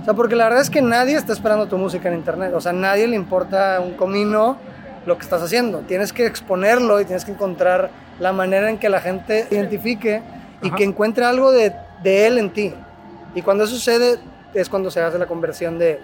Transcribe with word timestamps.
O 0.00 0.04
sea, 0.04 0.14
porque 0.14 0.34
la 0.34 0.44
verdad 0.44 0.62
es 0.62 0.70
que 0.70 0.80
nadie 0.80 1.16
está 1.16 1.32
esperando 1.32 1.66
tu 1.66 1.76
música 1.76 2.08
en 2.08 2.14
internet. 2.14 2.52
O 2.54 2.60
sea, 2.60 2.70
a 2.70 2.74
nadie 2.74 3.06
le 3.06 3.16
importa 3.16 3.80
un 3.80 3.94
comino 3.94 4.56
lo 5.06 5.16
que 5.16 5.22
estás 5.22 5.42
haciendo. 5.42 5.80
Tienes 5.80 6.12
que 6.12 6.26
exponerlo 6.26 7.00
y 7.00 7.04
tienes 7.04 7.24
que 7.24 7.32
encontrar 7.32 7.90
la 8.18 8.32
manera 8.32 8.70
en 8.70 8.78
que 8.78 8.88
la 8.88 9.00
gente 9.00 9.46
identifique 9.50 10.22
y 10.62 10.70
que 10.70 10.84
encuentre 10.84 11.24
algo 11.24 11.52
de, 11.52 11.74
de 12.02 12.26
él 12.26 12.38
en 12.38 12.50
ti. 12.50 12.74
Y 13.34 13.42
cuando 13.42 13.64
eso 13.64 13.74
sucede 13.74 14.18
es 14.54 14.68
cuando 14.68 14.90
se 14.90 15.00
hace 15.00 15.18
la 15.18 15.26
conversión 15.26 15.78
de 15.78 16.00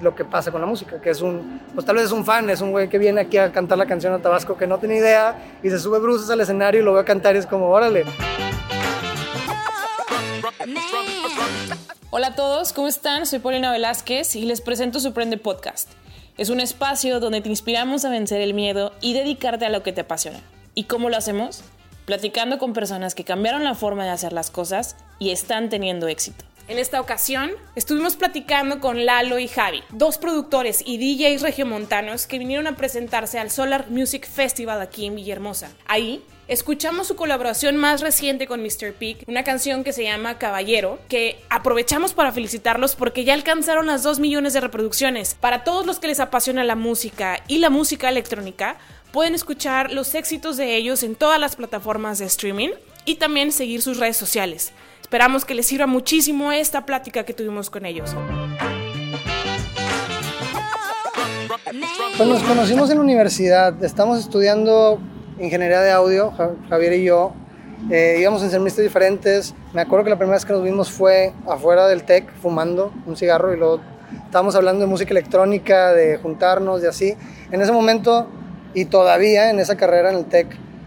lo 0.00 0.14
que 0.14 0.24
pasa 0.24 0.50
con 0.50 0.60
la 0.60 0.66
música, 0.66 1.00
que 1.00 1.10
es 1.10 1.22
un, 1.22 1.60
pues 1.74 1.86
tal 1.86 1.96
vez 1.96 2.06
es 2.06 2.12
un 2.12 2.24
fan, 2.24 2.50
es 2.50 2.60
un 2.60 2.72
güey 2.72 2.88
que 2.88 2.98
viene 2.98 3.20
aquí 3.20 3.38
a 3.38 3.52
cantar 3.52 3.78
la 3.78 3.86
canción 3.86 4.12
a 4.12 4.18
Tabasco 4.18 4.56
que 4.56 4.66
no 4.66 4.78
tiene 4.78 4.96
idea 4.96 5.36
y 5.62 5.70
se 5.70 5.78
sube 5.78 5.98
bruces 6.00 6.28
al 6.30 6.40
escenario 6.40 6.80
y 6.80 6.84
lo 6.84 6.92
ve 6.92 7.00
a 7.00 7.04
cantar 7.04 7.36
y 7.36 7.38
es 7.38 7.46
como, 7.46 7.68
órale. 7.68 8.04
Hola 12.14 12.26
a 12.26 12.34
todos, 12.34 12.74
¿cómo 12.74 12.88
están? 12.88 13.24
Soy 13.24 13.38
Paulina 13.38 13.72
Velázquez 13.72 14.36
y 14.36 14.42
les 14.42 14.60
presento 14.60 15.00
Suprende 15.00 15.38
Podcast. 15.38 15.88
Es 16.36 16.50
un 16.50 16.60
espacio 16.60 17.20
donde 17.20 17.40
te 17.40 17.48
inspiramos 17.48 18.04
a 18.04 18.10
vencer 18.10 18.42
el 18.42 18.52
miedo 18.52 18.92
y 19.00 19.14
dedicarte 19.14 19.64
a 19.64 19.70
lo 19.70 19.82
que 19.82 19.94
te 19.94 20.02
apasiona. 20.02 20.38
¿Y 20.74 20.84
cómo 20.84 21.08
lo 21.08 21.16
hacemos? 21.16 21.64
Platicando 22.04 22.58
con 22.58 22.74
personas 22.74 23.14
que 23.14 23.24
cambiaron 23.24 23.64
la 23.64 23.74
forma 23.74 24.04
de 24.04 24.10
hacer 24.10 24.34
las 24.34 24.50
cosas 24.50 24.94
y 25.18 25.30
están 25.30 25.70
teniendo 25.70 26.06
éxito. 26.06 26.44
En 26.68 26.78
esta 26.78 27.00
ocasión 27.00 27.50
estuvimos 27.76 28.16
platicando 28.16 28.78
con 28.78 29.06
Lalo 29.06 29.38
y 29.38 29.48
Javi, 29.48 29.82
dos 29.88 30.18
productores 30.18 30.82
y 30.84 30.98
DJs 30.98 31.40
regiomontanos 31.40 32.26
que 32.26 32.38
vinieron 32.38 32.66
a 32.66 32.76
presentarse 32.76 33.38
al 33.38 33.50
Solar 33.50 33.88
Music 33.88 34.28
Festival 34.28 34.82
aquí 34.82 35.06
en 35.06 35.16
Villahermosa. 35.16 35.70
Ahí 35.86 36.22
escuchamos 36.48 37.06
su 37.06 37.16
colaboración 37.16 37.76
más 37.76 38.00
reciente 38.00 38.46
con 38.46 38.62
Mr. 38.62 38.92
Peak, 38.98 39.24
una 39.26 39.44
canción 39.44 39.84
que 39.84 39.92
se 39.92 40.04
llama 40.04 40.38
Caballero, 40.38 40.98
que 41.08 41.38
aprovechamos 41.50 42.14
para 42.14 42.32
felicitarlos 42.32 42.94
porque 42.96 43.24
ya 43.24 43.34
alcanzaron 43.34 43.86
las 43.86 44.02
2 44.02 44.20
millones 44.20 44.52
de 44.52 44.60
reproducciones. 44.60 45.34
Para 45.34 45.64
todos 45.64 45.86
los 45.86 45.98
que 45.98 46.08
les 46.08 46.20
apasiona 46.20 46.64
la 46.64 46.76
música 46.76 47.42
y 47.48 47.58
la 47.58 47.70
música 47.70 48.08
electrónica, 48.08 48.76
pueden 49.12 49.34
escuchar 49.34 49.92
los 49.92 50.14
éxitos 50.14 50.56
de 50.56 50.76
ellos 50.76 51.02
en 51.02 51.14
todas 51.14 51.38
las 51.38 51.56
plataformas 51.56 52.18
de 52.18 52.26
streaming 52.26 52.70
y 53.04 53.16
también 53.16 53.52
seguir 53.52 53.82
sus 53.82 53.98
redes 53.98 54.16
sociales. 54.16 54.72
Esperamos 55.00 55.44
que 55.44 55.54
les 55.54 55.66
sirva 55.66 55.86
muchísimo 55.86 56.52
esta 56.52 56.86
plática 56.86 57.24
que 57.24 57.34
tuvimos 57.34 57.68
con 57.68 57.84
ellos. 57.84 58.14
Pues 62.16 62.28
nos 62.28 62.42
conocimos 62.42 62.90
en 62.90 62.96
la 62.96 63.02
universidad, 63.02 63.84
estamos 63.84 64.18
estudiando 64.18 64.98
ingeniería 65.38 65.80
de 65.80 65.90
audio, 65.90 66.32
Javier 66.68 66.92
y 66.94 67.04
yo. 67.04 67.32
Eh, 67.90 68.18
íbamos 68.20 68.42
en 68.42 68.50
semestres 68.50 68.86
diferentes. 68.86 69.54
Me 69.72 69.80
acuerdo 69.80 70.04
que 70.04 70.10
la 70.10 70.16
primera 70.16 70.36
vez 70.36 70.44
que 70.44 70.52
nos 70.52 70.62
vimos 70.62 70.90
fue 70.90 71.32
afuera 71.48 71.88
del 71.88 72.04
TEC, 72.04 72.32
fumando 72.40 72.92
un 73.06 73.16
cigarro 73.16 73.52
y 73.52 73.56
luego 73.56 73.80
estábamos 74.24 74.54
hablando 74.54 74.82
de 74.82 74.86
música 74.86 75.10
electrónica, 75.10 75.92
de 75.92 76.18
juntarnos 76.18 76.82
y 76.82 76.86
así. 76.86 77.16
En 77.50 77.60
ese 77.60 77.72
momento 77.72 78.28
y 78.74 78.84
todavía 78.84 79.50
en 79.50 79.58
esa 79.58 79.76
carrera 79.76 80.10
en 80.10 80.18
el 80.18 80.24
TEC, 80.26 80.46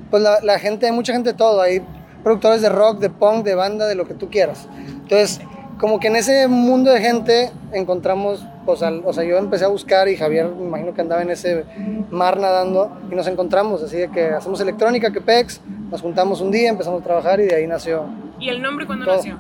pues 0.10 0.24
la, 0.24 0.40
la 0.42 0.58
gente, 0.60 0.86
hay 0.86 0.92
mucha 0.92 1.14
gente 1.14 1.32
de 1.32 1.38
todo. 1.38 1.62
Hay 1.62 1.82
productores 2.24 2.62
de 2.62 2.70
rock, 2.70 3.00
de 3.00 3.10
punk, 3.10 3.44
de 3.44 3.56
banda, 3.56 3.88
de 3.88 3.96
lo 3.96 4.08
que 4.08 4.14
tú 4.14 4.30
quieras. 4.30 4.68
Entonces, 4.88 5.42
como 5.80 6.00
que 6.00 6.08
en 6.08 6.16
ese 6.16 6.48
mundo 6.48 6.92
de 6.92 7.02
gente 7.02 7.52
encontramos, 7.74 8.46
pues, 8.66 8.82
o 8.82 9.14
sea, 9.14 9.24
yo 9.24 9.38
empecé 9.38 9.66
a 9.66 9.68
buscar 9.68 10.08
y 10.08 10.18
Javier, 10.18 10.48
me 10.48 10.66
imagino 10.66 10.94
que 10.94 11.02
andaba 11.02 11.22
en 11.22 11.30
ese 11.30 11.64
mar 12.10 12.40
nadando 12.40 12.92
y 13.12 13.16
nos 13.16 13.28
encontramos, 13.28 13.84
así 13.84 13.98
de 13.98 14.10
que 14.10 14.26
hacemos 14.26 14.60
electrónica, 14.60 15.12
que 15.12 15.22
pex, 15.22 15.62
nos 15.92 16.02
juntamos 16.02 16.42
un 16.42 16.52
día, 16.52 16.70
empezamos 16.70 17.02
a 17.02 17.04
trabajar 17.04 17.40
y 17.40 17.46
de 17.46 17.56
ahí 17.56 17.68
nació. 17.68 18.06
¿Y 18.40 18.50
el 18.50 18.62
nombre 18.62 18.86
cuándo 18.86 19.06
todo. 19.06 19.16
nació? 19.18 19.40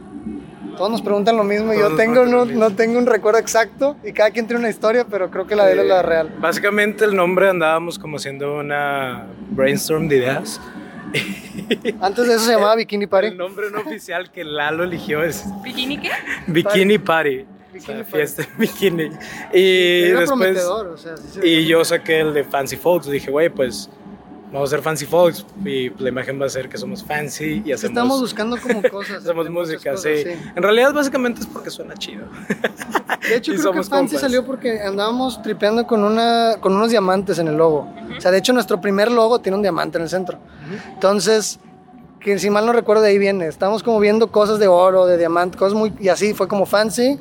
Todos 0.77 0.91
nos 0.91 1.01
preguntan 1.01 1.37
lo 1.37 1.43
mismo 1.43 1.73
y 1.73 1.77
Todos 1.77 1.91
yo 1.91 1.95
tengo, 1.95 2.25
no, 2.25 2.45
no 2.45 2.71
tengo 2.71 2.97
un 2.99 3.05
recuerdo 3.05 3.39
exacto 3.39 3.95
y 4.03 4.11
cada 4.11 4.31
quien 4.31 4.45
tiene 4.45 4.59
una 4.59 4.69
historia, 4.69 5.05
pero 5.09 5.31
creo 5.31 5.47
que 5.47 5.55
la 5.55 5.65
de 5.65 5.73
él 5.73 5.79
es 5.79 5.87
la 5.87 6.01
real. 6.01 6.29
Básicamente 6.39 7.05
el 7.05 7.15
nombre 7.15 7.49
andábamos 7.49 7.97
como 7.97 8.17
haciendo 8.17 8.59
una 8.59 9.25
brainstorm 9.51 10.07
de 10.07 10.17
ideas. 10.17 10.59
Antes 12.01 12.27
de 12.27 12.35
eso 12.35 12.45
se 12.45 12.51
llamaba 12.53 12.75
Bikini 12.75 13.07
Party. 13.07 13.27
El 13.27 13.38
nombre 13.38 13.67
no 13.71 13.79
oficial 13.79 14.31
que 14.31 14.44
Lalo 14.44 14.83
eligió 14.83 15.23
es 15.23 15.45
¿Bikini 15.63 15.97
qué? 15.97 16.09
Bikini 16.47 16.97
Party. 16.97 17.38
Sea, 17.38 17.54
Bikini 17.75 17.97
Party. 18.03 18.12
fiesta 18.12 18.41
en 18.44 18.58
bikini. 18.58 19.09
Y 19.53 20.03
Era 20.06 20.22
después 20.22 20.63
o 20.66 20.97
sea, 20.97 21.18
sí 21.18 21.40
y 21.44 21.66
yo 21.68 21.84
saqué 21.86 22.22
el 22.22 22.34
de 22.34 22.44
Fancy 22.44 22.78
Folks. 22.78 23.08
Dije, 23.08 23.30
güey, 23.31 23.50
pues 23.50 23.90
vamos 24.52 24.72
a 24.72 24.75
hacer 24.75 24.81
Fancy 24.84 25.06
Folks 25.06 25.46
y 25.66 25.90
la 26.02 26.09
imagen 26.09 26.40
va 26.41 26.46
a 26.46 26.50
ser 26.50 26.69
que 26.69 26.78
somos 26.78 27.03
fancy 27.03 27.62
y 27.66 27.74
hacemos 27.74 27.84
Estamos 27.91 28.22
buscando 28.22 28.58
como 28.58 28.81
cosas. 28.90 29.18
hacemos 29.24 29.50
música, 29.50 29.91
cosas, 29.91 30.12
sí. 30.24 30.30
En 30.56 30.63
realidad 30.63 30.94
básicamente 30.94 31.41
es 31.41 31.47
porque 31.47 31.69
suena 31.69 31.94
chido. 31.96 32.25
De 33.28 33.36
hecho, 33.36 33.52
Y 33.53 33.58
creo 33.58 33.72
que 33.74 33.84
Fancy 33.84 33.90
compas. 34.16 34.22
salió 34.22 34.46
porque 34.46 34.80
andábamos 34.81 35.42
tripeando 35.42 35.86
con, 35.86 36.03
una, 36.03 36.56
con 36.62 36.74
unos 36.74 36.90
diamantes 36.92 37.38
en 37.40 37.47
el 37.50 37.57
logo. 37.57 37.94
O 38.18 38.22
sea, 38.22 38.31
de 38.31 38.38
hecho, 38.38 38.53
nuestro 38.53 38.80
primer 38.80 39.12
logo 39.12 39.40
tiene 39.42 39.57
un 39.57 39.62
diamante 39.62 39.97
en 39.97 40.03
el 40.03 40.09
centro. 40.09 40.38
Entonces, 40.94 41.59
que 42.22 42.40
si 42.40 42.50
mal 42.50 42.66
no 42.66 42.72
recuerdo, 42.72 43.02
de 43.03 43.09
ahí 43.09 43.18
viene. 43.18 43.47
Estábamos 43.47 43.84
como 43.84 44.00
viendo 44.00 44.31
cosas 44.31 44.57
de 44.59 44.68
oro, 44.68 45.06
de 45.06 45.18
diamante, 45.18 45.57
cosas 45.57 45.78
muy. 45.78 45.94
Y 46.00 46.07
así 46.07 46.34
fue 46.34 46.47
como 46.47 46.66
Fancy. 46.66 47.19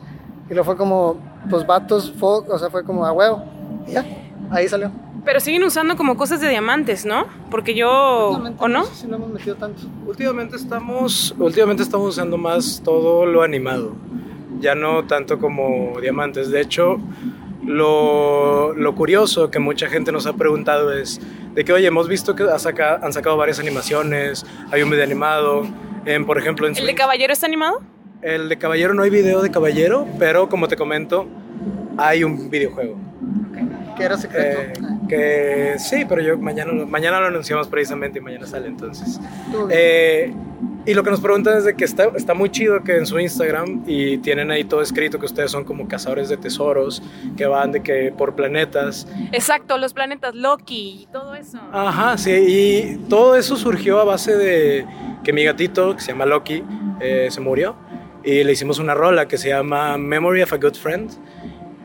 Y 0.48 0.54
luego 0.54 0.64
fue 0.64 0.76
como, 0.76 1.16
pues 1.48 1.66
vatos, 1.66 2.12
folk, 2.18 2.48
o 2.50 2.58
sea, 2.58 2.70
fue 2.70 2.84
como 2.84 3.04
a 3.06 3.12
huevo. 3.12 3.44
Y 3.88 3.92
ya, 3.92 4.04
ahí 4.50 4.68
salió. 4.68 4.90
Pero 5.24 5.40
siguen 5.40 5.64
usando 5.64 5.96
como 5.96 6.16
cosas 6.18 6.40
de 6.42 6.48
diamantes, 6.50 7.06
¿no? 7.06 7.24
Porque 7.50 7.74
yo... 7.74 8.38
¿O 8.58 8.68
no? 8.68 8.84
sé 8.84 8.94
si 8.94 9.06
lo 9.06 9.16
hemos 9.16 9.30
metido 9.30 9.56
tanto. 9.56 9.82
Últimamente 10.06 10.56
estamos, 10.56 11.34
últimamente 11.38 11.82
estamos 11.82 12.08
usando 12.10 12.36
más 12.36 12.82
todo 12.84 13.24
lo 13.24 13.42
animado, 13.42 13.92
ya 14.60 14.74
no 14.74 15.04
tanto 15.06 15.38
como 15.38 15.98
diamantes. 16.00 16.50
De 16.50 16.60
hecho, 16.60 16.98
lo, 17.64 18.74
lo 18.74 18.94
curioso 18.94 19.50
que 19.50 19.58
mucha 19.58 19.88
gente 19.88 20.12
nos 20.12 20.26
ha 20.26 20.34
preguntado 20.34 20.92
es 20.92 21.20
de 21.54 21.64
que, 21.64 21.72
oye, 21.72 21.86
hemos 21.86 22.06
visto 22.08 22.34
que 22.34 22.42
ha 22.42 22.58
saca- 22.58 23.00
han 23.02 23.12
sacado 23.14 23.36
varias 23.38 23.58
animaciones, 23.58 24.44
hay 24.70 24.82
un 24.82 24.90
video 24.90 25.04
animado, 25.04 25.62
en, 26.04 26.26
por 26.26 26.36
ejemplo, 26.36 26.66
en 26.66 26.76
¿El 26.76 26.86
de 26.86 26.94
Caballero 26.94 27.32
está 27.32 27.46
animado? 27.46 27.80
El 28.22 28.48
de 28.48 28.56
Caballero 28.58 28.94
no 28.94 29.02
hay 29.02 29.10
video 29.10 29.42
de 29.42 29.50
Caballero, 29.50 30.06
pero 30.18 30.48
como 30.48 30.68
te 30.68 30.76
comento, 30.76 31.26
hay 31.96 32.24
un 32.24 32.50
videojuego. 32.50 32.96
Que 33.96 34.02
era 34.02 34.16
secreto. 34.18 34.60
Eh, 34.60 34.72
que 35.08 35.74
sí, 35.78 36.04
pero 36.08 36.20
yo 36.20 36.36
mañana, 36.38 36.72
lo- 36.72 36.86
mañana 36.86 37.20
lo 37.20 37.26
anunciamos 37.26 37.68
precisamente 37.68 38.18
y 38.18 38.22
mañana 38.22 38.46
sale 38.46 38.66
entonces. 38.66 39.20
Eh, 39.70 40.32
y 40.86 40.92
lo 40.94 41.02
que 41.04 41.10
nos 41.10 41.20
preguntan 41.20 41.56
es 41.58 41.64
de 41.64 41.74
que 41.74 41.84
está, 41.84 42.08
está 42.16 42.34
muy 42.34 42.50
chido 42.50 42.82
que 42.82 42.96
en 42.96 43.06
su 43.06 43.18
Instagram 43.20 43.84
y 43.86 44.18
tienen 44.18 44.50
ahí 44.50 44.64
todo 44.64 44.82
escrito 44.82 45.18
que 45.20 45.26
ustedes 45.26 45.50
son 45.50 45.64
como 45.64 45.86
cazadores 45.86 46.28
de 46.28 46.36
tesoros, 46.36 47.02
que 47.36 47.46
van 47.46 47.70
de 47.72 47.82
que 47.82 48.12
por 48.16 48.34
planetas. 48.34 49.06
Exacto, 49.32 49.78
los 49.78 49.94
planetas 49.94 50.34
Loki 50.34 51.02
y 51.04 51.06
todo 51.12 51.34
eso. 51.34 51.58
Ajá, 51.72 52.18
sí, 52.18 52.30
y 52.32 52.96
todo 53.08 53.36
eso 53.36 53.56
surgió 53.56 54.00
a 54.00 54.04
base 54.04 54.36
de 54.36 54.84
que 55.22 55.32
mi 55.32 55.44
gatito, 55.44 55.94
que 55.94 56.02
se 56.02 56.12
llama 56.12 56.26
Loki, 56.26 56.62
eh, 57.00 57.28
se 57.30 57.40
murió 57.40 57.76
y 58.24 58.42
le 58.42 58.52
hicimos 58.52 58.78
una 58.78 58.94
rola 58.94 59.28
que 59.28 59.36
se 59.38 59.48
llama 59.48 59.98
Memory 59.98 60.42
of 60.42 60.52
a 60.52 60.56
Good 60.56 60.74
Friend. 60.74 61.10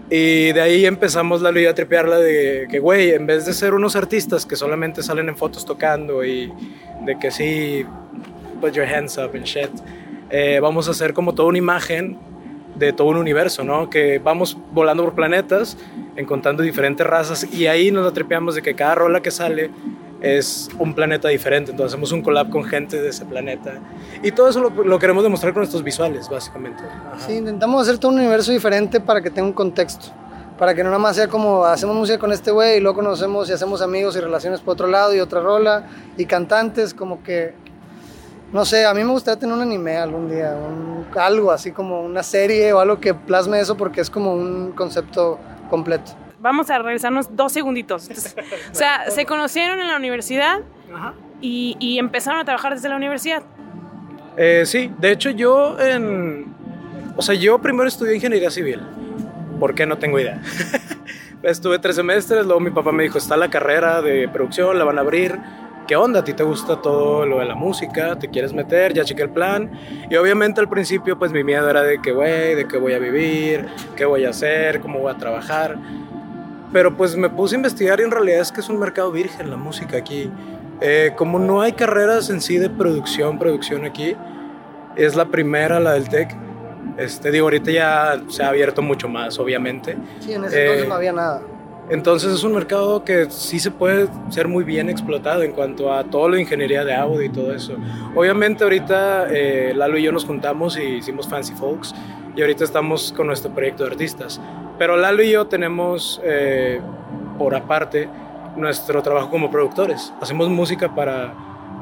Y 0.09 0.51
de 0.53 0.61
ahí 0.61 0.85
empezamos 0.85 1.41
la 1.41 1.51
idea 1.51 1.71
a 1.71 1.75
tripearla 1.75 2.17
de 2.17 2.67
que, 2.69 2.79
güey, 2.79 3.11
en 3.11 3.27
vez 3.27 3.45
de 3.45 3.53
ser 3.53 3.73
unos 3.73 3.95
artistas 3.95 4.45
que 4.45 4.55
solamente 4.55 5.03
salen 5.03 5.29
en 5.29 5.37
fotos 5.37 5.65
tocando 5.65 6.25
y 6.25 6.51
de 7.05 7.19
que 7.19 7.29
sí, 7.29 7.85
put 8.59 8.73
your 8.73 8.87
hands 8.87 9.17
up 9.17 9.31
and 9.35 9.43
shit, 9.43 9.69
eh, 10.31 10.59
vamos 10.61 10.87
a 10.87 10.91
hacer 10.91 11.13
como 11.13 11.35
toda 11.35 11.49
una 11.49 11.59
imagen 11.59 12.17
de 12.75 12.93
todo 12.93 13.09
un 13.09 13.17
universo, 13.17 13.63
¿no? 13.63 13.89
Que 13.89 14.19
vamos 14.19 14.57
volando 14.71 15.03
por 15.03 15.13
planetas, 15.13 15.77
encontrando 16.15 16.63
diferentes 16.63 17.05
razas 17.05 17.47
y 17.53 17.67
ahí 17.67 17.91
nos 17.91 18.05
la 18.05 18.11
tripeamos 18.11 18.55
de 18.55 18.61
que 18.61 18.73
cada 18.73 18.95
rola 18.95 19.21
que 19.21 19.31
sale 19.31 19.69
es 20.21 20.69
un 20.77 20.93
planeta 20.93 21.29
diferente, 21.29 21.71
entonces 21.71 21.93
hacemos 21.93 22.11
un 22.11 22.21
collab 22.21 22.49
con 22.49 22.63
gente 22.63 23.01
de 23.01 23.09
ese 23.09 23.25
planeta 23.25 23.73
y 24.21 24.31
todo 24.31 24.49
eso 24.49 24.69
lo, 24.69 24.99
queremos 24.99 25.23
demostrar 25.23 25.53
con 25.53 25.61
nuestros 25.61 25.83
visuales, 25.83 26.29
básicamente. 26.29 26.83
Sí, 27.25 27.33
intentamos 27.33 27.81
hacer 27.81 27.97
todo 27.97 28.11
un 28.11 28.19
universo 28.19 28.51
diferente 28.51 28.99
para 28.99 29.21
que 29.21 29.29
tenga 29.29 29.47
un 29.47 29.53
contexto. 29.53 30.07
Para 30.57 30.75
que 30.75 30.83
no 30.83 30.89
nada 30.89 30.99
más 30.99 31.15
sea 31.15 31.29
como 31.29 31.63
hacemos 31.63 31.95
música 31.95 32.19
con 32.19 32.33
este 32.33 32.51
güey 32.51 32.77
y 32.77 32.79
luego 32.81 32.97
conocemos 32.97 33.49
y 33.49 33.53
hacemos 33.53 33.81
amigos 33.81 34.17
y 34.17 34.19
relaciones 34.19 34.59
por 34.59 34.73
otro 34.73 34.87
lado 34.87 35.15
y 35.15 35.21
otra 35.21 35.39
rola 35.39 35.87
y 36.17 36.25
cantantes, 36.25 36.93
como 36.93 37.23
que. 37.23 37.53
No 38.51 38.65
sé, 38.65 38.85
a 38.85 38.93
mí 38.93 39.03
me 39.03 39.11
gustaría 39.11 39.39
tener 39.39 39.55
un 39.55 39.61
anime 39.61 39.95
algún 39.95 40.27
día, 40.27 40.57
algo 41.15 41.51
así 41.51 41.71
como 41.71 42.01
una 42.01 42.23
serie 42.23 42.73
o 42.73 42.79
algo 42.79 42.99
que 42.99 43.13
plasme 43.13 43.59
eso 43.59 43.77
porque 43.77 44.01
es 44.01 44.09
como 44.09 44.33
un 44.33 44.71
concepto 44.71 45.37
completo. 45.69 46.11
Vamos 46.39 46.69
a 46.69 46.79
regresarnos 46.79 47.35
dos 47.35 47.51
segunditos. 47.51 48.03
Entonces, 48.09 48.35
o 48.71 48.75
sea, 48.75 49.09
se 49.09 49.25
conocieron 49.25 49.79
en 49.79 49.87
la 49.87 49.97
universidad 49.97 50.59
Ajá. 50.93 51.13
y, 51.41 51.75
y 51.79 51.99
empezaron 51.99 52.39
a 52.39 52.45
trabajar 52.45 52.73
desde 52.73 52.89
la 52.89 52.95
universidad. 52.95 53.43
Eh, 54.37 54.63
sí, 54.65 54.91
de 54.97 55.11
hecho 55.11 55.29
yo 55.31 55.79
en... 55.79 56.53
O 57.17 57.21
sea, 57.21 57.35
yo 57.35 57.59
primero 57.59 57.87
estudié 57.87 58.15
ingeniería 58.15 58.49
civil. 58.49 58.79
¿Por 59.59 59.75
qué? 59.75 59.85
No 59.85 59.97
tengo 59.97 60.19
idea. 60.19 60.41
Estuve 61.43 61.79
tres 61.79 61.95
semestres, 61.95 62.45
luego 62.45 62.59
mi 62.59 62.69
papá 62.69 62.91
me 62.91 63.03
dijo, 63.03 63.17
está 63.17 63.35
la 63.37 63.49
carrera 63.49 64.01
de 64.01 64.27
producción, 64.27 64.77
la 64.77 64.83
van 64.85 64.97
a 64.97 65.01
abrir, 65.01 65.39
¿qué 65.87 65.95
onda? 65.95 66.19
¿A 66.19 66.23
ti 66.23 66.33
te 66.33 66.43
gusta 66.43 66.81
todo 66.81 67.25
lo 67.25 67.39
de 67.39 67.45
la 67.45 67.55
música? 67.55 68.17
¿Te 68.19 68.29
quieres 68.29 68.53
meter? 68.53 68.93
Ya 68.93 69.03
chequé 69.03 69.23
el 69.23 69.29
plan. 69.29 69.71
Y 70.09 70.15
obviamente 70.15 70.61
al 70.61 70.69
principio 70.69 71.17
pues 71.17 71.31
mi 71.31 71.43
miedo 71.43 71.69
era 71.69 71.81
de 71.81 72.01
que, 72.01 72.11
güey, 72.11 72.55
de 72.55 72.67
qué 72.67 72.77
voy 72.77 72.93
a 72.93 72.99
vivir, 72.99 73.67
qué 73.95 74.05
voy 74.05 74.25
a 74.25 74.29
hacer, 74.29 74.81
cómo 74.81 74.99
voy 74.99 75.11
a 75.11 75.17
trabajar. 75.17 75.77
Pero 76.71 76.95
pues 76.95 77.15
me 77.15 77.29
puse 77.29 77.55
a 77.55 77.57
investigar 77.57 77.99
y 77.99 78.03
en 78.03 78.11
realidad 78.11 78.41
es 78.41 78.51
que 78.51 78.61
es 78.61 78.69
un 78.69 78.79
mercado 78.79 79.11
virgen 79.11 79.49
la 79.49 79.57
música 79.57 79.97
aquí. 79.97 80.29
Eh, 80.81 81.11
como 81.17 81.39
no 81.39 81.61
hay 81.61 81.73
carreras 81.73 82.29
en 82.29 82.41
sí 82.41 82.57
de 82.57 82.69
producción, 82.69 83.39
producción 83.39 83.85
aquí, 83.85 84.15
es 84.95 85.15
la 85.15 85.25
primera, 85.25 85.79
la 85.79 85.93
del 85.93 86.07
tech. 86.09 86.35
Este, 86.97 87.31
digo, 87.31 87.45
ahorita 87.45 87.71
ya 87.71 88.21
se 88.27 88.43
ha 88.43 88.49
abierto 88.49 88.81
mucho 88.81 89.07
más, 89.07 89.39
obviamente. 89.39 89.97
Sí, 90.19 90.33
en 90.33 90.45
ese 90.45 90.61
entonces 90.61 90.85
Eh, 90.85 90.87
no 90.87 90.95
había 90.95 91.13
nada. 91.13 91.41
Entonces 91.89 92.31
es 92.33 92.43
un 92.43 92.53
mercado 92.53 93.03
que 93.03 93.31
sí 93.31 93.57
se 93.59 93.71
puede 93.71 94.07
ser 94.29 94.47
muy 94.47 94.63
bien 94.63 94.89
explotado 94.89 95.41
en 95.41 95.53
cuanto 95.53 95.91
a 95.91 96.03
todo 96.03 96.29
lo 96.29 96.35
de 96.35 96.41
ingeniería 96.41 96.85
de 96.85 96.93
audio 96.93 97.23
y 97.23 97.29
todo 97.29 97.51
eso. 97.51 97.77
Obviamente 98.15 98.63
ahorita 98.63 99.27
eh, 99.31 99.73
Lalo 99.75 99.97
y 99.97 100.03
yo 100.03 100.11
nos 100.11 100.23
juntamos 100.23 100.77
y 100.77 100.83
hicimos 100.83 101.27
Fancy 101.27 101.55
Folks 101.55 101.95
y 102.35 102.41
ahorita 102.41 102.63
estamos 102.63 103.13
con 103.13 103.27
nuestro 103.27 103.51
proyecto 103.53 103.83
de 103.83 103.91
artistas. 103.91 104.39
Pero 104.77 104.97
Lalo 104.97 105.23
y 105.23 105.31
yo 105.31 105.47
tenemos 105.47 106.21
eh, 106.23 106.79
por 107.37 107.55
aparte 107.55 108.09
nuestro 108.55 109.01
trabajo 109.01 109.29
como 109.29 109.51
productores. 109.51 110.13
Hacemos 110.21 110.49
música 110.49 110.93
para 110.93 111.33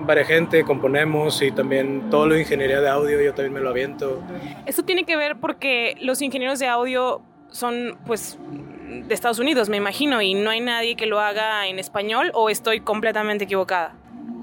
varias 0.01 0.27
gente, 0.27 0.63
componemos 0.63 1.41
y 1.41 1.51
también 1.51 2.09
todo 2.09 2.27
lo 2.27 2.35
de 2.35 2.41
ingeniería 2.41 2.81
de 2.81 2.89
audio 2.89 3.21
yo 3.21 3.33
también 3.33 3.53
me 3.53 3.59
lo 3.59 3.69
aviento. 3.69 4.21
Esto 4.65 4.83
tiene 4.83 5.03
que 5.03 5.15
ver 5.15 5.37
porque 5.37 5.95
los 6.01 6.21
ingenieros 6.21 6.59
de 6.59 6.67
audio 6.67 7.21
son, 7.49 7.97
pues, 8.05 8.37
de 9.07 9.13
Estados 9.13 9.39
Unidos, 9.39 9.69
me 9.69 9.77
imagino, 9.77 10.21
y 10.21 10.33
no 10.33 10.49
hay 10.49 10.61
nadie 10.61 10.95
que 10.95 11.05
lo 11.05 11.19
haga 11.19 11.67
en 11.67 11.79
español 11.79 12.31
o 12.33 12.49
estoy 12.49 12.81
completamente 12.81 13.45
equivocada. 13.45 13.95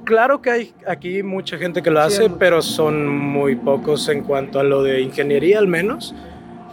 Claro 0.05 0.43
que 0.43 0.51
hay 0.51 0.75
aquí 0.87 1.23
mucha 1.23 1.57
gente 1.57 1.83
que 1.83 1.91
lo 1.91 2.01
hace, 2.01 2.29
pero 2.31 2.61
son 2.63 3.07
muy 3.09 3.57
pocos 3.57 4.09
en 4.09 4.23
cuanto 4.23 4.61
a 4.61 4.63
lo 4.63 4.83
de 4.83 5.01
ingeniería 5.01 5.59
al 5.59 5.67
menos. 5.67 6.15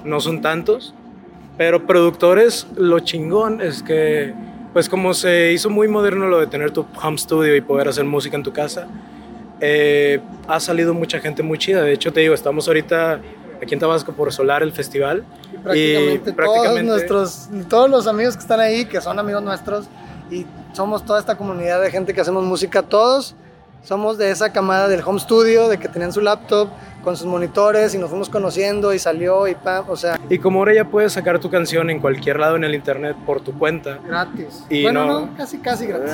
No 0.03 0.19
son 0.19 0.41
tantos. 0.41 0.93
Pero 1.57 1.85
productores, 1.85 2.67
lo 2.75 2.99
chingón 2.99 3.61
es 3.61 3.83
que, 3.83 4.33
pues 4.73 4.89
como 4.89 5.13
se 5.13 5.51
hizo 5.51 5.69
muy 5.69 5.87
moderno 5.87 6.27
lo 6.27 6.39
de 6.39 6.47
tener 6.47 6.71
tu 6.71 6.85
home 7.01 7.17
studio 7.17 7.55
y 7.55 7.61
poder 7.61 7.87
hacer 7.87 8.03
música 8.03 8.35
en 8.35 8.43
tu 8.43 8.51
casa, 8.51 8.87
eh, 9.59 10.19
ha 10.47 10.59
salido 10.59 10.93
mucha 10.93 11.19
gente 11.19 11.43
muy 11.43 11.57
chida. 11.57 11.83
De 11.83 11.93
hecho, 11.93 12.11
te 12.11 12.21
digo, 12.21 12.33
estamos 12.33 12.67
ahorita 12.67 13.19
aquí 13.61 13.73
en 13.75 13.79
Tabasco 13.79 14.11
por 14.13 14.33
Solar, 14.33 14.63
el 14.63 14.71
festival. 14.71 15.23
prácticamente, 15.63 16.29
y 16.31 16.33
prácticamente- 16.33 16.81
todos 16.81 16.83
nuestros, 16.83 17.49
todos 17.69 17.89
los 17.89 18.07
amigos 18.07 18.35
que 18.35 18.41
están 18.41 18.59
ahí, 18.59 18.85
que 18.85 18.99
son 18.99 19.19
amigos 19.19 19.43
nuestros, 19.43 19.85
y 20.31 20.45
somos 20.73 21.05
toda 21.05 21.19
esta 21.19 21.35
comunidad 21.37 21.81
de 21.81 21.91
gente 21.91 22.13
que 22.13 22.21
hacemos 22.21 22.43
música, 22.43 22.81
todos 22.81 23.35
somos 23.83 24.17
de 24.17 24.29
esa 24.31 24.51
camada 24.53 24.87
del 24.87 25.01
home 25.03 25.19
studio, 25.19 25.67
de 25.67 25.77
que 25.79 25.87
tenían 25.87 26.13
su 26.13 26.21
laptop 26.21 26.69
con 27.03 27.17
sus 27.17 27.25
monitores 27.25 27.95
y 27.95 27.97
nos 27.97 28.11
fuimos 28.11 28.29
conociendo 28.29 28.93
y 28.93 28.99
salió 28.99 29.47
y 29.47 29.55
pam, 29.55 29.85
o 29.89 29.95
sea, 29.95 30.19
Y 30.29 30.37
como 30.37 30.59
ahora 30.59 30.73
ya 30.75 30.85
puedes 30.85 31.13
sacar 31.13 31.39
tu 31.39 31.49
canción 31.49 31.89
en 31.89 31.99
cualquier 31.99 32.39
lado 32.39 32.55
en 32.55 32.63
el 32.63 32.75
internet 32.75 33.17
por 33.25 33.41
tu 33.41 33.57
cuenta, 33.57 33.97
gratis. 34.07 34.63
Y 34.69 34.83
bueno, 34.83 35.05
no- 35.07 35.19
no, 35.21 35.35
casi, 35.35 35.57
casi 35.57 35.87
gratis. 35.87 36.13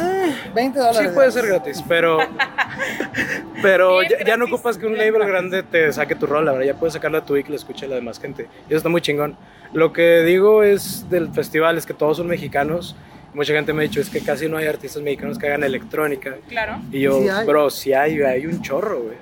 20 0.55 0.79
dólares. 0.79 1.09
Sí 1.09 1.13
puede 1.13 1.29
ser 1.31 1.45
gratis, 1.45 1.83
pero 1.89 2.19
pero 3.61 4.01
ya, 4.03 4.19
ya 4.25 4.37
no 4.37 4.45
gratis, 4.45 4.53
ocupas 4.53 4.77
que 4.77 4.85
un 4.85 4.93
label 4.97 5.13
gratis. 5.15 5.27
grande 5.33 5.63
te 5.63 5.91
saque 5.91 6.15
tu 6.15 6.25
rola, 6.25 6.53
¿verdad? 6.53 6.67
Ya 6.67 6.73
puedes 6.79 6.93
sacarla 6.93 7.25
tú 7.25 7.35
y 7.35 7.43
que 7.43 7.49
la 7.49 7.55
escuche 7.57 7.87
la 7.87 7.95
demás 7.95 8.19
gente. 8.19 8.43
Y 8.65 8.69
eso 8.69 8.77
está 8.77 8.89
muy 8.89 9.01
chingón. 9.01 9.35
Lo 9.73 9.91
que 9.93 10.21
digo 10.21 10.63
es 10.63 11.09
del 11.09 11.29
festival 11.33 11.77
es 11.77 11.85
que 11.85 11.93
todos 11.93 12.17
son 12.17 12.27
mexicanos. 12.27 12.95
Mucha 13.33 13.53
gente 13.53 13.73
me 13.73 13.83
ha 13.83 13.87
dicho 13.87 14.01
es 14.01 14.09
que 14.09 14.21
casi 14.21 14.49
no 14.49 14.57
hay 14.57 14.67
artistas 14.67 15.01
mexicanos 15.01 15.37
que 15.37 15.47
hagan 15.47 15.63
electrónica. 15.63 16.37
Claro. 16.47 16.79
Y 16.91 17.01
yo, 17.01 17.21
Sí 17.21 17.27
bro, 17.45 17.69
sí 17.69 17.93
hay, 17.93 18.21
hay 18.21 18.45
un 18.45 18.61
chorro, 18.61 19.03
güey. 19.03 19.17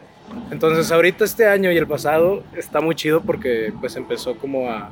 Entonces 0.52 0.92
ahorita 0.92 1.26
este 1.26 1.48
año 1.48 1.72
y 1.72 1.78
el 1.78 1.88
pasado 1.88 2.44
está 2.56 2.82
muy 2.82 2.96
chido 2.96 3.22
porque 3.22 3.74
pues 3.80 3.96
empezó 3.96 4.38
como 4.38 4.70
a 4.70 4.92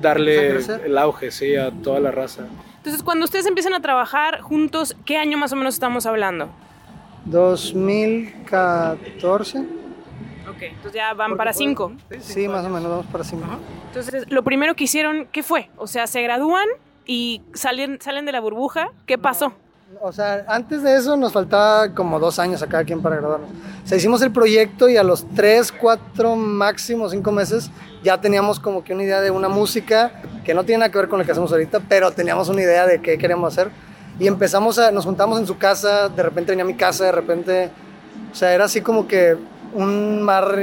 darle 0.00 0.58
el 0.84 0.98
auge, 0.98 1.30
sí, 1.30 1.56
a 1.56 1.70
toda 1.70 2.00
la 2.00 2.10
raza. 2.10 2.46
Entonces, 2.76 3.02
cuando 3.02 3.24
ustedes 3.24 3.46
empiezan 3.46 3.74
a 3.74 3.80
trabajar 3.80 4.40
juntos, 4.40 4.96
¿qué 5.04 5.16
año 5.16 5.36
más 5.36 5.52
o 5.52 5.56
menos 5.56 5.74
estamos 5.74 6.06
hablando? 6.06 6.48
2014. 7.24 9.58
Ok, 9.58 10.62
entonces 10.62 10.94
ya 10.94 11.12
van 11.12 11.36
para 11.36 11.52
cinco. 11.52 11.92
Sí, 12.20 12.48
más 12.48 12.64
o 12.64 12.70
menos, 12.70 12.88
vamos 12.88 13.06
para 13.06 13.24
5. 13.24 13.44
Entonces, 13.88 14.30
lo 14.30 14.42
primero 14.42 14.74
que 14.74 14.84
hicieron, 14.84 15.28
¿qué 15.30 15.42
fue? 15.42 15.68
O 15.76 15.86
sea, 15.86 16.06
se 16.06 16.22
gradúan 16.22 16.66
y 17.08 17.42
salen, 17.54 17.98
salen 18.00 18.26
de 18.26 18.32
la 18.32 18.40
burbuja. 18.40 18.90
¿Qué 19.06 19.18
pasó? 19.18 19.52
O 20.02 20.12
sea, 20.12 20.44
antes 20.46 20.82
de 20.82 20.94
eso 20.94 21.16
nos 21.16 21.32
faltaba 21.32 21.94
como 21.94 22.20
dos 22.20 22.38
años 22.38 22.62
a 22.62 22.66
cada 22.66 22.84
quien 22.84 23.00
para 23.00 23.16
graduarnos. 23.16 23.50
O 23.50 23.88
sea, 23.88 23.96
hicimos 23.96 24.20
el 24.20 24.30
proyecto 24.30 24.88
y 24.90 24.98
a 24.98 25.02
los 25.02 25.26
tres, 25.34 25.72
cuatro, 25.72 26.36
máximo 26.36 27.08
cinco 27.08 27.32
meses 27.32 27.70
ya 28.02 28.20
teníamos 28.20 28.60
como 28.60 28.84
que 28.84 28.92
una 28.92 29.02
idea 29.02 29.22
de 29.22 29.30
una 29.30 29.48
música 29.48 30.12
que 30.44 30.52
no 30.52 30.64
tiene 30.64 30.80
nada 30.80 30.92
que 30.92 30.98
ver 30.98 31.08
con 31.08 31.18
lo 31.18 31.24
que 31.24 31.32
hacemos 31.32 31.50
ahorita, 31.50 31.80
pero 31.88 32.10
teníamos 32.12 32.48
una 32.50 32.60
idea 32.60 32.86
de 32.86 33.00
qué 33.00 33.16
queríamos 33.16 33.52
hacer. 33.54 33.70
Y 34.20 34.26
empezamos 34.26 34.78
a, 34.78 34.92
nos 34.92 35.06
juntamos 35.06 35.38
en 35.40 35.46
su 35.46 35.56
casa, 35.56 36.10
de 36.10 36.22
repente 36.22 36.52
venía 36.52 36.64
a 36.64 36.66
mi 36.66 36.74
casa, 36.74 37.06
de 37.06 37.12
repente, 37.12 37.70
o 38.30 38.34
sea, 38.34 38.52
era 38.52 38.66
así 38.66 38.82
como 38.82 39.08
que 39.08 39.36
un 39.72 40.22
mar 40.22 40.54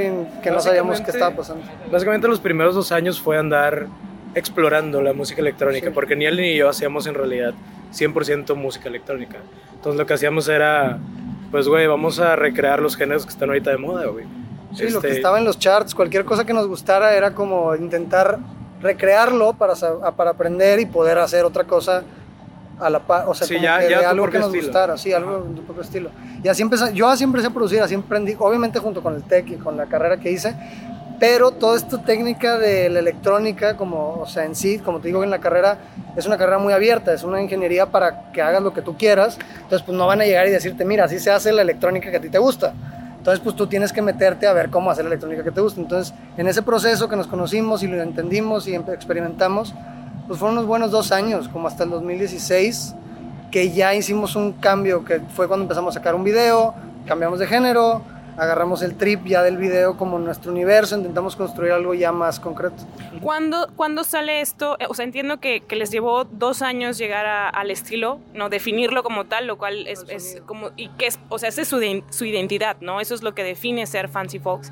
que 0.43 0.51
no 0.51 0.59
sabíamos 0.59 1.01
qué 1.01 1.11
estaba 1.11 1.35
pasando. 1.35 1.63
Básicamente 1.91 2.27
los 2.27 2.39
primeros 2.39 2.75
dos 2.75 2.91
años 2.91 3.19
fue 3.19 3.37
andar 3.37 3.87
explorando 4.35 5.01
la 5.01 5.13
música 5.13 5.41
electrónica, 5.41 5.87
Sí. 5.87 5.93
porque 5.93 6.15
ni 6.15 6.25
él 6.25 6.37
ni 6.37 6.55
yo 6.55 6.69
hacíamos 6.69 7.07
en 7.07 7.15
realidad 7.15 7.53
100% 7.91 8.55
música 8.55 8.89
electrónica. 8.89 9.37
Entonces 9.73 9.97
lo 9.99 10.05
que 10.05 10.13
hacíamos 10.13 10.47
era, 10.49 10.97
pues 11.51 11.67
güey, 11.67 11.87
vamos 11.87 12.19
a 12.19 12.35
recrear 12.35 12.81
los 12.81 12.95
géneros 12.95 13.25
que 13.25 13.31
están 13.31 13.49
ahorita 13.49 13.71
de 13.71 13.77
moda, 13.77 14.05
güey. 14.07 14.25
Sí, 14.73 14.89
lo 14.89 14.99
que 14.99 15.07
Este, 15.07 15.17
estaba 15.19 15.37
en 15.39 15.45
los 15.45 15.57
charts, 15.57 15.95
cualquier 15.95 16.25
cosa 16.25 16.45
que 16.45 16.53
nos 16.53 16.67
gustara 16.67 17.13
era 17.15 17.31
como 17.33 17.73
intentar 17.75 18.37
recrearlo 18.81 19.53
para, 19.53 19.73
para 20.15 20.31
aprender 20.31 20.79
y 20.79 20.85
poder 20.85 21.17
hacer 21.17 21.45
otra 21.45 21.63
cosa 21.63 22.03
a 22.77 22.89
la 22.89 22.99
par, 22.99 23.23
o 23.29 23.33
sea, 23.33 23.47
Sí, 23.47 23.53
como 23.53 23.63
ya- 23.63 23.79
que 23.79 23.89
ya 23.89 23.99
de 23.99 24.05
algo 24.05 24.29
que 24.29 24.37
nos 24.37 24.47
estilo. 24.47 24.63
gustara, 24.65 24.97
sí, 24.97 25.13
algo 25.13 25.39
de 25.47 25.55
tu 25.55 25.61
propio 25.63 25.81
estilo. 25.81 26.09
Y 26.43 26.49
así 26.49 26.61
empecé, 26.61 26.93
yo 26.93 27.07
así 27.07 27.23
empecé 27.23 27.47
a 27.47 27.51
producir, 27.51 27.79
así 27.81 27.93
emprendí, 27.93 28.35
obviamente 28.37 28.79
junto 28.79 29.01
con 29.01 29.15
el 29.15 29.23
tech 29.23 29.47
y 29.49 29.55
con 29.55 29.77
la 29.77 29.85
carrera 29.85 30.17
que 30.19 30.29
hice, 30.29 30.53
pero 31.19 31.51
toda 31.51 31.77
esta 31.77 32.01
técnica 32.01 32.57
de 32.57 32.89
la 32.89 32.99
electrónica, 32.99 33.77
como, 33.77 34.19
o 34.21 34.27
sea, 34.27 34.45
en 34.45 34.55
sí, 34.55 34.79
como 34.79 34.99
te 34.99 35.07
digo 35.07 35.23
en 35.23 35.29
la 35.29 35.39
carrera, 35.39 35.77
es 36.15 36.25
una 36.25 36.37
carrera 36.37 36.57
muy 36.57 36.73
abierta, 36.73 37.13
es 37.13 37.23
una 37.23 37.41
ingeniería 37.41 37.85
para 37.87 38.31
que 38.31 38.41
hagas 38.41 38.61
lo 38.61 38.73
que 38.73 38.81
tú 38.81 38.97
quieras, 38.97 39.37
entonces 39.55 39.81
pues 39.83 39.97
no 39.97 40.07
van 40.07 40.21
a 40.21 40.25
llegar 40.25 40.47
y 40.47 40.51
decirte, 40.51 40.83
mira, 40.85 41.05
así 41.05 41.19
se 41.19 41.31
hace 41.31 41.51
la 41.51 41.61
electrónica 41.61 42.11
que 42.11 42.17
a 42.17 42.21
ti 42.21 42.29
te 42.29 42.37
gusta. 42.37 42.73
Entonces, 43.17 43.41
pues 43.43 43.55
tú 43.55 43.65
tienes 43.65 43.91
que 43.91 44.03
meterte 44.03 44.45
a 44.45 44.53
ver 44.53 44.69
cómo 44.69 44.91
hacer 44.91 45.03
la 45.03 45.09
electrónica 45.09 45.43
que 45.43 45.49
te 45.49 45.59
gusta. 45.59 45.81
Entonces, 45.81 46.13
en 46.37 46.47
ese 46.47 46.61
proceso 46.61 47.09
que 47.09 47.15
nos 47.15 47.25
conocimos 47.25 47.81
y 47.81 47.87
lo 47.87 47.99
entendimos 47.99 48.67
y 48.67 48.75
experimentamos, 48.75 49.73
pues 50.27 50.39
fueron 50.39 50.59
unos 50.59 50.67
buenos 50.67 50.91
dos 50.91 51.11
años, 51.11 51.47
como 51.49 51.67
hasta 51.67 51.85
el 51.85 51.89
2016, 51.89 52.93
que 53.49 53.71
ya 53.71 53.95
hicimos 53.95 54.35
un 54.35 54.53
cambio, 54.53 55.03
que 55.03 55.21
fue 55.33 55.47
cuando 55.47 55.63
empezamos 55.63 55.95
a 55.95 55.99
sacar 55.99 56.13
un 56.13 56.23
video, 56.23 56.75
cambiamos 57.07 57.39
de 57.39 57.47
género, 57.47 58.03
agarramos 58.37 58.81
el 58.81 58.95
trip 58.95 59.25
ya 59.25 59.41
del 59.43 59.57
video 59.57 59.97
como 59.97 60.19
nuestro 60.19 60.51
universo, 60.51 60.97
intentamos 60.97 61.35
construir 61.35 61.71
algo 61.71 61.93
ya 61.93 62.11
más 62.11 62.39
concreto. 62.39 62.75
¿Cuándo, 63.21 63.69
cuándo 63.75 64.03
sale 64.03 64.41
esto? 64.41 64.75
Eh, 64.79 64.85
O 64.89 64.93
sea, 64.93 65.05
entiendo 65.05 65.39
que, 65.39 65.61
que 65.61 65.75
les 65.75 65.89
llevó 65.91 66.25
dos 66.25 66.61
años 66.61 66.97
llegar 66.97 67.25
a- 67.25 67.47
al 67.49 67.71
estilo, 67.71 68.19
no 68.33 68.49
definirlo 68.49 69.03
como 69.03 69.25
tal, 69.25 69.47
lo 69.47 69.57
cual 69.57 69.87
es, 69.87 70.41
como 70.45 70.71
y 70.75 70.89
que 70.89 71.07
es, 71.07 71.19
o 71.29 71.39
sea, 71.39 71.49
esa 71.49 71.61
es 71.61 71.67
su, 71.67 71.77
de- 71.77 72.03
su 72.09 72.25
identidad, 72.25 72.77
¿no? 72.81 72.99
Eso 73.01 73.15
es 73.15 73.23
lo 73.23 73.33
que 73.33 73.43
define 73.43 73.85
ser 73.87 74.09
Fancy 74.09 74.39
Folks. 74.39 74.71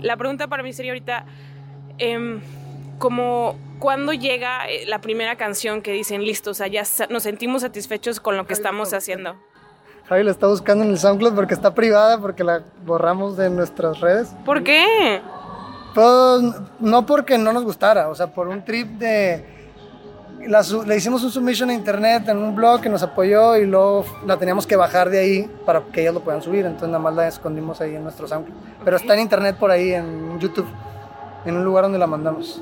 La 0.00 0.16
pregunta 0.16 0.46
para 0.48 0.62
mí 0.62 0.72
sería 0.72 0.92
ahorita, 0.92 1.24
em, 1.98 2.40
como 2.98 3.56
¿cuándo 3.78 4.12
llega 4.12 4.66
eh, 4.68 4.84
la 4.86 5.00
primera 5.00 5.36
canción 5.36 5.80
que 5.80 5.92
dicen 5.92 6.22
listo, 6.24 6.50
o 6.50 6.54
sea, 6.54 6.66
ya 6.66 6.82
nos 7.08 7.22
sentimos 7.22 7.62
satisfechos 7.62 8.20
con 8.20 8.36
lo 8.36 8.46
que 8.46 8.52
estamos 8.52 8.92
haciendo? 8.92 9.36
Javi 10.10 10.24
la 10.24 10.32
está 10.32 10.48
buscando 10.48 10.82
en 10.82 10.90
el 10.90 10.98
SoundCloud 10.98 11.36
porque 11.36 11.54
está 11.54 11.72
privada, 11.72 12.18
porque 12.18 12.42
la 12.42 12.62
borramos 12.84 13.36
de 13.36 13.48
nuestras 13.48 14.00
redes. 14.00 14.34
¿Por 14.44 14.64
qué? 14.64 15.22
Pues 15.94 16.42
no 16.80 17.06
porque 17.06 17.38
no 17.38 17.52
nos 17.52 17.62
gustara, 17.62 18.08
o 18.08 18.14
sea, 18.16 18.26
por 18.26 18.48
un 18.48 18.64
trip 18.64 18.88
de... 18.98 19.70
La 20.48 20.62
le 20.84 20.96
hicimos 20.96 21.22
un 21.22 21.30
submission 21.30 21.70
a 21.70 21.74
internet 21.74 22.28
en 22.28 22.38
un 22.38 22.56
blog 22.56 22.80
que 22.80 22.88
nos 22.88 23.04
apoyó 23.04 23.56
y 23.56 23.66
luego 23.66 24.04
la 24.26 24.36
teníamos 24.36 24.66
que 24.66 24.74
bajar 24.74 25.10
de 25.10 25.20
ahí 25.20 25.50
para 25.64 25.80
que 25.92 26.00
ellos 26.00 26.14
lo 26.14 26.20
puedan 26.22 26.42
subir, 26.42 26.66
entonces 26.66 26.88
nada 26.88 26.98
más 26.98 27.14
la 27.14 27.28
escondimos 27.28 27.80
ahí 27.80 27.94
en 27.94 28.02
nuestro 28.02 28.26
SoundCloud. 28.26 28.58
Pero 28.84 28.96
está 28.96 29.14
en 29.14 29.20
internet 29.20 29.58
por 29.60 29.70
ahí, 29.70 29.92
en 29.92 30.40
YouTube, 30.40 30.66
en 31.44 31.54
un 31.54 31.64
lugar 31.64 31.84
donde 31.84 32.00
la 32.00 32.08
mandamos. 32.08 32.60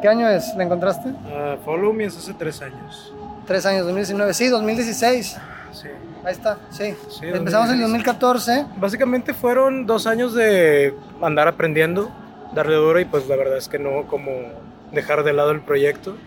¿Qué 0.00 0.06
año 0.06 0.28
es? 0.28 0.54
¿La 0.54 0.62
encontraste? 0.62 1.12
ah, 1.26 1.56
Follow 1.64 1.92
Me 1.92 2.04
es 2.04 2.16
hace 2.16 2.34
tres 2.34 2.62
años. 2.62 3.12
Tres 3.48 3.66
años, 3.66 3.82
2019. 3.82 4.32
Sí, 4.32 4.46
2016. 4.46 5.36
Sí. 5.72 5.88
Ahí 6.28 6.34
está, 6.34 6.58
sí. 6.68 6.94
Sí, 7.08 7.24
Empezamos 7.24 7.70
en 7.70 7.76
el 7.76 7.80
2014. 7.80 8.66
Básicamente 8.76 9.32
fueron 9.32 9.86
dos 9.86 10.06
años 10.06 10.34
de 10.34 10.94
andar 11.22 11.48
aprendiendo, 11.48 12.10
darle 12.52 12.74
duro 12.74 13.00
y 13.00 13.06
pues 13.06 13.26
la 13.28 13.36
verdad 13.36 13.56
es 13.56 13.66
que 13.66 13.78
no 13.78 14.06
como 14.06 14.32
dejar 14.92 15.24
de 15.24 15.32
lado 15.32 15.52
el 15.52 15.62
proyecto. 15.62 16.18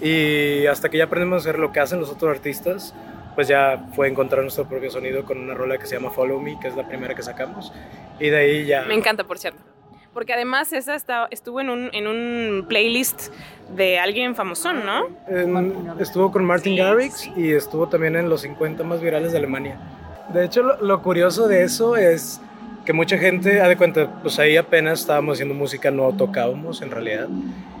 Y 0.00 0.64
hasta 0.64 0.88
que 0.88 0.96
ya 0.96 1.04
aprendimos 1.04 1.42
a 1.44 1.50
hacer 1.50 1.58
lo 1.58 1.70
que 1.70 1.80
hacen 1.80 2.00
los 2.00 2.08
otros 2.08 2.34
artistas, 2.34 2.94
pues 3.34 3.46
ya 3.46 3.88
fue 3.94 4.08
encontrar 4.08 4.40
nuestro 4.40 4.64
propio 4.64 4.90
sonido 4.90 5.26
con 5.26 5.38
una 5.38 5.52
rola 5.52 5.76
que 5.76 5.84
se 5.84 5.96
llama 5.96 6.08
Follow 6.08 6.40
Me, 6.40 6.58
que 6.58 6.68
es 6.68 6.74
la 6.74 6.88
primera 6.88 7.14
que 7.14 7.22
sacamos. 7.22 7.74
Y 8.18 8.30
de 8.30 8.36
ahí 8.38 8.64
ya... 8.64 8.84
Me 8.84 8.94
encanta, 8.94 9.24
por 9.24 9.38
cierto. 9.38 9.60
Porque 10.14 10.32
además 10.34 10.72
esa 10.72 10.94
está, 10.94 11.26
estuvo 11.30 11.60
en 11.60 11.70
un, 11.70 11.90
en 11.92 12.06
un 12.06 12.66
playlist 12.68 13.32
de 13.74 13.98
alguien 13.98 14.34
famosón, 14.34 14.84
¿no? 14.84 15.06
En, 15.26 15.88
estuvo 16.00 16.30
con 16.30 16.44
Martin 16.44 16.74
Sí, 16.74 16.78
Garrix 16.78 17.14
sí. 17.14 17.32
y 17.36 17.52
estuvo 17.52 17.88
también 17.88 18.16
en 18.16 18.28
los 18.28 18.42
50 18.42 18.84
más 18.84 19.00
virales 19.00 19.32
de 19.32 19.38
Alemania. 19.38 19.78
De 20.32 20.44
hecho, 20.44 20.62
lo, 20.62 20.80
lo 20.82 21.02
curioso 21.02 21.48
de 21.48 21.62
eso 21.64 21.96
es 21.96 22.40
que 22.84 22.92
mucha 22.92 23.16
gente, 23.16 23.60
ha 23.60 23.68
de 23.68 23.76
cuenta, 23.76 24.20
pues 24.22 24.38
ahí 24.38 24.56
apenas 24.56 25.00
estábamos 25.00 25.34
haciendo 25.34 25.54
música, 25.54 25.90
no 25.90 26.14
tocábamos 26.16 26.82
en 26.82 26.90
realidad. 26.90 27.28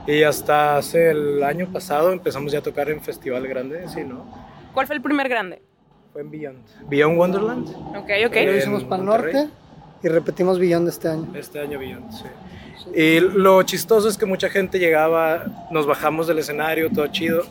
Y 0.06 0.22
hasta 0.22 0.76
hace 0.78 1.10
el 1.10 1.42
año 1.42 1.66
pasado 1.72 2.12
empezamos 2.12 2.50
ya 2.52 2.60
a 2.60 2.62
tocar 2.62 2.88
en 2.88 3.00
festival 3.00 3.46
grande, 3.46 3.88
sí, 3.88 4.04
¿no? 4.04 4.24
¿Cuál 4.72 4.86
fue 4.86 4.96
el 4.96 5.02
primer 5.02 5.28
grande? 5.28 5.60
Fue 6.12 6.22
en 6.22 6.30
Beyond. 6.30 6.58
Beyond 6.88 7.18
Wonderland. 7.18 7.68
Ok, 7.96 8.08
Lo 8.20 8.28
ok. 8.28 8.36
Eh, 8.36 8.56
hicimos 8.58 8.84
para 8.84 9.02
el 9.02 9.08
Monterrey. 9.08 9.34
norte 9.34 9.50
y 10.02 10.08
repetimos 10.08 10.58
Billón 10.58 10.84
de 10.84 10.90
este 10.90 11.08
año. 11.08 11.28
Este 11.34 11.60
año 11.60 11.78
Beyond, 11.78 12.12
sí. 12.12 12.24
Y 12.94 13.20
lo 13.20 13.62
chistoso 13.62 14.08
es 14.08 14.18
que 14.18 14.26
mucha 14.26 14.48
gente 14.50 14.78
llegaba, 14.78 15.44
nos 15.70 15.86
bajamos 15.86 16.26
del 16.26 16.38
escenario, 16.40 16.90
todo 16.90 17.06
chido, 17.08 17.42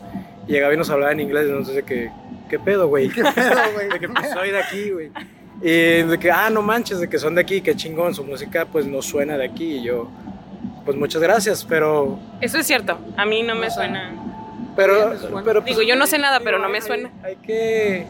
y 0.46 0.52
llegaba 0.52 0.74
y 0.74 0.76
nos 0.76 0.90
hablaba 0.90 1.12
en 1.12 1.20
inglés, 1.20 1.46
entonces 1.46 1.74
de 1.74 1.82
que, 1.84 2.10
¿qué 2.50 2.58
pedo, 2.58 2.88
güey? 2.88 3.08
¿Qué 3.08 3.22
pedo, 3.22 3.50
güey? 3.74 3.88
de 3.88 3.98
que 3.98 4.08
pues 4.08 4.30
soy 4.30 4.50
de 4.50 4.58
aquí, 4.62 4.90
güey. 4.90 5.10
Y 5.62 6.02
de 6.02 6.18
que, 6.20 6.30
ah, 6.30 6.50
no 6.50 6.60
manches, 6.62 6.98
de 7.00 7.08
que 7.08 7.18
son 7.18 7.34
de 7.34 7.40
aquí, 7.40 7.60
qué 7.60 7.74
chingón, 7.74 8.14
su 8.14 8.24
música 8.24 8.66
pues 8.66 8.84
no 8.86 9.00
suena 9.00 9.36
de 9.38 9.44
aquí. 9.46 9.76
Y 9.78 9.84
yo, 9.84 10.08
pues 10.84 10.96
muchas 10.96 11.22
gracias, 11.22 11.64
pero... 11.64 12.18
Eso 12.40 12.58
es 12.58 12.66
cierto. 12.66 12.98
A 13.16 13.24
mí 13.24 13.42
no 13.42 13.54
me 13.54 13.70
suena. 13.70 14.12
pero, 14.76 15.14
pero 15.44 15.62
pues, 15.62 15.76
Digo, 15.76 15.82
yo 15.88 15.96
no 15.96 16.06
sé 16.06 16.18
nada, 16.18 16.40
pero 16.40 16.58
no 16.58 16.68
me 16.68 16.78
hay- 16.78 16.82
suena. 16.82 17.10
Hay, 17.22 17.36
que 17.36 18.06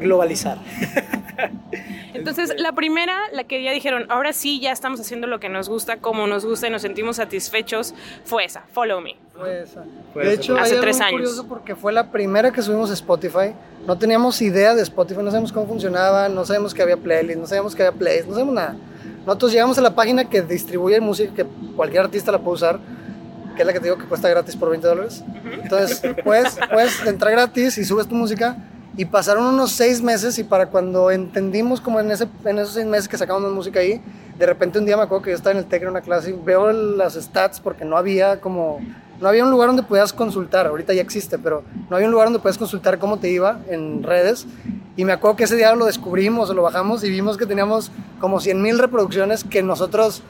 globalizar. 0.00 0.58
Entonces, 2.14 2.52
la 2.58 2.72
primera, 2.72 3.18
la 3.32 3.44
que 3.44 3.62
ya 3.62 3.72
dijeron, 3.72 4.06
ahora 4.10 4.32
sí, 4.32 4.60
ya 4.60 4.72
estamos 4.72 5.00
haciendo 5.00 5.26
lo 5.26 5.40
que 5.40 5.48
nos 5.48 5.68
gusta, 5.68 5.98
como 5.98 6.26
nos 6.26 6.44
gusta 6.44 6.68
y 6.68 6.70
nos 6.70 6.82
sentimos 6.82 7.16
satisfechos, 7.16 7.94
fue 8.24 8.44
esa, 8.44 8.62
Follow 8.72 9.00
Me. 9.00 9.16
Fue 9.36 9.62
esa. 9.62 9.84
Fue 10.12 10.24
de 10.24 10.32
esa. 10.34 10.40
hecho, 10.40 10.56
Hace 10.56 10.74
hay 10.74 10.80
tres 10.80 10.96
muy 10.96 11.06
años. 11.06 11.20
curioso 11.20 11.46
porque 11.48 11.74
fue 11.74 11.92
la 11.92 12.10
primera 12.10 12.52
que 12.52 12.62
subimos 12.62 12.90
a 12.90 12.94
Spotify. 12.94 13.54
No 13.86 13.98
teníamos 13.98 14.40
idea 14.40 14.74
de 14.74 14.82
Spotify, 14.82 15.20
no 15.22 15.26
sabíamos 15.30 15.52
cómo 15.52 15.66
funcionaba, 15.66 16.28
no 16.28 16.44
sabíamos 16.44 16.72
que 16.72 16.82
había 16.82 16.96
playlist, 16.96 17.38
no 17.38 17.46
sabíamos 17.46 17.74
que 17.74 17.82
había 17.82 17.98
plays, 17.98 18.26
no 18.26 18.32
sabíamos 18.32 18.54
nada. 18.54 18.76
Nosotros 19.26 19.52
llegamos 19.52 19.76
a 19.78 19.80
la 19.80 19.94
página 19.94 20.28
que 20.28 20.42
distribuye 20.42 21.00
música 21.00 21.32
que 21.34 21.46
cualquier 21.76 22.04
artista 22.04 22.30
la 22.30 22.38
puede 22.38 22.54
usar, 22.56 22.78
que 23.56 23.62
es 23.62 23.66
la 23.66 23.72
que 23.72 23.80
te 23.80 23.86
digo 23.86 23.98
que 23.98 24.04
cuesta 24.04 24.28
gratis 24.28 24.54
por 24.54 24.70
20 24.70 24.86
dólares. 24.86 25.24
Entonces, 25.62 26.02
puedes, 26.22 26.58
puedes 26.72 27.04
entrar 27.06 27.32
gratis 27.32 27.78
y 27.78 27.84
subes 27.84 28.06
tu 28.06 28.14
música. 28.14 28.56
Y 28.96 29.06
pasaron 29.06 29.46
unos 29.46 29.72
seis 29.72 30.00
meses 30.00 30.38
y 30.38 30.44
para 30.44 30.66
cuando 30.66 31.10
entendimos 31.10 31.80
como 31.80 31.98
en, 31.98 32.12
ese, 32.12 32.28
en 32.44 32.58
esos 32.58 32.74
seis 32.74 32.86
meses 32.86 33.08
que 33.08 33.18
sacamos 33.18 33.50
música 33.52 33.80
ahí, 33.80 34.00
de 34.38 34.46
repente 34.46 34.78
un 34.78 34.86
día 34.86 34.96
me 34.96 35.02
acuerdo 35.02 35.24
que 35.24 35.30
yo 35.30 35.36
estaba 35.36 35.52
en 35.52 35.58
el 35.58 35.66
TEC 35.66 35.82
en 35.82 35.88
una 35.88 36.00
clase 36.00 36.30
y 36.30 36.32
veo 36.32 36.70
las 36.72 37.14
stats 37.14 37.58
porque 37.58 37.84
no 37.84 37.96
había 37.96 38.40
como, 38.40 38.78
no 39.20 39.28
había 39.28 39.42
un 39.42 39.50
lugar 39.50 39.68
donde 39.68 39.82
pudieras 39.82 40.12
consultar, 40.12 40.68
ahorita 40.68 40.92
ya 40.92 41.02
existe, 41.02 41.38
pero 41.38 41.64
no 41.90 41.96
había 41.96 42.06
un 42.06 42.12
lugar 42.12 42.26
donde 42.26 42.38
puedas 42.38 42.56
consultar 42.56 43.00
cómo 43.00 43.18
te 43.18 43.30
iba 43.30 43.58
en 43.68 44.04
redes. 44.04 44.46
Y 44.96 45.04
me 45.04 45.12
acuerdo 45.12 45.36
que 45.36 45.44
ese 45.44 45.56
día 45.56 45.74
lo 45.74 45.86
descubrimos 45.86 46.54
lo 46.54 46.62
bajamos 46.62 47.02
y 47.02 47.10
vimos 47.10 47.36
que 47.36 47.46
teníamos 47.46 47.90
como 48.20 48.38
100 48.38 48.62
mil 48.62 48.78
reproducciones 48.78 49.42
que 49.42 49.60
nosotros, 49.60 50.22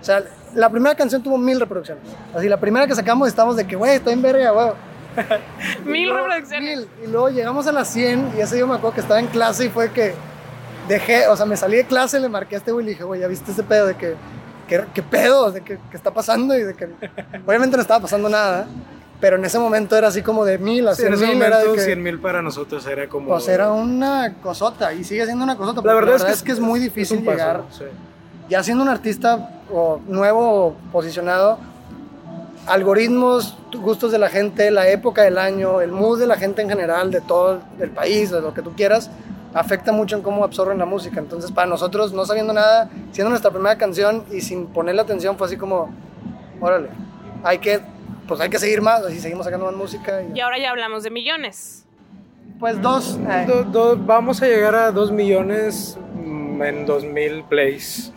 o 0.00 0.04
sea, 0.04 0.22
la 0.54 0.70
primera 0.70 0.94
canción 0.94 1.20
tuvo 1.20 1.36
mil 1.36 1.58
reproducciones. 1.58 2.04
Así, 2.32 2.48
la 2.48 2.60
primera 2.60 2.86
que 2.86 2.94
sacamos 2.94 3.26
estábamos 3.26 3.56
de 3.56 3.66
que, 3.66 3.74
güey, 3.74 3.96
está 3.96 4.12
en 4.12 4.22
verga, 4.22 4.52
güey. 4.52 4.68
Mil 5.84 6.02
Y 6.02 6.04
luego- 6.06 6.26
reproducciones. 6.28 6.78
mil. 6.78 6.88
Y 7.04 7.06
luego 7.08 7.28
llegamos 7.30 7.66
a 7.66 7.72
las 7.72 7.88
100 7.88 8.32
y 8.36 8.40
ese 8.40 8.56
día 8.56 8.66
me 8.66 8.74
acuerdo 8.74 8.94
que 8.94 9.00
estaba 9.00 9.20
en 9.20 9.26
clase 9.26 9.66
y 9.66 9.68
fue 9.68 9.90
que 9.92 10.14
dejé, 10.88 11.28
o 11.28 11.36
sea, 11.36 11.46
me 11.46 11.56
salí 11.56 11.76
de 11.76 11.84
clase, 11.86 12.20
le 12.20 12.28
marqué 12.28 12.56
a 12.56 12.58
este 12.58 12.72
güey 12.72 12.84
y 12.84 12.86
le 12.86 12.90
dije, 12.92 13.04
güey, 13.04 13.20
¿ya 13.20 13.26
viste 13.26 13.52
ese 13.52 13.62
pedo 13.62 13.86
de 13.86 13.94
que, 13.96 14.14
que- 14.68 14.84
qué 14.92 15.02
pedo? 15.02 15.50
De 15.50 15.60
que, 15.62 15.78
que 15.90 15.96
está 15.96 16.12
pasando 16.12 16.56
y 16.56 16.62
de 16.62 16.74
que, 16.74 16.88
obviamente 17.46 17.76
no 17.76 17.82
estaba 17.82 18.00
pasando 18.00 18.28
nada, 18.28 18.66
pero 19.20 19.36
en 19.36 19.44
ese 19.44 19.58
momento 19.58 19.96
era 19.96 20.08
así 20.08 20.20
como 20.22 20.44
de 20.44 20.58
mil 20.58 20.86
a 20.88 20.94
Sí, 20.94 21.02
en 21.02 21.16
cien 21.16 21.22
ese 21.24 21.26
mil, 21.34 21.42
era 21.42 21.56
de 21.58 21.64
momento 21.64 21.80
que, 21.80 21.86
100 21.86 22.02
mil 22.02 22.18
para 22.20 22.42
nosotros 22.42 22.86
era 22.86 23.08
como... 23.08 23.28
pues 23.28 23.48
era 23.48 23.72
una 23.72 24.34
cosota 24.42 24.92
y 24.92 25.04
sigue 25.04 25.24
siendo 25.24 25.44
una 25.44 25.56
cosota. 25.56 25.80
La 25.82 25.94
porque 25.94 26.10
verdad, 26.10 26.30
es, 26.30 26.42
que, 26.42 26.52
es 26.52 26.60
muy 26.60 26.80
difícil 26.80 27.18
paso, 27.24 27.30
llegar, 27.38 27.62
sí. 27.70 27.84
ya 28.50 28.62
siendo 28.62 28.82
un 28.82 28.90
artista 28.90 29.62
o 29.72 30.00
nuevo 30.06 30.66
o 30.66 30.76
posicionado, 30.92 31.58
algoritmos, 32.66 33.56
gustos 33.80 34.12
de 34.12 34.18
la 34.18 34.28
gente, 34.28 34.70
la 34.70 34.88
época 34.88 35.22
del 35.22 35.38
año, 35.38 35.80
el 35.80 35.92
mood 35.92 36.18
de 36.20 36.26
la 36.26 36.36
gente 36.36 36.62
en 36.62 36.68
general, 36.68 37.10
de 37.10 37.20
todo 37.20 37.60
el 37.80 37.90
país, 37.90 38.30
de 38.30 38.40
lo 38.40 38.54
que 38.54 38.62
tú 38.62 38.72
quieras, 38.74 39.10
afecta 39.52 39.92
mucho 39.92 40.16
en 40.16 40.22
cómo 40.22 40.44
absorben 40.44 40.78
la 40.78 40.86
música. 40.86 41.20
Entonces, 41.20 41.50
para 41.52 41.66
nosotros, 41.68 42.12
no 42.12 42.24
sabiendo 42.26 42.52
nada, 42.52 42.88
siendo 43.12 43.30
nuestra 43.30 43.50
primera 43.50 43.76
canción 43.78 44.24
y 44.32 44.40
sin 44.40 44.66
ponerle 44.66 45.00
atención, 45.02 45.36
fue 45.36 45.46
así 45.46 45.56
como, 45.56 45.90
órale, 46.60 46.88
hay 47.42 47.58
que, 47.58 47.80
pues 48.26 48.40
hay 48.40 48.48
que 48.50 48.58
seguir 48.58 48.80
más, 48.82 49.02
así 49.04 49.20
seguimos 49.20 49.44
sacando 49.44 49.66
más 49.66 49.74
música. 49.76 50.22
Y, 50.22 50.38
Y 50.38 50.40
ahora 50.40 50.58
ya 50.58 50.70
hablamos 50.70 51.02
de 51.02 51.10
millones. 51.10 51.84
pues 52.58 52.80
dos, 52.80 53.18
eh, 53.28 53.44
Do- 53.46 53.64
do- 53.64 53.96
vamos 53.96 54.40
a 54.42 54.46
llegar 54.46 54.74
a 54.74 54.90
2 54.90 55.10
millones 55.12 55.98
mm, 56.24 56.62
en 56.62 56.86
2000 56.86 57.44
plays. 57.44 58.12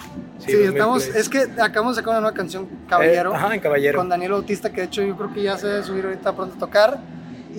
Sí, 0.48 0.54
2000 0.54 0.70
estamos, 0.70 1.08
es 1.08 1.30
que 1.30 1.40
acabamos 1.62 1.96
de 1.96 2.02
sacar 2.02 2.12
una 2.12 2.22
nueva 2.22 2.36
canción, 2.36 2.68
Caballero, 2.90 3.32
Eh, 3.32 3.36
ajá, 3.36 3.54
en 3.56 3.60
Caballero. 3.62 3.98
con 4.00 4.10
Daniel 4.10 4.32
Bautista, 4.32 4.70
que 4.72 4.82
de 4.82 4.88
hecho 4.88 5.04
yo 5.04 5.16
creo 5.18 5.34
que 5.34 5.44
ya 5.44 5.58
se 5.58 5.68
debe 5.68 5.84
subir 5.84 6.06
ahorita 6.06 6.34
pronto 6.36 6.56
a 6.56 6.60
tocar. 6.60 7.00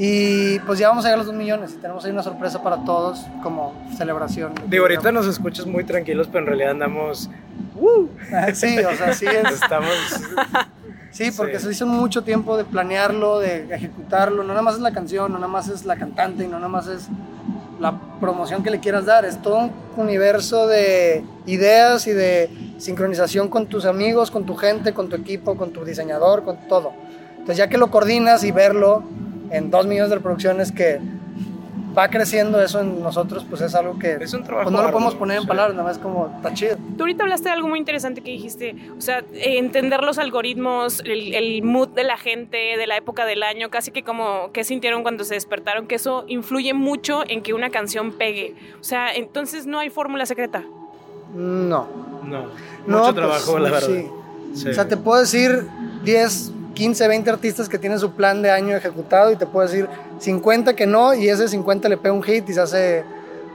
Y 0.00 0.61
pues 0.61 0.78
ya 0.78 0.88
vamos 0.88 1.04
a 1.04 1.09
llegar 1.09 1.16
a 1.16 1.23
los 1.25 1.26
2 1.26 1.35
millones 1.35 1.73
y 1.75 1.76
tenemos 1.78 2.04
ahí 2.04 2.12
una 2.12 2.23
sorpresa 2.23 2.62
para 2.62 2.85
todos 2.85 3.26
como 3.42 3.75
celebración. 3.97 4.52
Digo, 4.68 4.85
ahorita 4.85 5.11
nos 5.11 5.26
escuchas 5.26 5.66
muy 5.66 5.83
tranquilos, 5.85 6.28
pero 6.28 6.40
en 6.40 6.47
realidad 6.47 6.71
andamos... 6.71 7.28
Sí, 8.54 8.78
o 8.78 8.95
sea, 8.97 9.12
sí 9.12 9.26
es. 9.26 9.52
Estamos... 9.61 9.90
Sí, 11.11 11.30
porque 11.37 11.59
Sí. 11.59 11.64
se 11.66 11.73
hizo 11.73 11.87
mucho 11.87 12.23
tiempo 12.23 12.57
de 12.57 12.64
planearlo, 12.64 13.38
de 13.40 13.75
ejecutarlo. 13.75 14.42
No 14.42 14.50
nada 14.50 14.62
más 14.62 14.75
es 14.75 14.80
la 14.80 14.92
canción, 14.92 15.33
no 15.33 15.38
nada 15.38 15.50
más 15.50 15.68
es 15.68 15.85
la 15.85 15.97
cantante 15.97 16.45
y 16.45 16.49
no 16.49 16.57
nada 16.59 16.68
más 16.68 16.87
es 16.87 17.09
la 17.78 18.00
promoción 18.20 18.62
que 18.62 18.70
le 18.70 18.80
quieras 18.80 19.06
dar. 19.06 19.25
Es 19.25 19.40
todo 19.40 19.58
un 19.58 19.73
universo 19.97 20.66
de 20.66 21.25
ideas 21.47 22.06
y 22.06 22.12
de 22.12 22.50
sincronización 22.78 23.49
con 23.49 23.66
tus 23.66 23.85
amigos, 23.85 24.30
con 24.30 24.44
tu 24.44 24.54
gente, 24.54 24.92
con 24.92 25.08
tu 25.08 25.16
equipo, 25.16 25.56
con 25.56 25.73
tu 25.73 25.85
diseñador, 25.85 26.44
con 26.44 26.56
todo. 26.68 26.92
Entonces 27.32 27.56
ya 27.56 27.68
que 27.68 27.78
lo 27.78 27.90
coordinas 27.90 28.44
y 28.44 28.52
verlo 28.52 29.02
en 29.50 29.70
dos 29.70 29.87
millones 29.87 30.11
de 30.11 30.16
reproducciones 30.16 30.73
que 30.73 31.00
va 31.98 32.08
creciendo 32.08 32.62
eso 32.62 32.80
en 32.80 33.02
nosotros, 33.02 33.44
pues 33.48 33.60
es 33.60 33.74
algo 33.74 33.98
que 33.98 34.12
Es 34.20 34.32
un 34.32 34.44
trabajo 34.44 34.70
pues 34.70 34.76
no 34.80 34.86
lo 34.86 34.92
podemos 34.92 35.14
poner 35.16 35.36
en 35.38 35.42
sí. 35.42 35.48
palabras, 35.48 35.74
nada 35.76 35.88
más 35.88 35.98
como 35.98 36.32
está 36.36 36.54
chido. 36.54 36.76
Tú 36.96 37.02
ahorita 37.02 37.24
hablaste 37.24 37.48
de 37.48 37.54
algo 37.54 37.66
muy 37.68 37.78
interesante 37.80 38.20
que 38.22 38.30
dijiste, 38.30 38.76
o 38.96 39.00
sea, 39.00 39.24
entender 39.32 40.02
los 40.04 40.18
algoritmos, 40.18 41.00
el, 41.00 41.34
el 41.34 41.62
mood 41.62 41.88
de 41.88 42.04
la 42.04 42.16
gente, 42.16 42.56
de 42.76 42.86
la 42.86 42.96
época 42.96 43.26
del 43.26 43.42
año, 43.42 43.68
casi 43.70 43.90
que 43.90 44.02
como 44.04 44.50
qué 44.52 44.62
sintieron 44.64 45.02
cuando 45.02 45.24
se 45.24 45.34
despertaron, 45.34 45.86
que 45.88 45.96
eso 45.96 46.24
influye 46.28 46.72
mucho 46.74 47.22
en 47.28 47.42
que 47.42 47.52
una 47.54 47.70
canción 47.70 48.12
pegue. 48.12 48.54
O 48.80 48.84
sea, 48.84 49.12
entonces 49.14 49.66
no 49.66 49.78
hay 49.80 49.90
fórmula 49.90 50.24
secreta. 50.26 50.62
No. 51.34 51.88
No, 52.24 52.46
No, 52.86 52.98
mucho 53.00 53.02
pues, 53.02 53.14
trabajo, 53.14 53.58
la 53.58 53.70
verdad. 53.70 53.88
sí. 53.88 54.06
Sí. 54.54 54.68
O 54.70 54.74
sea, 54.74 54.88
te 54.88 54.96
puedo 54.96 55.20
decir 55.20 55.66
10, 56.04 56.52
15, 56.78 57.08
20 57.08 57.30
artistas 57.30 57.68
que 57.68 57.76
tienen 57.76 57.99
su 57.99 58.12
plan 58.12 58.40
de 58.40 58.52
año 58.52 58.76
ejecutado 58.76 59.32
y 59.32 59.37
te 59.37 59.47
puedo 59.47 59.66
decir 59.66 59.88
50 60.20 60.76
que 60.76 60.87
no 60.87 61.12
y 61.12 61.28
ese 61.28 61.49
50 61.49 61.88
le 61.88 61.97
pega 61.97 62.14
un 62.14 62.23
hit 62.23 62.49
y 62.49 62.54
se 62.54 62.61
hace... 62.61 63.04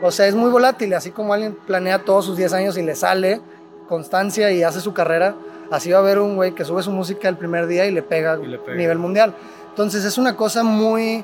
O 0.01 0.11
sea, 0.11 0.27
es 0.27 0.35
muy 0.35 0.51
volátil, 0.51 0.93
así 0.93 1.11
como 1.11 1.33
alguien 1.33 1.57
planea 1.65 1.99
todos 1.99 2.25
sus 2.25 2.35
10 2.35 2.51
años 2.51 2.77
y 2.77 2.81
le 2.81 2.95
sale 2.95 3.39
constancia 3.87 4.51
y 4.51 4.61
hace 4.61 4.81
su 4.81 4.93
carrera, 4.93 5.35
así 5.71 5.89
va 5.89 5.99
a 5.99 6.01
haber 6.01 6.19
un 6.19 6.35
güey 6.35 6.51
que 6.51 6.65
sube 6.65 6.83
su 6.83 6.91
música 6.91 7.29
el 7.29 7.37
primer 7.37 7.67
día 7.67 7.85
y 7.85 7.91
le 7.91 8.01
pega 8.01 8.33
a 8.33 8.73
nivel 8.75 8.97
mundial. 8.97 9.33
Entonces 9.69 10.03
es 10.03 10.17
una 10.17 10.35
cosa 10.35 10.63
muy 10.63 11.23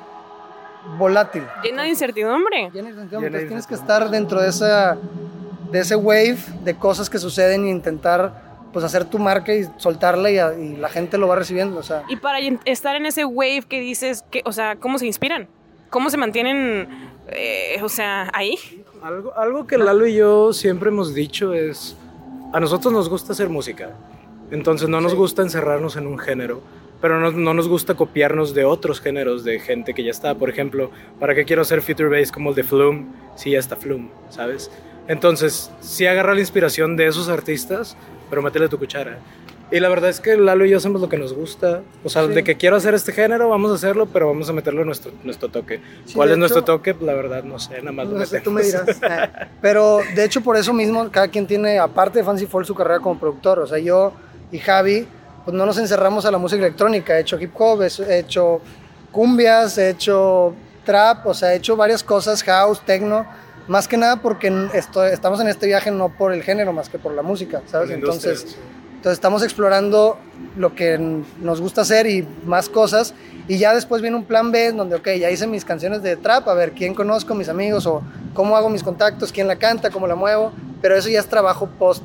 volátil. 0.98 1.44
Llena 1.62 1.84
de 1.84 1.90
incertidumbre. 1.90 2.70
Llena 2.72 2.88
de 2.88 2.94
incertidumbre. 2.94 3.30
Llena 3.30 3.40
de 3.40 3.46
tienes 3.48 3.68
que 3.68 3.76
estar 3.76 4.10
dentro 4.10 4.42
de 4.42 4.48
esa 4.48 4.98
de 5.70 5.80
ese 5.80 5.98
wave 5.98 6.40
de 6.64 6.76
cosas 6.76 7.10
que 7.10 7.20
suceden 7.20 7.66
e 7.66 7.70
intentar 7.70 8.49
pues 8.72 8.86
hacer 8.86 9.06
tu 9.06 9.18
marca 9.20 9.54
y 9.54 9.66
soltarla 9.78 10.30
y, 10.32 10.38
a- 10.38 10.54
y 10.58 10.76
la 10.78 10.90
gente 10.90 11.18
lo 11.18 11.28
va 11.28 11.36
recibiendo, 11.36 11.80
o 11.80 11.84
sea, 11.84 12.04
Y 12.10 12.16
para 12.18 12.40
estar 12.66 12.96
en 12.96 13.06
ese 13.06 13.26
wave 13.26 13.64
que 13.68 13.80
dices, 13.80 14.24
que, 14.32 14.42
o 14.46 14.52
sea, 14.52 14.76
¿cómo 14.78 14.98
se 15.00 15.06
inspiran? 15.08 15.48
¿Cómo 15.90 16.10
se 16.10 16.18
mantienen, 16.18 16.88
eh, 17.30 17.80
o 17.82 17.90
sea, 17.90 18.30
ahí? 18.34 18.56
Algo, 19.02 19.36
algo 19.38 19.66
que 19.66 19.78
Lalo 19.78 20.06
y 20.06 20.16
yo 20.16 20.54
siempre 20.54 20.90
hemos 20.90 21.14
dicho 21.16 21.54
es, 21.54 21.96
a 22.54 22.60
nosotros 22.60 22.94
nos 22.94 23.10
gusta 23.10 23.32
hacer 23.34 23.50
música, 23.50 23.92
entonces 24.52 24.88
no 24.90 25.02
nos 25.02 25.12
Sí. 25.14 25.18
gusta 25.18 25.42
encerrarnos 25.42 25.96
en 25.96 26.06
un 26.06 26.20
género, 26.20 26.62
pero 27.02 27.20
no, 27.20 27.32
no 27.32 27.54
nos 27.54 27.68
gusta 27.68 27.96
copiarnos 27.96 28.54
de 28.54 28.66
otros 28.66 29.00
géneros 29.02 29.44
de 29.46 29.60
gente 29.60 29.94
que 29.94 30.04
ya 30.04 30.12
está. 30.12 30.36
Por 30.36 30.50
ejemplo, 30.50 30.92
¿para 31.20 31.34
qué 31.34 31.46
quiero 31.46 31.62
hacer 31.62 31.82
future 31.82 32.10
bass 32.10 32.32
como 32.32 32.50
el 32.50 32.56
de 32.56 32.64
Flume? 32.64 33.06
Si 33.36 33.52
ya 33.52 33.60
está 33.60 33.76
Flume, 33.78 34.10
¿sabes? 34.30 34.70
Entonces, 35.08 35.72
sí 35.80 36.06
agarra 36.06 36.34
la 36.34 36.42
inspiración 36.42 36.96
de 36.98 37.08
esos 37.08 37.30
artistas, 37.30 37.96
pero 38.30 38.42
métele 38.42 38.68
tu 38.68 38.78
cuchara. 38.78 39.20
Y 39.72 39.80
la 39.80 39.90
verdad 39.90 40.10
es 40.10 40.20
que 40.20 40.36
Lalo 40.36 40.66
y 40.66 40.72
yo 40.72 40.78
hacemos 40.78 41.00
lo 41.00 41.10
que 41.10 41.18
nos 41.18 41.34
gusta. 41.34 41.82
O 42.04 42.10
sea, 42.10 42.26
de 42.26 42.44
que 42.44 42.58
quiero 42.58 42.76
hacer 42.76 42.96
este 42.96 43.12
género, 43.12 43.50
vamos 43.50 43.72
a 43.72 43.76
hacerlo, 43.76 44.08
pero 44.08 44.28
vamos 44.28 44.50
a 44.50 44.54
meterlo 44.54 44.84
nuestro, 44.84 45.12
nuestro 45.24 45.50
toque. 45.50 45.80
¿Cuál 46.16 46.32
es 46.32 46.38
nuestro 46.38 46.64
toque? 46.64 46.96
La 47.02 47.14
verdad, 47.14 47.44
no 47.44 47.60
sé, 47.60 47.78
nada 47.80 47.92
más 47.92 48.08
no 48.08 48.26
sé, 48.26 48.42
tú 48.42 48.52
me 48.52 48.64
dirás. 48.64 49.00
Eh, 49.10 49.30
pero 49.62 50.00
de 50.16 50.24
hecho, 50.24 50.42
por 50.42 50.56
eso 50.56 50.74
mismo, 50.74 51.10
cada 51.10 51.30
quien 51.30 51.48
tiene, 51.48 51.80
aparte 51.80 52.20
de 52.20 52.26
Fancy 52.26 52.46
Fall, 52.46 52.66
su 52.66 52.76
carrera 52.76 53.00
como 53.00 53.20
productor. 53.20 53.60
O 53.60 53.68
sea, 53.68 53.78
yo 53.80 54.14
y 54.52 54.60
Javi, 54.60 55.08
pues 55.46 55.56
no 55.56 55.66
nos 55.66 55.78
encerramos 55.78 56.26
a 56.26 56.32
la 56.32 56.38
música 56.38 56.62
electrónica. 56.64 57.18
He 57.18 57.22
hecho 57.22 57.40
hip 57.40 57.52
hop, 57.58 57.82
he 57.82 58.20
hecho 58.20 58.62
cumbias, 59.12 59.78
he 59.78 59.90
hecho 59.90 60.54
trap, 60.84 61.26
o 61.28 61.34
sea, 61.34 61.54
he 61.54 61.58
hecho 61.58 61.76
varias 61.76 62.04
cosas, 62.04 62.44
house, 62.44 62.82
techno. 62.86 63.26
Más 63.70 63.88
que 63.88 63.98
nada 63.98 64.18
porque 64.18 64.52
estamos 64.74 65.40
en 65.40 65.48
este 65.48 65.68
viaje 65.68 65.92
no 65.92 66.10
por 66.10 66.34
el 66.34 66.42
género, 66.42 66.74
más 66.74 66.90
que 66.90 66.98
por 66.98 67.14
la 67.14 67.22
música, 67.22 67.62
¿sabes? 67.68 67.92
Entonces. 67.92 68.58
Entonces 68.96 69.14
estamos 69.14 69.44
explorando 69.44 70.18
lo 70.58 70.76
que 70.76 70.98
nos 71.40 71.62
gusta 71.62 71.82
hacer 71.82 72.08
y 72.08 72.28
más 72.44 72.68
cosas. 72.68 73.14
Y 73.48 73.58
ya 73.58 73.74
después 73.74 74.02
viene 74.02 74.18
un 74.18 74.26
plan 74.26 74.52
B 74.52 74.74
donde, 74.74 74.96
ok, 74.96 75.10
ya 75.20 75.30
hice 75.30 75.48
mis 75.48 75.64
canciones 75.64 76.02
de 76.02 76.18
trap, 76.18 76.50
a 76.50 76.54
ver 76.54 76.72
quién 76.72 76.94
conozco, 76.96 77.34
mis 77.36 77.48
amigos, 77.48 77.86
o 77.86 78.02
cómo 78.34 78.58
hago 78.58 78.70
mis 78.70 78.84
contactos, 78.84 79.32
quién 79.32 79.48
la 79.48 79.56
canta, 79.58 79.92
cómo 79.92 80.08
la 80.08 80.16
muevo. 80.16 80.52
Pero 80.82 80.96
eso 80.96 81.08
ya 81.08 81.20
es 81.20 81.28
trabajo 81.28 81.70
post. 81.78 82.04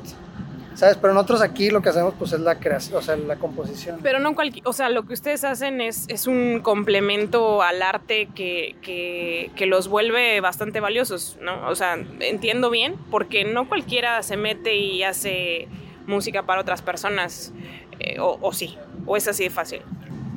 ¿Sabes? 0.75 0.97
Pero 1.01 1.13
nosotros 1.13 1.41
aquí 1.41 1.69
lo 1.69 1.81
que 1.81 1.89
hacemos 1.89 2.13
pues 2.19 2.33
es 2.33 2.39
la 2.41 2.59
creación, 2.59 2.97
o 2.97 3.01
sea, 3.01 3.15
la 3.15 3.37
composición. 3.37 3.99
Pero 4.03 4.19
no 4.19 4.35
cualquier, 4.35 4.67
o 4.67 4.73
sea, 4.73 4.89
lo 4.89 5.05
que 5.05 5.13
ustedes 5.13 5.43
hacen 5.43 5.81
es, 5.81 6.05
es 6.09 6.27
un 6.27 6.59
complemento 6.61 7.61
al 7.61 7.81
arte 7.81 8.27
que, 8.35 8.75
que, 8.81 9.51
que, 9.55 9.65
los 9.65 9.87
vuelve 9.87 10.41
bastante 10.41 10.81
valiosos, 10.81 11.37
¿no? 11.41 11.67
O 11.69 11.75
sea, 11.75 11.97
entiendo 12.19 12.69
bien, 12.69 12.95
porque 13.09 13.45
no 13.45 13.67
cualquiera 13.69 14.21
se 14.21 14.37
mete 14.37 14.75
y 14.75 15.03
hace 15.03 15.67
música 16.07 16.43
para 16.43 16.61
otras 16.61 16.81
personas, 16.81 17.53
eh, 17.99 18.17
o, 18.19 18.51
sí, 18.53 18.77
o 19.05 19.17
es 19.17 19.27
así 19.27 19.43
de 19.43 19.49
fácil. 19.49 19.81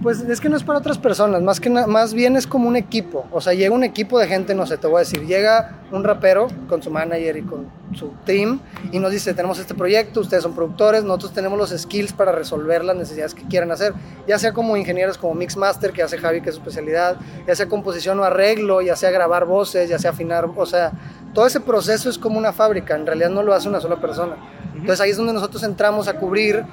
Pues 0.02 0.20
es 0.20 0.40
que 0.40 0.48
no 0.48 0.56
es 0.56 0.62
para 0.62 0.78
otras 0.78 0.96
personas, 0.96 1.42
más, 1.42 1.58
que 1.58 1.70
más 1.70 2.14
bien 2.14 2.36
es 2.36 2.46
como 2.46 2.68
un 2.68 2.76
equipo. 2.76 3.26
O 3.32 3.40
sea, 3.40 3.52
llega 3.52 3.74
un 3.74 3.82
equipo 3.82 4.20
de 4.20 4.28
gente, 4.28 4.54
no 4.54 4.64
sé, 4.64 4.78
te 4.78 4.86
voy 4.86 4.96
a 4.96 4.98
decir, 5.00 5.26
llega 5.26 5.80
un 5.90 6.04
rapero 6.04 6.46
con 6.68 6.80
su 6.80 6.90
manager 6.90 7.36
y 7.36 7.42
con 7.42 7.66
su 7.94 8.12
team 8.24 8.60
y 8.92 9.00
nos 9.00 9.10
dice, 9.10 9.34
tenemos 9.34 9.58
este 9.58 9.74
proyecto, 9.74 10.20
ustedes 10.20 10.44
son 10.44 10.54
productores, 10.54 11.02
nosotros 11.02 11.32
tenemos 11.32 11.58
los 11.58 11.70
skills 11.70 12.12
para 12.12 12.30
resolver 12.30 12.84
las 12.84 12.94
necesidades 12.94 13.34
que 13.34 13.42
quieran 13.44 13.72
hacer, 13.72 13.92
ya 14.28 14.38
sea 14.38 14.52
como 14.52 14.76
ingenieros 14.76 15.18
como 15.18 15.34
Mixmaster, 15.34 15.92
que 15.92 16.02
hace 16.02 16.16
Javi, 16.16 16.42
que 16.42 16.50
es 16.50 16.54
su 16.54 16.60
especialidad, 16.60 17.16
ya 17.48 17.56
sea 17.56 17.66
composición 17.66 18.20
o 18.20 18.24
arreglo, 18.24 18.80
ya 18.82 18.94
sea 18.94 19.10
grabar 19.10 19.46
voces, 19.46 19.88
ya 19.88 19.98
sea 19.98 20.10
afinar, 20.10 20.48
o 20.54 20.66
sea, 20.66 20.92
todo 21.34 21.44
ese 21.44 21.58
proceso 21.58 22.08
es 22.08 22.18
como 22.18 22.38
una 22.38 22.52
fábrica, 22.52 22.94
en 22.94 23.04
realidad 23.04 23.30
no 23.30 23.42
lo 23.42 23.52
hace 23.52 23.68
una 23.68 23.80
sola 23.80 24.00
persona. 24.00 24.36
Entonces 24.74 25.00
ahí 25.00 25.10
es 25.10 25.16
donde 25.16 25.32
nosotros 25.32 25.64
entramos 25.64 26.06
a 26.06 26.14
cubrir 26.14 26.64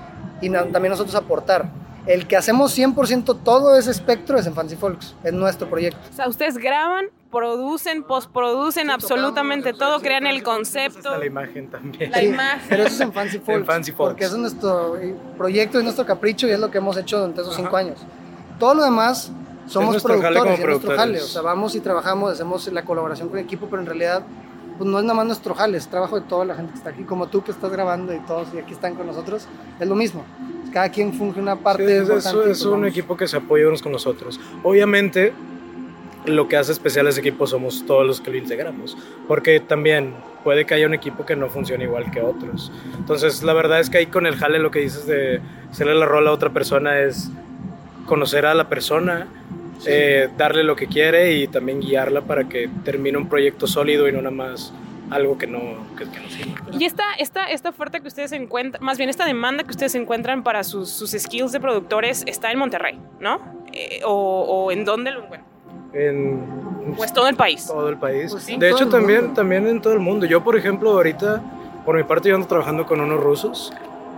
y 0.41 0.49
también 0.49 0.91
nosotros 0.91 1.15
aportar. 1.15 1.84
El 2.07 2.27
que 2.27 2.37
hacemos 2.37 2.77
100% 2.77 3.43
todo 3.43 3.77
ese 3.77 3.89
espectro 3.89 4.37
es 4.37 4.45
en 4.45 4.53
Fancy 4.53 4.75
Folks, 4.75 5.15
es 5.23 5.33
nuestro 5.33 5.69
proyecto. 5.69 5.99
O 6.11 6.15
sea, 6.15 6.27
ustedes 6.27 6.57
graban, 6.57 7.07
producen, 7.31 8.03
postproducen 8.03 8.91
absolutamente 8.91 9.73
todo, 9.73 9.99
crean 9.99 10.27
el 10.27 10.43
concepto. 10.43 11.17
la 11.17 11.25
imagen 11.25 11.69
también. 11.69 12.11
La 12.11 12.23
imagen. 12.23 12.67
Pero 12.69 12.83
eso 12.83 12.95
es 12.95 13.01
en 13.01 13.13
Fancy 13.13 13.39
Folks. 13.45 13.65
Fancy 13.65 13.91
Folks. 13.91 14.11
Porque 14.11 14.25
es 14.25 14.33
nuestro 14.37 14.97
proyecto, 15.35 15.79
es 15.79 15.83
nuestro 15.83 16.05
capricho 16.05 16.47
y 16.47 16.51
es 16.51 16.59
lo 16.59 16.69
que 16.69 16.77
hemos 16.77 16.95
hecho 16.97 17.17
durante 17.17 17.41
esos 17.41 17.55
cinco 17.55 17.75
años. 17.75 17.99
Todo 18.59 18.75
lo 18.75 18.83
demás 18.83 19.31
somos 19.67 20.01
productores, 20.03 20.59
es 20.59 20.65
nuestro 20.65 20.95
jale. 20.95 21.21
O 21.21 21.25
sea, 21.25 21.41
vamos 21.41 21.73
y 21.73 21.79
trabajamos, 21.79 22.31
hacemos 22.31 22.67
la 22.71 22.85
colaboración 22.85 23.29
con 23.29 23.39
el 23.39 23.45
equipo, 23.45 23.67
pero 23.67 23.81
en 23.81 23.87
realidad 23.87 24.23
pues 24.77 24.89
no 24.89 24.99
es 24.99 25.05
nada 25.05 25.15
más 25.15 25.25
nuestro 25.25 25.53
jale, 25.53 25.77
es 25.77 25.87
trabajo 25.87 26.19
de 26.19 26.27
toda 26.27 26.45
la 26.45 26.55
gente 26.55 26.71
que 26.71 26.77
está 26.77 26.89
aquí, 26.89 27.03
como 27.03 27.27
tú 27.27 27.43
que 27.43 27.51
estás 27.51 27.71
grabando 27.71 28.13
y 28.13 28.19
todos 28.19 28.47
y 28.53 28.59
aquí 28.59 28.73
están 28.73 28.95
con 28.95 29.07
nosotros, 29.07 29.47
es 29.79 29.87
lo 29.87 29.95
mismo. 29.95 30.25
Cada 30.73 30.89
quien 30.89 31.13
funge 31.13 31.39
una 31.39 31.55
parte. 31.55 32.05
Sí, 32.05 32.11
es, 32.11 32.25
es 32.25 32.65
un 32.65 32.85
equipo 32.85 33.15
que 33.15 33.27
se 33.27 33.37
apoya 33.37 33.67
unos 33.67 33.81
con 33.81 33.93
los 33.93 34.05
otros. 34.05 34.39
Obviamente, 34.63 35.33
lo 36.25 36.47
que 36.47 36.57
hace 36.57 36.71
especial 36.71 37.07
a 37.07 37.09
ese 37.11 37.19
equipo 37.19 37.47
somos 37.47 37.85
todos 37.85 38.05
los 38.05 38.21
que 38.21 38.31
lo 38.31 38.37
integramos, 38.37 38.97
porque 39.27 39.59
también 39.59 40.13
puede 40.43 40.65
que 40.65 40.73
haya 40.73 40.85
un 40.85 40.93
equipo 40.93 41.25
que 41.25 41.35
no 41.35 41.49
funcione 41.49 41.85
igual 41.85 42.11
que 42.11 42.21
otros. 42.21 42.71
Entonces, 42.97 43.43
la 43.43 43.53
verdad 43.53 43.79
es 43.79 43.89
que 43.89 43.99
ahí 43.99 44.07
con 44.07 44.25
el 44.25 44.35
jale 44.35 44.59
lo 44.59 44.71
que 44.71 44.79
dices 44.79 45.05
de 45.05 45.41
hacerle 45.71 45.95
la 45.95 46.05
rola 46.05 46.29
a 46.29 46.33
otra 46.33 46.51
persona 46.51 46.99
es 46.99 47.31
conocer 48.05 48.45
a 48.45 48.53
la 48.53 48.69
persona, 48.69 49.27
eh, 49.85 50.29
darle 50.37 50.63
lo 50.63 50.75
que 50.75 50.87
quiere 50.87 51.33
y 51.33 51.47
también 51.47 51.79
guiarla 51.79 52.21
para 52.21 52.45
que 52.45 52.69
termine 52.83 53.17
un 53.17 53.27
proyecto 53.27 53.67
sólido 53.67 54.07
y 54.07 54.11
no 54.11 54.21
nada 54.21 54.35
más 54.35 54.73
algo 55.11 55.37
que 55.37 55.45
no, 55.47 55.59
que, 55.97 56.05
no 56.05 56.29
sirva. 56.29 56.55
Y 56.71 56.85
esta, 56.85 57.03
esta, 57.19 57.45
esta 57.45 57.69
oferta 57.69 57.99
que 57.99 58.07
ustedes 58.07 58.31
encuentran, 58.31 58.83
más 58.83 58.97
bien 58.97 59.09
esta 59.09 59.25
demanda 59.25 59.63
que 59.63 59.71
ustedes 59.71 59.93
encuentran 59.95 60.43
para 60.43 60.63
sus, 60.63 60.89
sus 60.89 61.11
skills 61.11 61.51
de 61.51 61.59
productores 61.59 62.23
está 62.25 62.51
en 62.51 62.59
Monterrey, 62.59 62.99
¿no? 63.19 63.39
Eh, 63.71 64.01
o, 64.05 64.71
en 64.71 64.85
dónde 64.85 65.11
lo 65.11 65.23
encuentran? 65.23 65.51
En, 65.93 66.93
pues 66.97 67.13
todo 67.13 67.27
el 67.27 67.35
país. 67.35 67.67
Todo 67.67 67.89
el 67.89 67.97
país. 67.97 68.31
Pues 68.31 68.47
de 68.47 68.69
hecho, 68.69 68.89
también, 68.89 69.33
también 69.33 69.67
en 69.67 69.81
todo 69.81 69.93
el 69.93 69.99
mundo. 69.99 70.25
Yo, 70.25 70.43
por 70.43 70.57
ejemplo, 70.57 70.91
ahorita, 70.91 71.41
por 71.85 71.95
mi 71.95 72.03
parte, 72.03 72.29
yo 72.29 72.35
ando 72.35 72.47
trabajando 72.47 72.85
con 72.85 72.99
unos 72.99 73.21
rusos. 73.21 73.73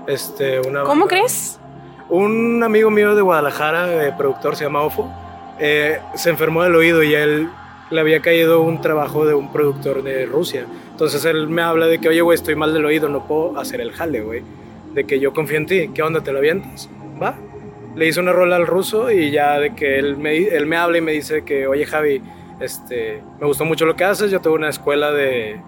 Este, 0.08 0.60
una 0.62 0.84
¿Cómo 0.84 1.06
crees? 1.08 1.60
Un 2.10 2.64
amigo 2.64 2.90
mío 2.90 3.14
de 3.16 3.22
Guadalajara, 3.22 3.88
de 3.88 4.14
productor, 4.14 4.56
se 4.56 4.64
llama 4.64 4.82
Ofo 4.82 5.12
eh, 5.60 6.00
se 6.16 6.30
enfermó 6.30 6.64
del 6.64 6.76
oído 6.76 7.04
y 7.04 7.16
a 7.16 7.24
él 7.24 7.50
le 7.90 8.02
había 8.02 8.22
caído 8.22 8.62
un 8.62 8.82
trabajo 8.82 9.26
de 9.26 9.34
un 9.34 9.52
productor 9.52 10.04
de 10.04 10.26
Rusia. 10.26 10.66
Entonces 10.92 11.24
él 11.26 11.48
me 11.48 11.62
habla 11.62 11.88
de 11.88 12.00
que, 12.00 12.10
oye, 12.10 12.22
güey, 12.22 12.36
estoy 12.36 12.56
mal 12.56 12.74
del 12.74 12.86
oído, 12.86 13.08
no 13.10 13.28
puedo 13.28 13.58
hacer 13.60 13.82
el 13.82 13.92
jale, 13.92 14.22
güey. 14.22 14.44
De 14.94 15.06
que 15.06 15.20
yo 15.20 15.34
confío 15.34 15.58
en 15.58 15.66
ti, 15.66 15.90
¿qué 15.94 16.02
onda, 16.02 16.22
te 16.22 16.32
lo 16.32 16.40
avientas? 16.40 16.90
Va. 17.22 17.36
Le 17.96 18.08
hice 18.08 18.20
una 18.20 18.34
rola 18.34 18.58
al 18.58 18.68
ruso 18.68 19.12
y 19.12 19.32
ya 19.32 19.60
de 19.60 19.74
que 19.74 19.98
él 19.98 20.18
me, 20.18 20.38
él 20.38 20.66
me 20.66 20.76
habla 20.76 20.98
y 20.98 21.02
me 21.02 21.14
dice 21.14 21.44
que, 21.44 21.68
oye, 21.68 21.86
Javi, 21.86 22.22
este, 22.60 23.22
me 23.40 23.48
gustó 23.48 23.66
mucho 23.66 23.86
lo 23.86 23.96
que 23.96 24.04
haces, 24.04 24.32
yo 24.32 24.42
tengo 24.42 24.56
una 24.56 24.70
escuela 24.70 25.12
de... 25.12 25.60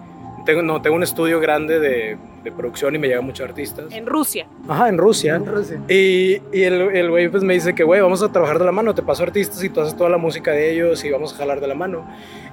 Tengo, 0.44 0.62
no, 0.62 0.80
tengo 0.80 0.96
un 0.96 1.02
estudio 1.02 1.38
grande 1.38 1.78
de 1.80 2.16
de 2.42 2.52
producción 2.52 2.94
y 2.94 2.98
me 2.98 3.08
llegan 3.08 3.24
muchos 3.24 3.48
artistas. 3.48 3.86
En 3.90 4.06
Rusia. 4.06 4.46
Ajá, 4.68 4.88
en 4.88 4.98
Rusia. 4.98 5.40
Y, 5.88 6.40
y 6.52 6.62
el 6.62 7.10
güey 7.10 7.28
pues 7.28 7.42
me 7.42 7.54
dice 7.54 7.74
que, 7.74 7.84
güey, 7.84 8.00
vamos 8.00 8.22
a 8.22 8.32
trabajar 8.32 8.58
de 8.58 8.64
la 8.64 8.72
mano, 8.72 8.94
te 8.94 9.02
paso 9.02 9.22
artistas 9.22 9.62
y 9.62 9.68
tú 9.68 9.80
haces 9.80 9.96
toda 9.96 10.08
la 10.10 10.18
música 10.18 10.52
de 10.52 10.72
ellos 10.72 11.04
y 11.04 11.10
vamos 11.10 11.34
a 11.34 11.36
jalar 11.36 11.60
de 11.60 11.66
la 11.66 11.74
mano. 11.74 12.06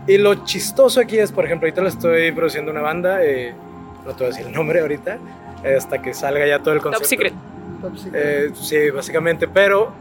Y 0.07 0.17
lo 0.17 0.45
chistoso 0.45 0.99
aquí 0.99 1.17
es, 1.19 1.31
por 1.31 1.45
ejemplo, 1.45 1.67
ahorita 1.67 1.81
le 1.81 1.89
estoy 1.89 2.31
produciendo 2.31 2.71
una 2.71 2.81
banda, 2.81 3.23
eh, 3.23 3.53
no 4.05 4.11
te 4.11 4.17
voy 4.17 4.25
a 4.25 4.29
decir 4.29 4.45
el 4.47 4.53
nombre 4.53 4.79
ahorita, 4.81 5.17
hasta 5.77 6.01
que 6.01 6.13
salga 6.13 6.45
ya 6.47 6.59
todo 6.59 6.73
el 6.73 6.81
concepto. 6.81 7.03
Top 7.03 7.09
Secret. 7.09 7.33
Top 7.81 7.97
secret. 7.97 8.13
Eh, 8.15 8.49
sí, 8.55 8.89
básicamente, 8.89 9.47
pero 9.47 9.91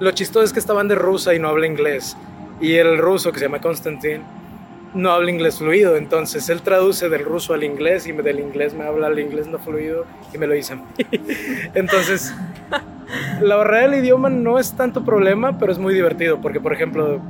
lo 0.00 0.10
chistoso 0.10 0.44
es 0.44 0.52
que 0.52 0.58
esta 0.58 0.72
banda 0.72 0.94
es 0.94 1.00
rusa 1.00 1.34
y 1.34 1.38
no 1.38 1.48
habla 1.48 1.66
inglés. 1.66 2.16
Y 2.60 2.74
el 2.74 2.98
ruso, 2.98 3.32
que 3.32 3.38
se 3.38 3.46
llama 3.46 3.60
Konstantin, 3.60 4.22
no 4.94 5.10
habla 5.10 5.30
inglés 5.30 5.58
fluido, 5.58 5.96
entonces 5.96 6.48
él 6.48 6.62
traduce 6.62 7.08
del 7.08 7.24
ruso 7.24 7.52
al 7.52 7.64
inglés 7.64 8.06
y 8.06 8.12
del 8.12 8.40
inglés 8.40 8.74
me 8.74 8.84
habla 8.84 9.08
al 9.08 9.18
inglés 9.18 9.46
no 9.46 9.58
fluido 9.58 10.06
y 10.32 10.38
me 10.38 10.46
lo 10.46 10.54
dice 10.54 10.74
a 10.74 10.76
mí. 10.76 10.82
entonces, 11.74 12.34
la 13.40 13.56
barrera 13.56 13.88
del 13.88 14.00
idioma 14.04 14.30
no 14.30 14.58
es 14.58 14.72
tanto 14.76 15.04
problema, 15.04 15.58
pero 15.58 15.72
es 15.72 15.78
muy 15.78 15.94
divertido, 15.94 16.40
porque 16.40 16.60
por 16.60 16.72
ejemplo, 16.72 17.20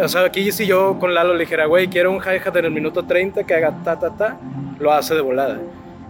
o 0.00 0.08
sea, 0.08 0.24
aquí 0.24 0.50
si 0.52 0.66
yo 0.66 0.98
con 0.98 1.14
Lalo 1.14 1.34
le 1.34 1.40
dijera, 1.40 1.66
güey, 1.66 1.88
quiero 1.88 2.10
un 2.10 2.18
hi-hat 2.18 2.56
en 2.56 2.64
el 2.64 2.72
minuto 2.72 3.04
30 3.04 3.44
que 3.44 3.54
haga 3.54 3.76
ta, 3.84 3.98
ta, 3.98 4.10
ta, 4.10 4.38
lo 4.78 4.92
hace 4.92 5.14
de 5.14 5.20
volada. 5.20 5.58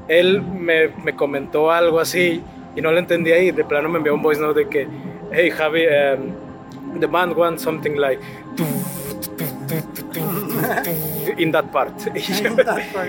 Él 0.08 0.40
me, 0.40 0.88
me 1.02 1.16
comentó 1.16 1.72
algo 1.72 1.98
así 1.98 2.40
y 2.76 2.80
no 2.80 2.92
lo 2.92 2.98
entendía 2.98 3.38
y 3.40 3.50
de 3.50 3.64
plano 3.64 3.88
me 3.88 3.98
envió 3.98 4.14
un 4.14 4.22
voice 4.22 4.40
note 4.40 4.60
de 4.60 4.68
que, 4.68 4.88
hey 5.32 5.50
Javi, 5.50 5.84
um, 5.86 7.00
the 7.00 7.06
band 7.06 7.36
wants 7.36 7.62
something 7.62 7.96
like 7.96 8.20
in 11.38 11.52
that 11.52 11.64
part. 11.72 11.92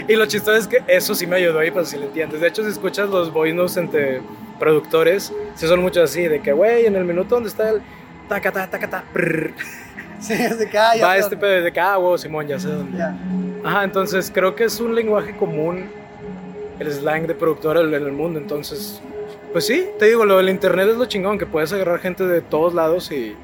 y 0.08 0.16
lo 0.16 0.26
chistoso 0.26 0.58
es 0.58 0.68
que 0.68 0.84
eso 0.88 1.16
sí 1.16 1.28
me 1.28 1.38
ayudó 1.38 1.60
ahí, 1.60 1.72
pues 1.72 1.90
si 1.90 1.98
le 1.98 2.06
entiendes. 2.06 2.42
De 2.42 2.48
hecho, 2.48 2.64
si 2.64 2.70
escuchas 2.70 3.10
los 3.10 3.32
voice 3.32 3.54
notes 3.54 3.78
entre 3.78 4.22
productores, 4.60 5.34
sí 5.56 5.68
son 5.68 5.82
muchos 5.82 6.10
así, 6.10 6.24
de 6.24 6.42
que, 6.42 6.52
güey, 6.52 6.86
en 6.86 6.96
el 6.96 7.06
minuto 7.06 7.36
donde 7.36 7.50
está 7.50 7.70
el 7.70 7.82
taca, 8.28 8.52
taca, 8.52 8.72
taca, 8.72 8.90
taca, 9.14 9.54
Sí, 10.20 10.34
es 10.34 10.58
de 10.58 10.66
acá, 10.66 10.94
Va 11.04 11.16
este 11.18 11.38
pedo 11.38 11.62
de 11.62 11.70
acá, 11.70 11.96
wow, 11.98 12.18
Simón, 12.18 12.48
ya 12.48 12.60
sé 12.60 12.70
dónde. 12.70 13.04
Ajá, 13.64 13.84
entonces 13.84 14.32
creo 14.34 14.56
que 14.56 14.64
es 14.64 14.80
un 14.80 14.96
lenguaje 14.96 15.36
común 15.38 15.86
el 16.80 16.92
slang 16.92 17.28
de 17.28 17.36
productor 17.36 17.78
en 17.78 17.94
el 17.94 18.12
mundo, 18.12 18.40
entonces, 18.40 19.00
pues 19.52 19.68
sí, 19.68 19.88
te 20.00 20.06
digo, 20.06 20.26
lo 20.26 20.38
del 20.38 20.50
internet 20.50 20.90
es 20.90 20.98
lo 20.98 21.06
chingón, 21.06 21.38
que 21.38 21.46
puedes 21.46 21.72
agarrar 21.72 22.00
gente 22.00 22.26
de 22.26 22.42
todos 22.42 22.74
lados 22.74 23.12
y, 23.12 23.36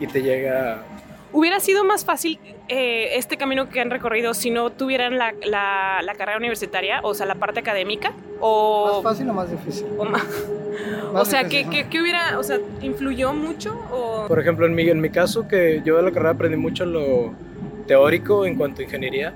y 0.00 0.06
te 0.08 0.22
llega 0.22 0.82
¿Hubiera 1.32 1.60
sido 1.60 1.84
más 1.84 2.04
fácil 2.04 2.38
eh, 2.68 3.10
este 3.16 3.36
camino 3.36 3.68
que 3.68 3.80
han 3.80 3.90
recorrido 3.90 4.32
si 4.34 4.50
no 4.50 4.70
tuvieran 4.70 5.18
la, 5.18 5.34
la, 5.44 6.14
carrera 6.16 6.38
universitaria, 6.38 7.00
o 7.02 7.14
sea, 7.14 7.26
la 7.26 7.34
parte 7.34 7.60
académica? 7.60 8.12
O, 8.40 9.02
¿Más 9.02 9.02
fácil 9.02 9.30
o 9.30 9.34
más 9.34 9.50
difícil? 9.50 9.86
O, 9.98 10.04
más, 10.04 10.24
o 11.12 11.24
sea, 11.24 11.44
¿qué, 11.44 11.66
¿qué, 11.90 12.00
hubiera, 12.00 12.38
o 12.38 12.42
sea, 12.42 12.58
influyó 12.80 13.32
mucho? 13.32 13.78
O? 13.92 14.26
Por 14.28 14.40
ejemplo, 14.40 14.66
en 14.66 14.74
mi, 14.74 14.88
en 14.88 15.00
mi 15.00 15.10
caso, 15.10 15.46
que 15.48 15.82
yo 15.84 15.96
de 15.96 16.02
la 16.02 16.10
carrera 16.10 16.30
aprendí 16.30 16.56
mucho 16.56 16.86
lo 16.86 17.34
teórico 17.86 18.46
en 18.46 18.56
cuanto 18.56 18.80
a 18.80 18.84
ingeniería, 18.84 19.34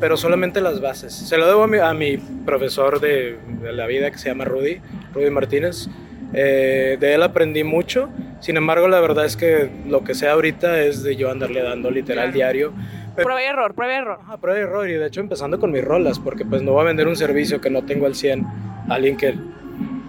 pero 0.00 0.16
solamente 0.16 0.60
las 0.60 0.80
bases. 0.80 1.14
Se 1.14 1.38
lo 1.38 1.46
debo 1.46 1.62
a 1.62 1.66
mi, 1.66 1.78
a 1.78 1.94
mi 1.94 2.16
profesor 2.16 3.00
de, 3.00 3.38
de 3.62 3.72
la 3.72 3.86
vida 3.86 4.10
que 4.10 4.18
se 4.18 4.28
llama 4.28 4.44
Rudy, 4.44 4.80
Rudy 5.14 5.30
Martínez 5.30 5.88
Eh, 6.36 6.96
de 6.98 7.14
él 7.14 7.22
aprendí 7.22 7.62
mucho. 7.62 8.08
Sin 8.44 8.58
embargo, 8.58 8.88
la 8.88 9.00
verdad 9.00 9.24
es 9.24 9.38
que 9.38 9.70
lo 9.86 10.04
que 10.04 10.14
sé 10.14 10.28
ahorita 10.28 10.82
es 10.82 11.02
de 11.02 11.16
yo 11.16 11.30
andarle 11.30 11.62
dando 11.62 11.90
literal 11.90 12.30
diario. 12.30 12.74
Pero, 13.16 13.24
prueba 13.24 13.42
y 13.42 13.46
error, 13.46 13.74
prueba 13.74 13.92
y 13.94 13.96
error. 13.96 14.18
Ajá, 14.22 14.36
prueba 14.36 14.58
y 14.58 14.62
error. 14.64 14.90
Y 14.90 14.92
de 14.92 15.06
hecho 15.06 15.22
empezando 15.22 15.58
con 15.58 15.72
mis 15.72 15.82
rolas, 15.82 16.18
porque 16.18 16.44
pues 16.44 16.60
no 16.60 16.72
voy 16.72 16.82
a 16.82 16.84
vender 16.84 17.08
un 17.08 17.16
servicio 17.16 17.62
que 17.62 17.70
no 17.70 17.86
tengo 17.86 18.04
al 18.04 18.14
100 18.14 18.44
a 18.44 18.94
alguien 18.96 19.16
que 19.16 19.34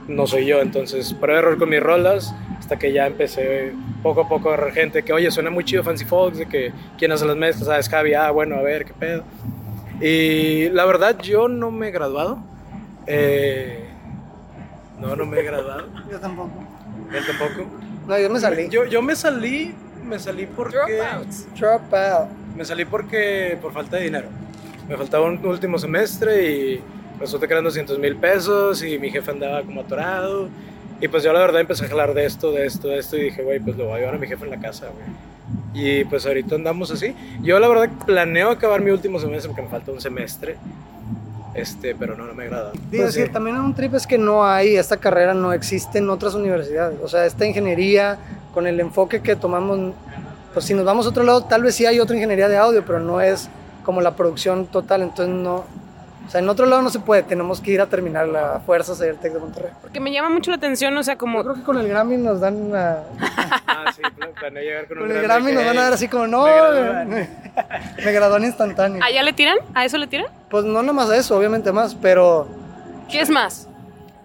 no 0.09 0.27
soy 0.27 0.47
yo. 0.47 0.59
Entonces, 0.59 1.13
prueba 1.13 1.39
y 1.39 1.43
error 1.43 1.57
con 1.57 1.69
mis 1.69 1.79
rolas, 1.81 2.35
hasta 2.59 2.77
que 2.77 2.91
ya 2.91 3.07
empecé 3.07 3.71
poco 4.03 4.23
a 4.23 4.27
poco 4.27 4.49
a 4.49 4.55
agarrar 4.55 4.73
gente 4.73 5.03
que, 5.03 5.13
oye, 5.13 5.31
suena 5.31 5.49
muy 5.49 5.63
chido 5.63 5.81
Fancy 5.81 6.03
Fox, 6.03 6.37
de 6.37 6.45
que 6.45 6.73
quién 6.97 7.13
hace 7.13 7.25
las 7.25 7.37
mezclas, 7.37 7.67
sabes, 7.67 7.87
Javi, 7.87 8.15
ah, 8.15 8.31
bueno, 8.31 8.57
a 8.57 8.61
ver, 8.61 8.83
qué 8.83 8.93
pedo. 8.93 9.23
Y 10.01 10.67
la 10.71 10.83
verdad, 10.83 11.17
yo 11.19 11.47
no 11.47 11.71
me 11.71 11.87
he 11.87 11.91
graduado. 11.91 12.39
Eh, 13.07 13.85
no, 14.99 15.15
no 15.15 15.25
me 15.25 15.39
he 15.39 15.43
graduado. 15.43 15.87
Yo 16.11 16.19
tampoco. 16.19 16.51
Él 17.13 17.23
tampoco. 17.25 17.85
No, 18.07 18.19
yo 18.19 18.29
me 18.29 18.39
salí. 18.39 18.69
Yo, 18.69 18.85
yo 18.85 19.01
me 19.01 19.15
salí, 19.15 19.73
me 20.03 20.19
salí 20.19 20.45
porque... 20.45 20.77
Dropouts. 20.77 21.47
Drop 21.55 21.93
out. 21.93 22.29
Me 22.55 22.63
salí 22.63 22.85
porque 22.85 23.57
por 23.61 23.73
falta 23.73 23.97
de 23.97 24.03
dinero. 24.03 24.27
Me 24.87 24.95
faltaba 24.95 25.25
un 25.25 25.43
último 25.45 25.77
semestre 25.79 26.51
y 26.51 26.81
resulta 27.19 27.47
que 27.47 27.53
eran 27.53 27.63
200 27.63 27.97
mil 27.99 28.15
pesos 28.15 28.83
y 28.83 28.99
mi 28.99 29.09
jefe 29.09 29.31
andaba 29.31 29.61
como 29.63 29.81
atorado. 29.81 30.49
Y 31.01 31.07
pues 31.07 31.23
yo 31.23 31.33
la 31.33 31.39
verdad 31.39 31.61
empecé 31.61 31.85
a 31.85 31.89
jalar 31.89 32.13
de 32.13 32.25
esto, 32.25 32.51
de 32.51 32.65
esto, 32.65 32.87
de 32.87 32.99
esto 32.99 33.17
y 33.17 33.23
dije, 33.23 33.43
güey, 33.43 33.59
pues 33.59 33.75
lo 33.75 33.85
voy 33.85 33.95
a 33.95 33.99
llevar 33.99 34.15
a 34.15 34.17
mi 34.17 34.27
jefe 34.27 34.45
en 34.45 34.51
la 34.51 34.59
casa, 34.59 34.87
güey. 34.87 35.05
Y 35.73 36.05
pues 36.05 36.25
ahorita 36.25 36.55
andamos 36.55 36.91
así. 36.91 37.13
Yo 37.41 37.59
la 37.59 37.67
verdad 37.67 37.89
planeo 38.05 38.49
acabar 38.49 38.81
mi 38.81 38.91
último 38.91 39.19
semestre 39.19 39.49
porque 39.49 39.63
me 39.63 39.69
falta 39.69 39.91
un 39.91 39.99
semestre. 39.99 40.55
Este, 41.55 41.95
pero 41.95 42.15
no, 42.17 42.25
no 42.25 42.33
me 42.33 42.43
agrada. 42.43 42.71
Digo, 42.91 43.03
Pues, 43.03 43.13
sí, 43.15 43.23
sí. 43.23 43.29
también 43.29 43.57
un 43.57 43.73
trip 43.73 43.93
es 43.95 44.05
que 44.05 44.17
no 44.17 44.45
hay, 44.45 44.75
esta 44.75 44.97
carrera 44.97 45.33
no 45.33 45.53
existe 45.53 45.99
en 45.99 46.09
otras 46.09 46.35
universidades. 46.35 46.99
O 47.01 47.07
sea, 47.07 47.25
esta 47.25 47.45
ingeniería, 47.45 48.17
con 48.53 48.67
el 48.67 48.79
enfoque 48.81 49.21
que 49.21 49.35
tomamos, 49.37 49.93
pues 50.53 50.65
si 50.65 50.73
nos 50.73 50.83
vamos 50.85 51.05
a 51.05 51.09
otro 51.09 51.23
lado, 51.23 51.45
tal 51.45 51.63
vez 51.63 51.75
sí 51.75 51.85
hay 51.85 51.99
otra 51.99 52.15
ingeniería 52.15 52.49
de 52.49 52.57
audio, 52.57 52.83
pero 52.85 52.99
no 52.99 53.21
es 53.21 53.47
como 53.85 54.01
la 54.01 54.15
producción 54.15 54.65
total. 54.67 55.01
Entonces, 55.03 55.33
no. 55.33 55.63
O 56.27 56.29
sea, 56.29 56.39
en 56.39 56.49
otro 56.49 56.65
lado 56.65 56.81
no 56.81 56.89
se 56.89 56.99
puede, 56.99 57.23
tenemos 57.23 57.61
que 57.61 57.71
ir 57.71 57.81
a 57.81 57.85
terminar 57.85 58.27
la 58.27 58.59
fuerza 58.65 58.93
el 59.05 59.17
Tec 59.17 59.33
de 59.33 59.39
Monterrey. 59.39 59.71
Porque 59.81 59.99
me 59.99 60.11
llama 60.11 60.29
mucho 60.29 60.49
la 60.51 60.57
atención, 60.57 60.97
o 60.97 61.03
sea, 61.03 61.13
Yo 61.13 61.17
como... 61.19 61.43
creo 61.43 61.55
que 61.55 61.61
con 61.63 61.77
el 61.77 61.87
Grammy 61.87 62.17
nos 62.17 62.39
dan 62.39 62.55
una. 62.55 62.97
Ah, 63.67 63.91
sí, 63.95 64.01
pla- 64.15 64.27
planeo 64.39 64.63
llegar 64.63 64.87
con, 64.87 64.97
Con 64.97 65.05
un 65.11 65.15
el 65.15 65.21
Grammy 65.21 65.51
nos 65.51 65.65
van 65.65 65.77
a 65.77 65.81
dar 65.83 65.93
así 65.93 66.07
como, 66.07 66.25
no, 66.27 66.45
me 68.05 68.11
gradúan. 68.11 68.43
instantáneo. 68.43 69.03
¿Allá 69.03 69.23
le 69.23 69.33
tiran? 69.33 69.57
¿A 69.73 69.85
eso 69.85 69.97
le 69.97 70.07
tiran? 70.07 70.27
Pues 70.49 70.65
no 70.65 70.81
nada 70.81 70.93
más 70.93 71.09
a 71.09 71.17
eso, 71.17 71.37
obviamente 71.37 71.71
más, 71.71 71.95
pero 71.95 72.47
¿Qué 73.09 73.21
es 73.21 73.29
más? 73.29 73.67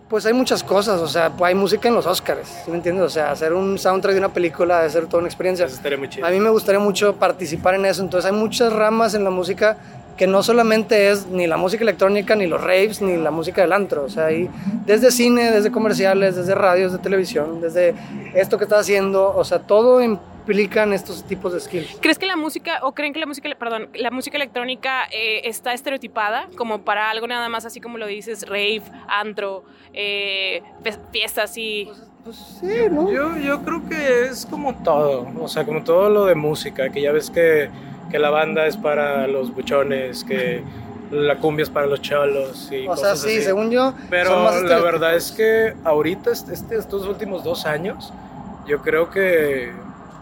pues 0.09 0.27
hay 0.27 0.33
muchas 0.33 0.65
cosas, 0.65 1.01
o 1.01 1.07
sea, 1.07 1.31
pues 1.31 1.51
hay 1.51 1.55
música 1.55 1.87
en 1.87 1.95
los 1.95 2.05
Oscars, 2.05 2.49
¿sí 2.65 2.71
me 2.73 2.79
entiendes? 2.79 3.05
O 3.05 3.09
sea, 3.09 3.31
hacer 3.31 3.53
un 3.53 3.79
soundtrack 3.79 4.15
de 4.15 4.19
una 4.19 4.31
película 4.31 4.79
debe 4.79 4.91
ser 4.91 5.07
toda 5.07 5.19
una 5.21 5.29
experiencia. 5.29 5.67
Eso 5.67 5.77
estaría 5.77 5.97
muy 5.97 6.09
chido. 6.09 6.27
A 6.27 6.31
mí 6.31 6.41
me 6.41 6.51
gustaría 6.51 6.81
mucho 6.81 7.15
participar 7.15 7.77
en 7.77 7.85
eso, 7.87 8.03
entonces 8.03 8.29
hay 8.29 8.37
muchas 8.37 8.73
ramas 8.73 9.15
en 9.15 9.23
la 9.23 9.31
música 9.31 9.77
que 10.21 10.27
no 10.27 10.43
solamente 10.43 11.11
es 11.11 11.29
ni 11.29 11.47
la 11.47 11.57
música 11.57 11.83
electrónica, 11.83 12.37
ni 12.37 12.47
los 12.47 12.61
raves, 12.61 13.01
ni 13.01 13.17
la 13.17 13.31
música 13.31 13.63
del 13.63 13.73
antro, 13.73 14.05
o 14.05 14.11
sea, 14.11 14.27
hay 14.27 14.51
desde 14.85 15.11
cine, 15.11 15.51
desde 15.51 15.73
comerciales, 15.73 16.37
desde 16.37 16.55
radios, 16.55 16.93
de 16.93 16.99
televisión, 16.99 17.63
desde 17.63 17.95
esto 18.35 18.59
que 18.59 18.65
estás 18.65 18.81
haciendo, 18.81 19.35
o 19.35 19.43
sea, 19.45 19.61
todo 19.61 20.03
implican 20.03 20.93
estos 20.93 21.25
tipos 21.25 21.55
de 21.55 21.61
skills. 21.61 21.97
¿Crees 22.03 22.19
que 22.19 22.27
la 22.27 22.37
música, 22.37 22.81
o 22.83 22.93
creen 22.93 23.15
que 23.15 23.19
la 23.19 23.25
música, 23.25 23.49
perdón, 23.59 23.89
la 23.95 24.11
música 24.11 24.37
electrónica 24.37 25.05
eh, 25.11 25.41
está 25.45 25.73
estereotipada 25.73 26.51
como 26.55 26.83
para 26.83 27.09
algo 27.09 27.27
nada 27.27 27.49
más 27.49 27.65
así 27.65 27.81
como 27.81 27.97
lo 27.97 28.07
dices, 28.07 28.47
rave, 28.47 28.83
antro, 29.09 29.65
eh, 29.95 30.63
fiestas 31.13 31.57
y... 31.57 31.89
Pues 32.25 32.37
sí, 32.61 32.91
¿no? 32.91 33.11
Yo, 33.11 33.39
yo 33.39 33.63
creo 33.63 33.89
que 33.89 34.25
es 34.25 34.45
como 34.45 34.75
todo, 34.83 35.27
o 35.41 35.49
sea, 35.49 35.65
como 35.65 35.83
todo 35.83 36.11
lo 36.11 36.27
de 36.27 36.35
música, 36.35 36.91
que 36.91 37.01
ya 37.01 37.11
ves 37.11 37.31
que, 37.31 37.71
que 38.11 38.19
la 38.19 38.31
banda 38.31 38.67
es 38.67 38.77
para 38.77 39.27
los 39.27 39.55
buchones, 39.55 40.25
que 40.25 40.63
la 41.11 41.37
cumbia 41.39 41.65
es 41.65 41.71
para 41.71 41.87
los 41.87 42.01
cholos 42.03 42.69
y 42.71 42.87
O 42.87 42.97
sea, 42.97 43.11
cosas 43.11 43.21
sí, 43.23 43.29
así. 43.37 43.43
según 43.43 43.71
yo, 43.71 43.91
son 43.91 43.95
Pero 44.11 44.39
más 44.41 44.63
la 44.63 44.79
verdad 44.81 45.15
es 45.17 45.33
que 45.33 45.75
ahorita, 45.85 46.31
este, 46.31 46.53
este- 46.55 46.77
estos 46.77 47.07
últimos 47.07 47.43
dos 47.45 47.67
años, 47.67 48.13
yo 48.67 48.81
creo 48.83 49.11
que 49.11 49.73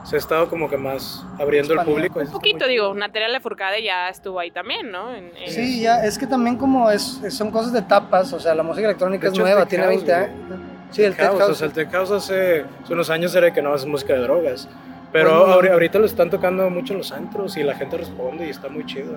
se 0.04 0.16
ha 0.16 0.18
estado 0.18 0.48
como 0.48 0.70
que 0.70 0.78
más 0.78 1.22
abriendo 1.38 1.74
el 1.74 1.80
público. 1.80 2.20
Un 2.20 2.28
poquito, 2.28 2.66
digo, 2.66 2.94
Natalia 2.94 3.28
Lafourcade 3.28 3.82
ya 3.82 4.08
estuvo 4.08 4.38
ahí 4.40 4.50
también, 4.50 4.90
¿no? 4.90 5.14
En- 5.14 5.32
en- 5.36 5.50
Sí, 5.50 5.82
ya, 5.82 6.02
es 6.04 6.16
que 6.18 6.26
también 6.26 6.56
como 6.56 6.90
es, 6.90 7.20
son 7.30 7.50
cosas 7.50 7.72
de 7.74 7.80
etapas, 7.80 8.32
o 8.32 8.40
sea, 8.40 8.54
la 8.54 8.62
música 8.62 8.86
electrónica 8.86 9.26
De 9.26 9.32
es 9.34 9.38
nueva, 9.38 9.66
tiene 9.66 9.84
house, 9.84 9.96
20 9.96 10.12
güey. 10.12 10.24
años. 10.24 10.60
Sí, 10.90 11.02
el 11.04 11.14
Tech 11.14 11.26
House, 11.26 11.38
house. 11.40 11.50
O 11.50 11.54
sea, 11.54 11.66
el 11.66 11.72
Tech 11.74 11.90
House 11.92 12.10
hace, 12.10 12.64
hace 12.82 12.92
unos 12.94 13.10
años 13.10 13.34
era 13.34 13.52
que 13.52 13.60
no 13.60 13.74
es 13.74 13.84
música 13.84 14.14
de 14.14 14.20
drogas. 14.20 14.66
Pero 15.12 15.44
ahorita 15.72 15.98
lo 15.98 16.06
están 16.06 16.30
tocando 16.30 16.68
mucho 16.70 16.92
en 16.92 16.98
los 16.98 17.12
antros 17.12 17.56
y 17.56 17.62
la 17.62 17.74
gente 17.74 17.96
responde 17.96 18.46
y 18.46 18.50
está 18.50 18.68
muy 18.68 18.84
chido. 18.86 19.14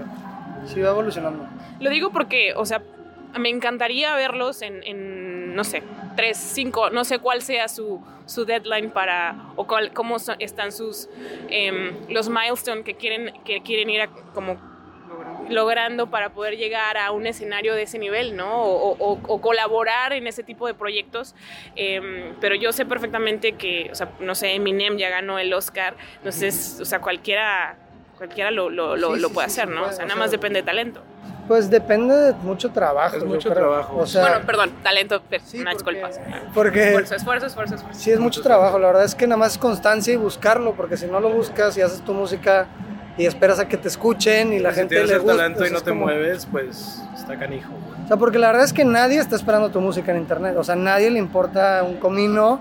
Sí, 0.66 0.80
va 0.80 0.90
evolucionando. 0.92 1.46
Lo 1.80 1.90
digo 1.90 2.12
porque, 2.12 2.54
o 2.56 2.66
sea, 2.66 2.82
me 3.38 3.50
encantaría 3.50 4.16
verlos 4.16 4.62
en, 4.62 4.84
en, 4.84 5.56
no 5.56 5.64
sé, 5.64 5.84
tres, 6.16 6.38
cinco, 6.38 6.90
no 6.92 7.04
sé 7.04 7.20
cuál 7.20 7.42
sea 7.42 7.68
su, 7.68 8.02
su 8.26 8.46
deadline 8.46 8.90
para, 8.92 9.36
o 9.56 9.66
cuál, 9.66 9.92
cómo 9.94 10.20
son- 10.20 10.36
están 10.40 10.72
sus, 10.72 11.10
em, 11.50 11.94
los 12.10 12.30
milestones 12.30 12.84
que 12.86 12.96
quieren, 12.96 13.32
que 13.44 13.62
quieren 13.62 13.90
ir 13.90 14.02
a, 14.02 14.08
como 14.34 14.58
logrando 15.52 16.08
para 16.10 16.30
poder 16.30 16.58
llegar 16.58 16.98
a 16.98 17.12
un 17.12 17.28
escenario 17.28 17.74
de 17.76 17.84
ese 17.84 18.00
nivel, 18.00 18.36
¿no? 18.36 18.62
O, 18.64 18.96
o- 18.98 19.20
o 19.28 19.42
colaborar 19.42 20.14
en 20.14 20.28
ese 20.28 20.44
tipo 20.44 20.68
de 20.68 20.74
proyectos. 20.74 21.36
Em, 21.76 22.34
pero 22.40 22.56
yo 22.56 22.72
sé 22.74 22.86
perfectamente 22.86 23.54
que, 23.54 23.90
o 23.92 23.96
sea, 23.96 24.10
no 24.20 24.36
sé, 24.36 24.54
Eminem 24.54 24.98
ya 24.98 25.10
ganó 25.10 25.40
el 25.40 25.54
Oscar, 25.54 25.96
entonces, 26.18 26.78
o 26.82 26.86
sea, 26.86 27.00
cualquiera, 27.00 27.76
cualquiera 28.18 28.52
lo, 28.52 28.70
lo, 28.70 28.96
lo, 28.98 29.16
Sí, 29.16 29.22
lo 29.22 29.28
sí, 29.30 29.34
puede 29.34 29.50
sí, 29.50 29.60
hacer, 29.60 29.70
¿no? 29.74 29.82
puede, 29.82 29.94
o 29.94 29.96
sea, 29.96 30.06
o 30.06 30.08
nada 30.08 30.16
sea, 30.16 30.24
más 30.24 30.32
depende 30.32 30.60
de 30.62 30.66
talento. 30.66 31.02
Pues 31.48 31.70
depende 31.70 32.16
de 32.16 32.34
mucho 32.34 32.70
trabajo. 32.72 33.18
Es 33.18 33.26
mucho 33.26 33.52
trabajo. 33.52 33.98
O 33.98 34.06
sea, 34.08 34.22
bueno, 34.22 34.46
perdón, 34.46 34.72
talento, 34.84 35.22
per- 35.22 35.42
sí, 35.42 35.60
una 35.60 35.72
porque- 35.74 35.96
disculpa. 36.00 36.50
porque 36.54 36.84
Esfuerzo, 36.86 37.16
esfuerzo, 37.16 37.46
esfuerzo, 37.48 37.76
esfuerzo. 37.76 38.00
sí 38.00 38.12
es 38.12 38.20
mucho 38.20 38.40
Mucho 38.40 38.44
trabajo, 38.44 38.80
la 38.80 38.88
verdad 38.88 39.04
es 39.04 39.16
que 39.16 39.28
nada 39.28 39.38
más 39.38 39.54
es 39.54 39.58
constancia 39.58 40.14
y 40.14 40.18
buscarlo, 40.18 40.74
porque 40.76 40.96
si 40.96 41.08
no 41.08 41.20
lo 41.20 41.30
buscas 41.30 41.76
y 41.78 41.82
haces 41.82 42.02
tu 42.06 42.14
música 42.14 42.68
y 43.18 43.26
esperas 43.26 43.60
a 43.60 43.68
que 43.68 43.78
te 43.78 43.88
escuchen 43.88 44.54
y 44.54 44.60
la 44.60 44.70
si 44.72 44.78
gente 44.78 44.96
tienes 44.96 45.12
le 45.12 45.18
gusta. 45.20 45.38
talento 45.38 45.66
y 45.68 45.72
no 45.72 45.82
te 45.82 45.90
como- 45.92 46.06
mueves, 46.06 46.48
pues 46.52 47.02
está 47.18 47.38
canijo. 47.38 47.72
O 48.04 48.08
sea, 48.08 48.18
porque 48.18 48.40
la 48.40 48.48
verdad 48.48 48.64
es 48.64 48.74
que 48.74 48.84
nadie 48.86 49.20
está 49.20 49.36
esperando 49.36 49.70
tu 49.70 49.80
música 49.82 50.12
en 50.12 50.18
internet. 50.18 50.56
O 50.58 50.64
sea, 50.64 50.74
a 50.74 50.78
nadie 50.78 51.10
le 51.12 51.20
importa 51.20 51.84
un 51.84 51.98
comino 51.98 52.60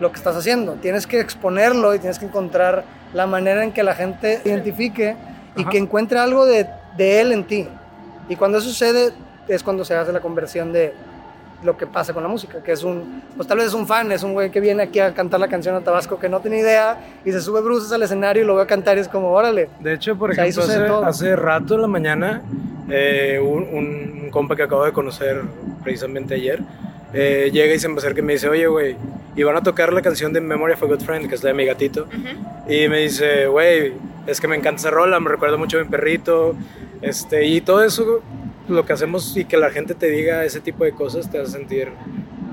lo 0.00 0.10
que 0.10 0.16
estás 0.18 0.36
haciendo. 0.36 0.74
Tienes 0.74 1.06
que 1.06 1.20
exponerlo 1.20 1.94
y 1.94 1.98
tienes 1.98 2.18
que 2.18 2.26
encontrar 2.26 2.84
la 3.14 3.26
manera 3.26 3.62
en 3.62 3.72
que 3.72 3.82
la 3.82 3.94
gente 3.94 4.40
identifique 4.44 5.16
y 5.56 5.62
Ajá. 5.62 5.70
que 5.70 5.78
encuentre 5.78 6.18
algo 6.18 6.46
de, 6.46 6.66
de 6.96 7.20
él 7.20 7.32
en 7.32 7.44
ti. 7.44 7.68
Y 8.28 8.36
cuando 8.36 8.58
eso 8.58 8.68
sucede 8.68 9.12
es 9.48 9.62
cuando 9.62 9.84
se 9.84 9.94
hace 9.94 10.12
la 10.12 10.20
conversión 10.20 10.72
de 10.72 10.94
lo 11.64 11.76
que 11.76 11.86
pasa 11.86 12.12
con 12.12 12.22
la 12.22 12.28
música, 12.28 12.62
que 12.62 12.72
es 12.72 12.82
un, 12.84 13.22
pues 13.36 13.46
tal 13.48 13.58
vez 13.58 13.68
es 13.68 13.74
un 13.74 13.86
fan, 13.86 14.10
es 14.12 14.22
un 14.22 14.32
güey 14.32 14.50
que 14.50 14.60
viene 14.60 14.82
aquí 14.82 14.98
a 15.00 15.12
cantar 15.14 15.40
la 15.40 15.48
canción 15.48 15.74
a 15.74 15.80
Tabasco 15.80 16.18
que 16.18 16.28
no 16.28 16.40
tiene 16.40 16.58
idea 16.58 16.98
y 17.24 17.32
se 17.32 17.40
sube 17.40 17.60
bruces 17.60 17.92
al 17.92 18.02
escenario 18.02 18.42
y 18.42 18.46
lo 18.46 18.54
ve 18.56 18.62
a 18.62 18.66
cantar 18.66 18.96
y 18.96 19.00
es 19.00 19.08
como, 19.08 19.30
órale. 19.32 19.68
De 19.80 19.94
hecho, 19.94 20.16
por 20.16 20.30
O 20.30 20.34
sea, 20.34 20.46
ejemplo, 20.46 21.04
hace, 21.04 21.36
rato 21.36 21.74
en 21.76 21.82
la 21.82 21.88
mañana, 21.88 22.42
eh, 22.90 23.40
un, 23.42 23.62
un- 23.72 24.20
un 24.24 24.30
compa 24.30 24.56
que 24.56 24.62
acabo 24.64 24.84
de 24.84 24.92
conocer 24.92 25.42
precisamente 25.82 26.34
ayer, 26.34 26.60
eh, 27.14 27.50
llega 27.52 27.74
y 27.74 27.78
se 27.78 27.88
me 27.88 27.98
acerca 27.98 28.20
y 28.20 28.22
me 28.22 28.32
dice, 28.34 28.48
oye, 28.48 28.66
güey, 28.66 28.96
y 29.36 29.42
van 29.42 29.56
a 29.56 29.62
tocar 29.62 29.92
la 29.92 30.00
canción 30.02 30.32
de 30.32 30.40
Memory 30.40 30.72
of 30.74 30.82
a 30.82 30.86
Good 30.86 31.00
Friend, 31.02 31.28
que 31.28 31.34
es 31.34 31.42
la 31.42 31.48
de 31.48 31.54
mi 31.54 31.64
gatito. 31.66 32.06
Y 32.68 32.88
me 32.88 32.98
dice, 33.00 33.46
güey, 33.46 33.92
es 34.26 34.40
que 34.40 34.48
me 34.48 34.56
encanta 34.56 34.80
esa 34.80 34.90
rola, 34.90 35.20
me 35.20 35.28
recuerda 35.30 35.56
mucho 35.56 35.78
a 35.78 35.82
mi 35.82 35.88
perrito. 35.88 36.54
Este, 37.02 37.44
y 37.46 37.60
todo 37.60 37.82
eso, 37.82 38.22
lo 38.68 38.84
que 38.84 38.92
hacemos 38.92 39.36
y 39.36 39.44
que 39.44 39.56
la 39.56 39.70
gente 39.70 39.94
te 39.94 40.08
diga 40.08 40.44
ese 40.44 40.60
tipo 40.60 40.84
de 40.84 40.92
cosas 40.92 41.30
te 41.30 41.38
hace 41.38 41.52
sentir... 41.52 41.88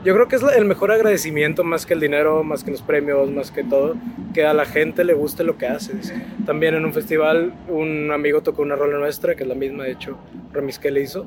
Yo 0.05 0.13
creo 0.15 0.29
que 0.29 0.37
es 0.37 0.43
el 0.55 0.63
mejor 0.63 0.93
agradecimiento 0.93 1.65
más 1.65 1.85
que 1.85 1.93
el 1.93 1.99
dinero, 1.99 2.41
más 2.43 2.63
que 2.63 2.71
los 2.71 2.81
premios, 2.81 3.29
más 3.31 3.51
que 3.51 3.65
todo, 3.65 3.95
que 4.33 4.45
a 4.45 4.53
la 4.53 4.63
gente 4.63 5.03
le 5.03 5.13
guste 5.13 5.43
lo 5.43 5.57
que 5.57 5.67
haces. 5.67 6.13
También 6.45 6.73
en 6.75 6.85
un 6.85 6.93
festival 6.93 7.53
un 7.67 8.09
amigo 8.11 8.41
tocó 8.41 8.61
una 8.61 8.77
rola 8.77 8.97
nuestra, 8.97 9.35
que 9.35 9.43
es 9.43 9.49
la 9.49 9.55
misma, 9.55 9.83
de 9.83 9.91
hecho, 9.91 10.17
remix 10.53 10.79
que 10.79 10.89
le 10.89 11.01
hizo. 11.01 11.25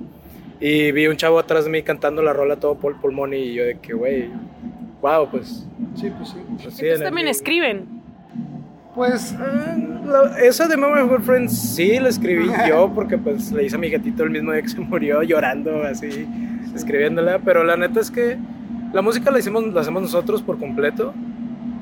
Y 0.59 0.91
vi 0.93 1.07
un 1.07 1.19
chavo 1.19 1.39
atrás 1.39 1.65
de 1.67 1.71
mí 1.71 1.83
cantando 1.83 2.23
la 2.23 2.33
rola 2.33 2.57
todo 2.57 2.77
por 2.77 2.99
pulmón 2.99 3.35
y 3.35 3.53
yo 3.53 3.63
de 3.65 3.79
que, 3.79 3.93
güey, 3.93 4.31
wow, 5.03 5.29
pues... 5.31 5.67
Sí, 5.95 6.11
pues 6.17 6.31
sí. 6.31 6.37
pues 6.63 6.75
sí, 6.75 6.87
el- 6.87 7.03
también 7.03 7.29
escriben. 7.29 8.02
Pues 8.95 9.35
la- 10.05 10.39
esa 10.41 10.69
de 10.69 10.77
Good 10.77 11.23
Friends 11.23 11.75
sí 11.75 11.99
la 11.99 12.11
escribí 12.11 12.47
yo 12.69 12.91
porque 12.95 13.17
pues 13.17 13.51
le 13.51 13.65
hice 13.65 13.77
a 13.77 13.79
mi 13.79 13.89
gatito 13.89 14.23
el 14.25 14.31
mismo 14.31 14.53
día 14.53 14.61
que 14.61 14.69
se 14.69 14.81
murió 14.81 15.23
llorando 15.23 15.83
así 15.85 16.29
escribiéndola. 16.75 17.39
Pero 17.39 17.65
la 17.65 17.77
neta 17.77 18.01
es 18.01 18.11
que 18.11 18.37
la 18.93 19.01
música 19.01 19.31
la 19.31 19.39
hicimos 19.39 19.65
la 19.73 19.81
hacemos 19.81 20.03
nosotros 20.03 20.43
por 20.43 20.59
completo 20.59 21.15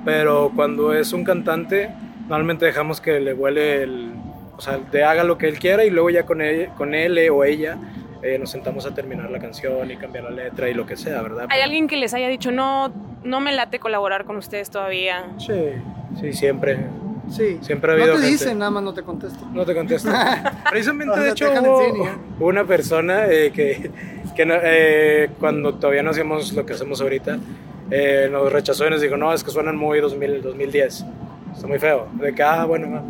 pero 0.04 0.52
cuando 0.54 0.94
es 0.94 1.12
un 1.12 1.24
cantante 1.24 1.90
normalmente 2.28 2.64
dejamos 2.64 3.00
que 3.00 3.18
le 3.18 3.32
vuele 3.34 3.82
el 3.82 4.12
o 4.56 4.60
sea 4.60 4.78
te 4.78 5.02
haga 5.02 5.24
lo 5.24 5.36
que 5.36 5.48
él 5.48 5.58
quiera 5.58 5.84
y 5.84 5.90
luego 5.90 6.10
ya 6.10 6.24
con 6.24 6.40
él, 6.40 6.68
con 6.78 6.94
él 6.94 7.18
o 7.32 7.42
ella 7.44 7.76
eh, 8.22 8.38
nos 8.38 8.50
sentamos 8.50 8.86
a 8.86 8.94
terminar 8.94 9.30
la 9.30 9.38
canción 9.38 9.90
y 9.90 9.96
cambiar 9.96 10.24
la 10.24 10.30
letra 10.30 10.68
y 10.68 10.74
lo 10.74 10.86
que 10.86 10.96
sea, 10.96 11.22
¿verdad? 11.22 11.46
¿Hay 11.50 11.60
alguien 11.60 11.86
que 11.88 11.96
les 11.96 12.12
haya 12.14 12.28
dicho, 12.28 12.50
no, 12.52 12.92
no 13.24 13.40
me 13.40 13.52
late 13.52 13.78
colaborar 13.78 14.24
con 14.24 14.36
ustedes 14.36 14.70
todavía? 14.70 15.24
Sí, 15.38 15.54
sí, 16.20 16.32
siempre. 16.32 16.78
Sí. 17.30 17.58
Siempre 17.62 17.92
ha 17.92 17.94
habido 17.94 18.08
No 18.08 18.14
te 18.14 18.26
gente- 18.26 18.44
dicen, 18.44 18.58
nada 18.58 18.70
más 18.72 18.82
no 18.82 18.92
te 18.92 19.02
contesto. 19.02 19.46
No 19.52 19.64
te 19.64 19.74
contesto. 19.74 20.10
Precisamente, 20.70 21.12
O 21.12 21.14
sea, 21.14 21.24
de 21.24 21.30
hecho, 21.30 21.48
hubo 22.38 22.46
una 22.48 22.64
persona 22.64 23.26
eh, 23.28 23.52
que, 23.54 23.90
que 24.34 24.44
no- 24.46 24.54
eh, 24.62 25.30
cuando 25.38 25.74
todavía 25.74 26.02
no 26.02 26.10
hacíamos 26.10 26.52
lo 26.54 26.66
que 26.66 26.72
hacemos 26.72 27.00
ahorita, 27.00 27.38
eh, 27.90 28.28
nos 28.32 28.52
rechazó 28.52 28.86
y 28.86 28.90
nos 28.90 29.00
dijo, 29.00 29.16
no, 29.16 29.32
es 29.32 29.44
que 29.44 29.50
suenan 29.52 29.76
muy 29.76 30.00
2000, 30.00 30.42
2010. 30.42 31.04
Está 31.54 31.66
muy 31.68 31.78
feo. 31.78 32.08
De 32.14 32.34
que, 32.34 32.42
ah, 32.42 32.64
bueno, 32.64 32.90
va. 32.90 33.02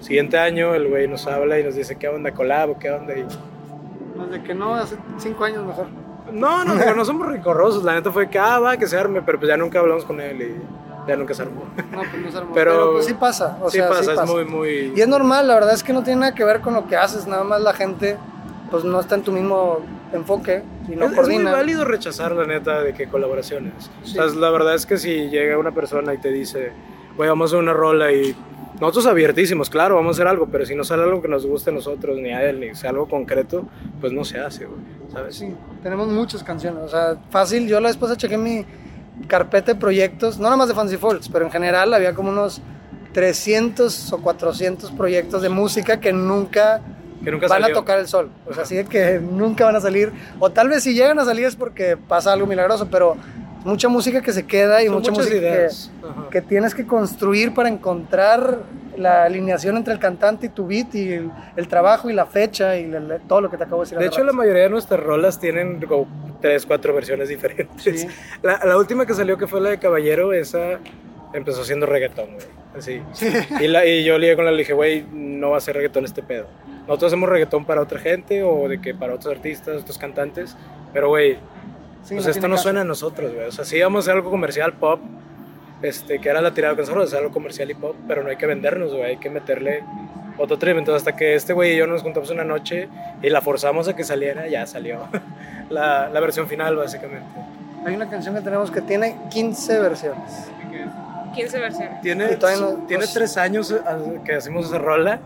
Siguiente 0.00 0.38
año 0.38 0.74
el 0.74 0.86
güey 0.88 1.08
nos 1.08 1.26
habla 1.26 1.58
y 1.58 1.64
nos 1.64 1.74
dice, 1.74 1.96
¿qué 1.96 2.08
onda, 2.08 2.32
colabo? 2.32 2.78
¿Qué 2.78 2.90
onda? 2.90 3.14
Y, 3.16 3.24
Desde 4.24 4.42
que 4.42 4.54
no, 4.54 4.74
hace 4.74 4.96
cinco 5.18 5.44
años 5.44 5.64
mejor. 5.64 5.86
no, 6.32 6.64
no, 6.64 6.74
digo, 6.74 6.94
no 6.94 7.04
somos 7.04 7.26
ricorrosos. 7.28 7.84
La 7.84 7.94
neta 7.94 8.10
fue 8.10 8.28
que, 8.28 8.38
ah, 8.38 8.58
va, 8.58 8.76
que 8.76 8.86
se 8.86 8.96
arme, 8.98 9.22
pero 9.22 9.38
pues 9.38 9.48
ya 9.48 9.56
nunca 9.56 9.78
hablamos 9.80 10.04
con 10.04 10.20
él 10.20 10.40
y 10.42 11.08
ya 11.08 11.16
nunca 11.16 11.34
se 11.34 11.42
armó. 11.42 11.62
No, 11.92 12.00
pues 12.10 12.22
no 12.24 12.30
se 12.32 12.38
armó. 12.38 12.54
Pero- 12.54 12.72
Pero, 12.72 12.92
pues 12.94 13.06
sí 13.06 13.14
pasa. 13.14 13.58
O 13.62 13.70
sí 13.70 13.78
sea, 13.78 13.88
pasa, 13.88 14.02
sí 14.04 14.10
es 14.10 14.16
pasa. 14.16 14.32
muy, 14.32 14.44
muy... 14.44 14.92
Y 14.96 15.00
es 15.00 15.08
normal, 15.08 15.46
la 15.46 15.54
verdad 15.54 15.74
es 15.74 15.82
que 15.82 15.92
no 15.92 16.02
tiene 16.02 16.20
nada 16.20 16.34
que 16.34 16.44
ver 16.44 16.60
con 16.60 16.74
lo 16.74 16.86
que 16.86 16.96
haces, 16.96 17.26
nada 17.26 17.44
más 17.44 17.60
la 17.60 17.72
gente 17.74 18.16
pues 18.70 18.82
no 18.82 18.98
está 18.98 19.14
en 19.14 19.22
tu 19.22 19.30
mismo 19.30 19.78
enfoque 20.12 20.64
y 20.88 20.96
no 20.96 21.06
es, 21.06 21.12
es 21.16 21.28
muy 21.28 21.44
válido 21.44 21.84
rechazar 21.84 22.32
la 22.32 22.44
neta 22.46 22.82
de 22.82 22.94
que 22.94 23.06
colaboraciones. 23.08 23.72
Sí. 24.02 24.18
O 24.18 24.28
sea, 24.28 24.38
la 24.40 24.50
verdad 24.50 24.74
es 24.74 24.86
que 24.86 24.96
si 24.96 25.28
llega 25.30 25.56
una 25.58 25.70
persona 25.70 26.12
y 26.14 26.18
te 26.18 26.30
dice, 26.32 26.72
güey, 27.16 27.28
vamos 27.28 27.52
a 27.54 27.58
una 27.58 27.72
rola 27.72 28.10
y 28.10 28.34
nosotros 28.80 29.06
abiertísimos, 29.06 29.70
claro, 29.70 29.94
vamos 29.96 30.16
a 30.16 30.22
hacer 30.22 30.26
algo, 30.28 30.46
pero 30.50 30.66
si 30.66 30.74
no 30.74 30.84
sale 30.84 31.02
algo 31.04 31.22
que 31.22 31.28
nos 31.28 31.46
guste 31.46 31.70
a 31.70 31.72
nosotros, 31.72 32.18
ni 32.18 32.30
a 32.30 32.42
él, 32.48 32.60
ni 32.60 32.74
sea 32.74 32.90
algo 32.90 33.08
concreto, 33.08 33.66
pues 34.00 34.12
no 34.12 34.24
se 34.24 34.38
hace, 34.38 34.66
güey, 34.66 34.80
¿sabes? 35.12 35.36
Sí, 35.36 35.54
tenemos 35.82 36.08
muchas 36.08 36.42
canciones, 36.42 36.82
o 36.84 36.88
sea, 36.88 37.16
fácil, 37.30 37.66
yo 37.68 37.80
la 37.80 37.88
vez 37.88 37.96
pasada 37.96 38.16
chequé 38.16 38.36
mi 38.38 38.64
carpeta 39.28 39.72
de 39.72 39.80
proyectos, 39.80 40.36
no 40.38 40.44
nada 40.44 40.56
más 40.56 40.68
de 40.68 40.74
Fancy 40.74 40.96
Folks, 40.98 41.28
pero 41.28 41.44
en 41.46 41.50
general 41.50 41.94
había 41.94 42.14
como 42.14 42.28
unos 42.30 42.60
300 43.14 44.12
o 44.12 44.18
400 44.18 44.90
proyectos 44.92 45.40
de 45.40 45.48
música 45.48 45.98
que 46.00 46.12
nunca 46.12 46.82
Que 47.24 47.30
nunca 47.30 47.48
van 47.48 47.62
salió. 47.62 47.74
a 47.76 47.78
tocar 47.80 47.98
el 47.98 48.06
sol. 48.08 48.28
O 48.46 48.52
sea, 48.52 48.64
así 48.64 48.84
que 48.84 49.18
nunca 49.20 49.64
van 49.64 49.74
a 49.74 49.80
salir. 49.80 50.12
O 50.38 50.50
tal 50.50 50.68
vez 50.68 50.82
si 50.82 50.92
llegan 50.92 51.18
a 51.18 51.24
salir 51.24 51.46
es 51.46 51.56
porque 51.56 51.96
pasa 51.96 52.34
algo 52.34 52.46
milagroso, 52.46 52.88
pero 52.90 53.16
mucha 53.66 53.88
música 53.88 54.22
que 54.22 54.32
se 54.32 54.46
queda 54.46 54.82
y 54.82 54.86
Son 54.86 54.94
mucha 54.96 55.10
música 55.12 55.38
que, 55.40 55.68
que 56.30 56.40
tienes 56.42 56.74
que 56.74 56.86
construir 56.86 57.52
para 57.54 57.68
encontrar 57.68 58.60
la 58.96 59.24
alineación 59.24 59.76
entre 59.76 59.92
el 59.92 59.98
cantante 59.98 60.46
y 60.46 60.48
tu 60.48 60.66
beat 60.66 60.94
y 60.94 61.12
el, 61.12 61.30
el 61.56 61.68
trabajo 61.68 62.08
y 62.08 62.14
la 62.14 62.24
fecha 62.24 62.76
y 62.78 62.86
la- 62.86 63.00
la- 63.00 63.18
todo 63.18 63.42
lo 63.42 63.50
que 63.50 63.58
te 63.58 63.64
acabo 63.64 63.82
de 63.82 63.86
decir. 63.86 63.98
De 63.98 64.06
hecho, 64.06 64.20
la 64.20 64.26
rato. 64.26 64.36
mayoría 64.38 64.62
de 64.62 64.70
nuestras 64.70 65.00
rolas 65.00 65.38
tienen 65.38 65.80
como 65.82 66.06
tres, 66.40 66.64
cuatro 66.64 66.94
versiones 66.94 67.28
diferentes. 67.28 68.00
Sí. 68.00 68.06
La, 68.42 68.60
la 68.64 68.76
última 68.78 69.04
que 69.04 69.12
salió, 69.14 69.36
que 69.36 69.46
fue 69.46 69.60
la 69.60 69.70
de 69.70 69.78
Caballero, 69.78 70.32
esa 70.32 70.78
empezó 71.34 71.64
siendo 71.64 71.84
reggaetón, 71.86 72.26
güey. 72.34 72.46
Así. 72.78 73.02
Y, 73.60 73.66
la, 73.68 73.84
y 73.86 74.04
yo 74.04 74.16
lié 74.18 74.36
con 74.36 74.44
la 74.44 74.50
le 74.50 74.58
dije, 74.58 74.72
güey, 74.74 75.04
no 75.12 75.50
va 75.50 75.56
a 75.58 75.60
ser 75.60 75.76
reggaetón 75.76 76.04
este 76.04 76.22
pedo. 76.22 76.46
Nosotros 76.86 77.10
hacemos 77.10 77.28
reggaetón 77.28 77.64
para 77.64 77.80
otra 77.82 77.98
gente 77.98 78.42
o 78.42 78.68
de 78.68 78.80
que 78.80 78.94
para 78.94 79.14
otros 79.14 79.34
artistas, 79.34 79.82
otros 79.82 79.98
cantantes. 79.98 80.56
Pero, 80.92 81.08
güey, 81.08 81.36
Sí, 82.06 82.14
pues 82.14 82.24
no 82.26 82.30
esto 82.30 82.48
no 82.48 82.54
caso. 82.54 82.62
suena 82.64 82.80
a 82.82 82.84
nosotros, 82.84 83.34
güey. 83.34 83.46
O 83.46 83.52
sea, 83.52 83.64
sí 83.64 83.80
vamos 83.80 83.98
a 83.98 84.10
hacer 84.10 84.14
algo 84.16 84.30
comercial 84.30 84.72
pop, 84.74 85.00
este, 85.82 86.20
que 86.20 86.28
era 86.28 86.40
la 86.40 86.54
tirada 86.54 86.74
que 86.74 86.82
nosotros, 86.82 87.06
hacer 87.08 87.18
algo 87.20 87.32
comercial 87.32 87.70
y 87.70 87.74
pop, 87.74 87.96
pero 88.06 88.22
no 88.22 88.30
hay 88.30 88.36
que 88.36 88.46
vendernos, 88.46 88.90
güey. 88.92 89.04
Hay 89.04 89.16
que 89.18 89.28
meterle 89.30 89.82
otro 90.38 90.58
trip. 90.58 90.76
Entonces, 90.78 91.02
hasta 91.06 91.16
que 91.16 91.34
este 91.34 91.52
güey 91.52 91.74
y 91.74 91.76
yo 91.76 91.86
nos 91.86 92.02
juntamos 92.02 92.30
una 92.30 92.44
noche 92.44 92.88
y 93.22 93.28
la 93.30 93.40
forzamos 93.40 93.88
a 93.88 93.96
que 93.96 94.04
saliera, 94.04 94.46
ya 94.48 94.66
salió. 94.66 95.00
la, 95.70 96.08
la 96.08 96.20
versión 96.20 96.46
final, 96.48 96.76
básicamente. 96.76 97.26
Hay 97.84 97.94
una 97.94 98.08
canción 98.08 98.34
que 98.34 98.40
tenemos 98.40 98.70
que 98.70 98.80
tiene 98.82 99.16
15 99.30 99.78
versiones. 99.80 100.32
15 101.34 101.58
versiones. 101.58 102.00
Tiene, 102.00 102.24
no- 102.36 102.84
tiene 102.86 103.02
pues- 103.02 103.12
tres 103.12 103.36
años 103.36 103.74
que 104.24 104.34
hacemos 104.34 104.66
esa 104.66 104.78
rola. 104.78 105.20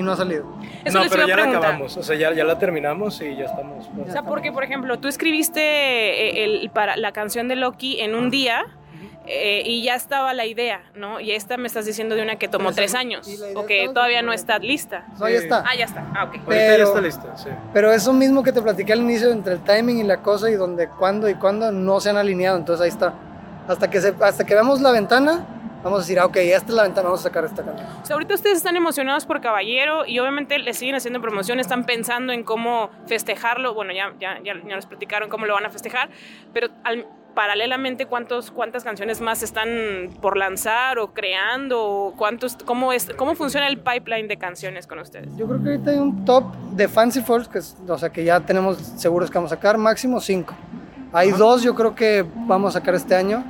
Y 0.00 0.02
no 0.02 0.12
ha 0.12 0.16
salido. 0.16 0.44
Eso 0.84 0.98
no, 0.98 1.08
pero 1.10 1.26
ya 1.26 1.36
la 1.36 1.44
acabamos. 1.44 1.96
O 1.96 2.02
sea, 2.02 2.16
ya, 2.16 2.32
ya 2.32 2.44
la 2.44 2.58
terminamos 2.58 3.20
y 3.20 3.36
ya 3.36 3.44
estamos. 3.44 3.88
pues. 3.94 4.08
O 4.08 4.12
sea, 4.12 4.22
porque, 4.22 4.50
por 4.50 4.64
ejemplo, 4.64 4.98
tú 4.98 5.08
escribiste 5.08 5.60
eh, 5.60 6.44
el, 6.44 6.70
para 6.70 6.96
la 6.96 7.12
canción 7.12 7.48
de 7.48 7.56
Loki 7.56 8.00
en 8.00 8.14
un 8.14 8.30
día 8.30 8.64
eh, 9.26 9.62
y 9.66 9.82
ya 9.82 9.94
estaba 9.94 10.32
la 10.32 10.46
idea, 10.46 10.80
¿no? 10.94 11.20
Y 11.20 11.32
esta 11.32 11.56
me 11.58 11.66
estás 11.66 11.84
diciendo 11.84 12.14
de 12.14 12.22
una 12.22 12.36
que 12.36 12.48
tomó 12.48 12.72
tres 12.72 12.94
años 12.94 13.28
o 13.54 13.66
que 13.66 13.88
todavía 13.88 14.22
no 14.22 14.32
está 14.32 14.58
lista. 14.58 15.04
No, 15.18 15.28
ya 15.28 15.36
está. 15.36 15.64
Ah, 15.66 15.76
ya 15.76 15.84
está. 15.84 16.06
Ah, 16.16 16.24
ok. 16.24 16.34
Ya 16.36 16.40
pero- 16.46 16.84
está 16.84 17.00
lista, 17.00 17.36
sí. 17.36 17.50
Pero 17.74 17.92
eso 17.92 18.12
mismo 18.12 18.42
que 18.42 18.52
te 18.52 18.62
platiqué 18.62 18.94
al 18.94 19.00
inicio 19.00 19.30
entre 19.30 19.52
el 19.52 19.60
timing 19.60 19.98
y 19.98 20.04
la 20.04 20.22
cosa 20.22 20.50
y 20.50 20.54
donde 20.54 20.88
cuándo 20.88 21.28
y 21.28 21.34
cuándo 21.34 21.70
no 21.70 22.00
se 22.00 22.10
han 22.10 22.16
alineado. 22.16 22.56
Entonces 22.56 22.82
ahí 22.82 22.88
está. 22.88 23.12
Hasta 23.68 23.90
que, 23.90 24.00
se, 24.00 24.14
hasta 24.20 24.44
que 24.44 24.54
veamos 24.54 24.80
la 24.80 24.90
ventana, 24.90 25.46
vamos 25.82 25.98
a 25.98 26.02
decir, 26.02 26.18
ah, 26.18 26.26
ok, 26.26 26.36
esta 26.36 26.68
es 26.68 26.74
la 26.74 26.82
ventana, 26.84 27.04
vamos 27.08 27.20
a 27.20 27.22
sacar 27.24 27.44
esta 27.44 27.64
canción. 27.64 27.88
O 28.02 28.06
sea, 28.06 28.14
ahorita 28.14 28.34
ustedes 28.34 28.56
están 28.58 28.76
emocionados 28.76 29.26
por 29.26 29.40
Caballero 29.40 30.06
y 30.06 30.18
obviamente 30.18 30.58
le 30.58 30.74
siguen 30.74 30.94
haciendo 30.94 31.20
promoción, 31.20 31.60
están 31.60 31.84
pensando 31.84 32.32
en 32.32 32.42
cómo 32.44 32.90
festejarlo. 33.06 33.74
Bueno, 33.74 33.92
ya, 33.92 34.12
ya, 34.20 34.38
ya, 34.44 34.54
ya 34.66 34.76
nos 34.76 34.86
platicaron 34.86 35.28
cómo 35.28 35.46
lo 35.46 35.54
van 35.54 35.66
a 35.66 35.70
festejar, 35.70 36.10
pero 36.52 36.68
al- 36.84 37.06
paralelamente, 37.34 38.06
¿cuántos, 38.06 38.50
¿cuántas 38.50 38.82
canciones 38.82 39.20
más 39.20 39.42
están 39.44 39.68
por 40.20 40.36
lanzar 40.36 40.98
o 40.98 41.14
creando? 41.14 41.80
O 41.80 42.12
¿Cuántos, 42.16 42.56
cómo, 42.64 42.92
es, 42.92 43.08
¿Cómo 43.16 43.34
funciona 43.36 43.68
el 43.68 43.78
pipeline 43.78 44.26
de 44.26 44.36
canciones 44.36 44.86
con 44.88 44.98
ustedes? 44.98 45.28
Yo 45.36 45.46
creo 45.46 45.62
que 45.62 45.70
ahorita 45.70 45.90
hay 45.92 45.98
un 45.98 46.24
top 46.24 46.44
de 46.72 46.88
Fancy 46.88 47.20
Folks, 47.22 47.48
que 47.48 47.58
es- 47.58 47.76
o 47.88 47.96
sea, 47.96 48.10
que 48.10 48.24
ya 48.24 48.40
tenemos 48.40 48.78
seguros 48.78 49.30
que 49.30 49.38
vamos 49.38 49.52
a 49.52 49.54
sacar, 49.54 49.78
máximo 49.78 50.20
cinco. 50.20 50.54
Hay 51.12 51.30
dos, 51.30 51.62
yo 51.62 51.74
creo 51.76 51.94
que 51.94 52.24
vamos 52.46 52.74
a 52.74 52.80
sacar 52.80 52.94
este 52.96 53.14
año. 53.14 53.44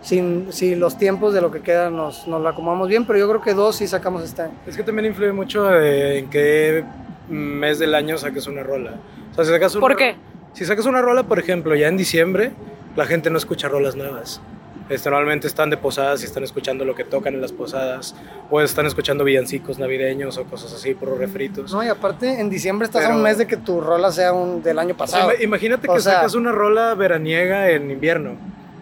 Sin, 0.00 0.52
si 0.52 0.74
los 0.76 0.96
tiempos 0.96 1.34
de 1.34 1.40
lo 1.40 1.50
que 1.50 1.60
queda 1.60 1.90
nos, 1.90 2.26
nos 2.28 2.40
lo 2.40 2.48
acomodamos 2.48 2.88
bien, 2.88 3.04
pero 3.04 3.18
yo 3.18 3.28
creo 3.28 3.40
que 3.42 3.52
dos 3.54 3.76
sí 3.76 3.86
sacamos 3.88 4.22
este 4.22 4.42
año. 4.42 4.52
Es 4.66 4.76
que 4.76 4.82
también 4.84 5.06
influye 5.06 5.32
mucho 5.32 5.72
en 5.80 6.30
qué 6.30 6.84
mes 7.28 7.78
del 7.78 7.94
año 7.94 8.16
saques 8.16 8.46
una 8.46 8.62
rola. 8.62 8.92
O 9.32 9.34
sea, 9.34 9.44
si 9.44 9.50
sacas 9.50 9.74
una 9.74 9.80
¿Por 9.80 9.96
qué? 9.96 10.14
Si 10.52 10.64
sacas 10.64 10.86
una 10.86 11.02
rola, 11.02 11.24
por 11.24 11.38
ejemplo, 11.38 11.74
ya 11.74 11.88
en 11.88 11.96
diciembre, 11.96 12.52
la 12.96 13.06
gente 13.06 13.28
no 13.30 13.38
escucha 13.38 13.68
rolas 13.68 13.96
nuevas. 13.96 14.40
Este, 14.88 15.10
normalmente 15.10 15.46
están 15.46 15.68
de 15.68 15.76
posadas 15.76 16.22
y 16.22 16.24
están 16.24 16.44
escuchando 16.44 16.84
lo 16.86 16.94
que 16.94 17.04
tocan 17.04 17.34
en 17.34 17.42
las 17.42 17.52
posadas, 17.52 18.14
o 18.48 18.62
están 18.62 18.86
escuchando 18.86 19.22
villancicos 19.22 19.78
navideños 19.78 20.38
o 20.38 20.44
cosas 20.44 20.72
así, 20.72 20.94
por 20.94 21.18
refritos. 21.18 21.70
No, 21.72 21.84
y 21.84 21.88
aparte 21.88 22.40
en 22.40 22.48
diciembre 22.48 22.86
estás 22.86 23.02
a 23.02 23.08
Pero- 23.08 23.16
un 23.18 23.22
mes 23.22 23.36
de 23.36 23.46
que 23.46 23.58
tu 23.58 23.82
rola 23.82 24.10
sea 24.10 24.32
un 24.32 24.62
del 24.62 24.78
año 24.78 24.94
O 24.94 25.06
sea, 25.06 25.18
pasado. 25.18 25.30
ima- 25.32 25.42
imagínate 25.44 25.90
O 25.90 25.94
que 25.94 26.00
sea- 26.00 26.14
sacas 26.14 26.34
una 26.34 26.52
rola 26.52 26.94
veraniega 26.94 27.68
en 27.70 27.90
invierno, 27.90 28.36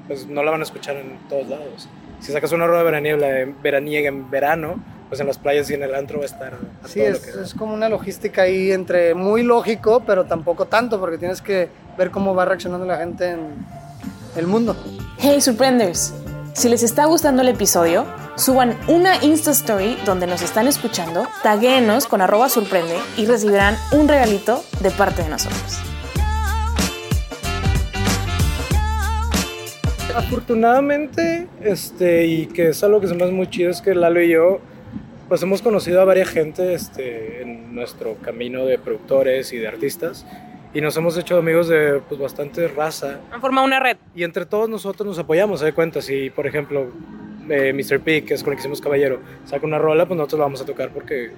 pues 0.07 0.27
no 0.27 0.43
la 0.43 0.51
van 0.51 0.61
a 0.61 0.65
escuchar 0.65 0.97
en 0.97 1.19
todos 1.29 1.49
lados. 1.49 1.89
Si 2.21 2.33
sacas 2.33 2.53
una 2.53 2.67
rola 2.67 2.83
veraniega, 2.83 3.29
veraniega 3.63 4.09
en 4.09 4.31
verano, 4.31 4.77
pues 5.09 5.21
en 5.21 5.27
las 5.27 5.39
playas 5.39 5.71
y 5.71 5.75
en 5.75 5.83
el 5.83 5.95
antro 5.95 6.19
va 6.19 6.25
a 6.25 6.27
estar 6.27 6.55
a 6.55 6.89
Sí, 6.89 7.01
todo 7.01 7.09
es, 7.09 7.21
lo 7.21 7.27
que 7.27 7.39
da. 7.39 7.45
es 7.45 7.55
como 7.55 7.75
una 7.75 7.89
logística 7.89 8.43
ahí 8.43 8.73
entre 8.73 9.15
muy 9.15 9.43
lógico, 9.43 10.03
pero 10.07 10.25
tampoco 10.25 10.67
tanto, 10.67 10.99
porque 10.99 11.19
tienes 11.19 11.43
que 11.43 11.69
ver 11.97 12.11
cómo 12.11 12.35
va 12.35 12.45
reaccionando 12.45 12.87
la 12.87 12.99
gente 12.99 13.31
en 13.31 13.41
el 14.37 14.47
mundo. 14.47 14.77
Hey 15.19 15.41
Surprenders, 15.41 16.13
si 16.55 16.69
les 16.69 16.83
está 16.83 17.05
gustando 17.05 17.43
el 17.43 17.49
episodio, 17.49 18.07
suban 18.37 18.77
una 18.89 19.23
Insta 19.23 19.51
Story 19.51 19.99
donde 20.05 20.27
nos 20.27 20.43
están 20.43 20.67
escuchando, 20.67 21.27
taguéenos 21.43 22.07
con 22.07 22.21
arroba 22.23 22.49
sorprende 22.49 22.97
y 23.17 23.27
recibirán 23.27 23.77
un 23.93 24.09
regalito 24.09 24.63
de 24.81 24.91
parte 24.91 25.23
de 25.23 25.29
nosotros. 25.29 25.81
Afortunadamente, 30.17 31.47
este, 31.61 32.25
y 32.25 32.47
que 32.47 32.69
es 32.69 32.83
algo 32.83 33.03
que 33.03 33.07
se 33.07 33.15
me 33.15 33.25
hace 33.25 33.35
muy 33.35 33.49
chido, 33.49 33.71
es 33.71 33.83
que 33.83 33.95
Lalo 33.95 34.23
y 34.23 34.31
yo, 34.31 34.61
pues 35.29 35.43
hemos 35.43 35.61
conocido 35.61 36.01
a 36.01 36.07
varias 36.07 36.31
gente 36.31 36.73
este, 36.73 37.43
en 37.43 37.75
nuestro 37.75 38.15
camino 38.23 38.65
de 38.65 38.79
productores 38.79 39.53
y 39.53 39.59
de 39.59 39.69
artistas, 39.69 40.25
y 40.73 40.81
nos 40.81 40.97
hemos 40.97 41.19
hecho 41.19 41.37
amigos 41.37 41.69
de 41.69 42.01
pues, 42.09 42.19
bastante 42.19 42.67
raza, 42.69 43.21
Han 43.31 43.43
formado 43.43 43.67
una 43.67 43.79
red. 43.79 43.99
y 44.15 44.25
entre 44.25 44.47
todos 44.47 44.71
nosotros 44.71 45.07
nos 45.07 45.19
apoyamos, 45.19 45.61
se 45.61 45.67
da 45.67 45.73
cuenta, 45.73 46.01
si 46.01 46.31
por 46.31 46.47
ejemplo 46.47 46.87
eh, 47.51 47.75
Mr. 47.75 48.01
P, 48.01 48.25
que 48.25 48.33
es 48.33 48.43
con 48.43 48.55
el 48.55 48.57
que 48.57 48.61
hicimos 48.63 48.81
Caballero, 48.81 49.21
saca 49.45 49.67
una 49.67 49.79
rola, 49.79 50.07
pues 50.07 50.17
nosotros 50.17 50.39
la 50.39 50.45
vamos 50.47 50.63
a 50.63 50.65
tocar 50.65 50.91
porque, 50.95 51.31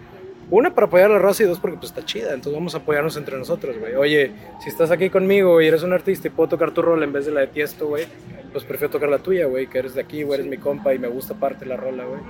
una, 0.50 0.74
para 0.74 0.86
apoyar 0.86 1.10
a 1.10 1.14
la 1.14 1.18
raza 1.18 1.42
y 1.42 1.46
dos, 1.46 1.58
porque 1.60 1.76
pues 1.76 1.90
está 1.90 2.04
chida, 2.04 2.28
entonces 2.32 2.54
vamos 2.54 2.74
a 2.74 2.78
apoyarnos 2.78 3.16
entre 3.16 3.36
nosotros, 3.36 3.76
güey. 3.78 3.94
Oye, 3.96 4.32
si 4.62 4.68
estás 4.70 4.90
aquí 4.90 5.10
conmigo 5.10 5.60
y 5.60 5.66
eres 5.66 5.82
un 5.82 5.92
artista 5.92 6.28
y 6.28 6.30
puedo 6.30 6.48
tocar 6.48 6.70
tu 6.72 6.80
rola 6.82 7.04
en 7.04 7.12
vez 7.12 7.26
de 7.26 7.32
la 7.32 7.40
de 7.40 7.48
Tiesto, 7.48 7.86
güey, 7.86 8.06
pues 8.52 8.64
prefiero 8.64 8.90
tocar 8.90 9.08
la 9.10 9.18
tuya, 9.18 9.46
güey, 9.46 9.66
que 9.66 9.78
eres 9.78 9.94
de 9.94 10.00
aquí, 10.00 10.22
güey, 10.22 10.40
eres 10.40 10.50
mi 10.50 10.56
compa 10.56 10.94
y 10.94 10.98
me 10.98 11.08
gusta 11.08 11.34
parte 11.34 11.66
la 11.66 11.76
rola, 11.76 12.04
güey. 12.04 12.20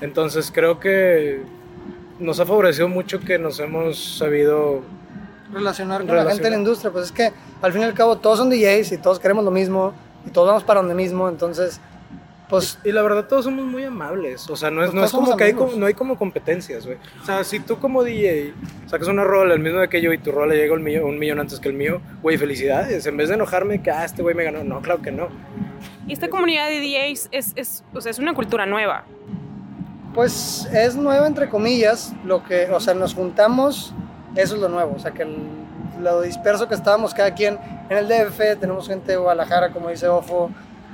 Entonces 0.00 0.50
creo 0.54 0.80
que 0.80 1.40
nos 2.18 2.40
ha 2.40 2.46
favorecido 2.46 2.88
mucho 2.88 3.20
que 3.20 3.38
nos 3.38 3.60
hemos 3.60 4.16
sabido 4.18 4.82
Relacionar 5.52 6.06
con 6.06 6.14
la 6.14 6.22
gente 6.22 6.44
de 6.44 6.50
la 6.50 6.56
Relacionar. 6.56 6.58
industria, 6.60 6.92
pues 6.92 7.06
es 7.06 7.12
que 7.12 7.32
al 7.60 7.72
fin 7.72 7.82
y 7.82 7.84
al 7.84 7.94
cabo 7.94 8.16
todos 8.18 8.38
son 8.38 8.48
DJs 8.50 8.92
y 8.92 8.98
todos 8.98 9.18
queremos 9.18 9.44
lo 9.44 9.50
mismo 9.50 9.92
y 10.26 10.30
todos 10.30 10.46
vamos 10.46 10.62
para 10.62 10.80
donde 10.80 10.94
mismo, 10.94 11.28
entonces 11.28 11.80
pues 12.50 12.78
Y 12.84 12.92
la 12.92 13.00
verdad 13.02 13.26
todos 13.26 13.44
somos 13.46 13.64
muy 13.64 13.84
amables, 13.84 14.50
o 14.50 14.56
sea, 14.56 14.70
no 14.70 14.82
es, 14.82 14.90
Pues 14.90 15.00
no 15.00 15.04
es 15.06 15.12
como 15.12 15.36
que 15.36 15.44
hay, 15.44 15.52
como- 15.54 15.72
no 15.76 15.86
hay 15.86 15.94
como 15.94 16.18
competencias, 16.18 16.84
güey. 16.84 16.98
O 17.22 17.24
sea, 17.24 17.44
si 17.44 17.60
tú 17.60 17.78
como 17.78 18.02
DJ 18.04 18.52
sacas 18.86 19.08
una 19.08 19.24
rola 19.24 19.54
el 19.54 19.60
mismo 19.60 19.78
de 19.80 19.88
que 19.88 20.00
yo 20.02 20.12
y 20.12 20.18
tu 20.18 20.32
rola 20.32 20.54
llega 20.54 20.74
un 20.74 20.82
millón, 20.82 21.04
un 21.04 21.18
millón 21.18 21.38
antes 21.40 21.60
que 21.60 21.68
el 21.68 21.74
mío, 21.74 22.02
güey, 22.22 22.36
felicidades. 22.36 23.06
En 23.06 23.16
vez 23.16 23.28
de 23.28 23.36
enojarme 23.36 23.80
que, 23.82 23.90
ah, 23.90 24.04
este 24.04 24.20
güey 24.22 24.34
me 24.34 24.44
ganó, 24.44 24.62
no, 24.64 24.80
claro 24.82 25.00
que 25.00 25.12
no. 25.12 25.28
Y 26.06 26.12
esta 26.12 26.28
comunidad 26.28 26.68
de 26.68 26.80
DJs 26.80 27.28
es, 27.30 27.52
es, 27.54 27.84
o 27.94 28.00
sea, 28.00 28.10
es 28.10 28.18
una 28.18 28.34
cultura 28.34 28.66
nueva. 28.66 29.04
Pues 30.14 30.66
es 30.72 30.96
nuevo 30.96 31.24
entre 31.26 31.48
comillas, 31.48 32.12
lo 32.24 32.42
que, 32.42 32.68
o 32.70 32.80
sea, 32.80 32.94
nos 32.94 33.14
juntamos, 33.14 33.94
eso 34.34 34.56
es 34.56 34.60
lo 34.60 34.68
nuevo, 34.68 34.94
o 34.96 34.98
sea, 34.98 35.12
que 35.12 35.22
el- 35.22 35.60
lo 36.02 36.22
disperso 36.22 36.66
que 36.66 36.74
estábamos 36.74 37.14
cada 37.14 37.34
quien 37.34 37.58
en 37.90 37.96
el 37.96 38.08
DF, 38.08 38.56
tenemos 38.58 38.88
gente 38.88 39.12
de 39.12 39.18
Guadalajara, 39.18 39.70
como 39.70 39.90
dice 39.90 40.08
Ofo, 40.08 40.50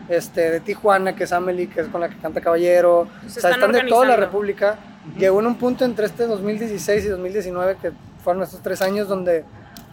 este, 0.08 0.50
de 0.50 0.60
Tijuana, 0.60 1.14
que 1.14 1.24
es 1.24 1.32
Amelie, 1.32 1.68
que 1.68 1.80
es 1.80 1.88
con 1.88 2.00
la 2.00 2.08
que 2.08 2.16
canta 2.16 2.40
Caballero, 2.40 3.08
Se 3.22 3.38
o 3.38 3.42
sea, 3.42 3.50
están 3.50 3.70
están 3.70 3.84
de 3.84 3.88
toda 3.88 4.06
la. 4.06 4.16
República. 4.16 4.76
Llegó 5.18 5.40
en 5.40 5.46
un 5.46 5.56
punto 5.56 5.84
entre 5.84 6.06
este 6.06 6.26
2016 6.26 7.04
y 7.04 7.08
2019, 7.08 7.76
que 7.80 7.92
fueron 8.24 8.42
estos 8.42 8.60
tres 8.60 8.82
años 8.82 9.08
donde 9.08 9.44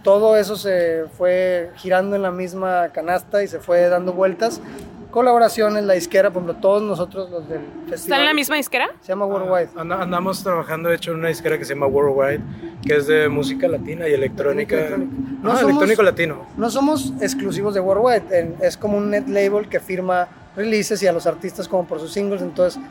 todo 0.03 0.35
eso 0.35 0.55
se 0.55 1.05
fue 1.17 1.71
girando 1.75 2.15
en 2.15 2.21
la 2.23 2.31
misma 2.31 2.89
canasta 2.89 3.43
y 3.43 3.47
se 3.47 3.59
fue 3.59 3.87
dando 3.89 4.13
vueltas. 4.13 4.59
Colaboraciones, 5.13 5.83
la 5.83 5.93
disquera, 5.93 6.31
por 6.31 6.41
ejemplo, 6.41 6.59
todos 6.59 6.81
nosotros 6.81 7.29
los 7.29 7.47
del 7.47 7.61
festival. 7.87 7.93
¿Están 7.93 8.19
en 8.21 8.25
la 8.25 8.33
misma 8.33 8.55
disquera? 8.55 8.87
Se 9.01 9.09
llama 9.09 9.27
Worldwide. 9.27 9.69
Ah, 9.75 9.81
anda- 9.81 10.01
andamos 10.01 10.41
trabajando, 10.43 10.89
de 10.89 10.95
hecho, 10.95 11.11
en 11.11 11.19
una 11.19 11.27
disquera 11.27 11.55
que 11.59 11.65
se 11.65 11.75
llama 11.75 11.85
Worldwide, 11.85 12.41
que 12.83 12.95
es 12.95 13.05
de 13.05 13.29
música 13.29 13.67
latina 13.67 14.09
y 14.09 14.13
electrónica. 14.13 14.75
Electrónica. 14.75 15.11
No, 15.43 15.49
No 15.49 15.49
somos- 15.51 15.63
electrónico 15.65 16.01
latino. 16.01 16.47
No 16.57 16.71
somos 16.71 17.13
exclusivos 17.21 17.75
de 17.75 17.79
Worldwide, 17.79 18.39
en- 18.39 18.55
es 18.59 18.75
como 18.75 18.97
un 18.97 19.11
net 19.11 19.27
label 19.27 19.69
que 19.69 19.79
firma 19.79 20.27
releases 20.55 21.03
y 21.03 21.05
a 21.07 21.11
los 21.13 21.27
artistas 21.27 21.67
como 21.67 21.85
por 21.85 21.99
sus 21.99 22.11
singles. 22.11 22.41
Entonces, 22.41 22.81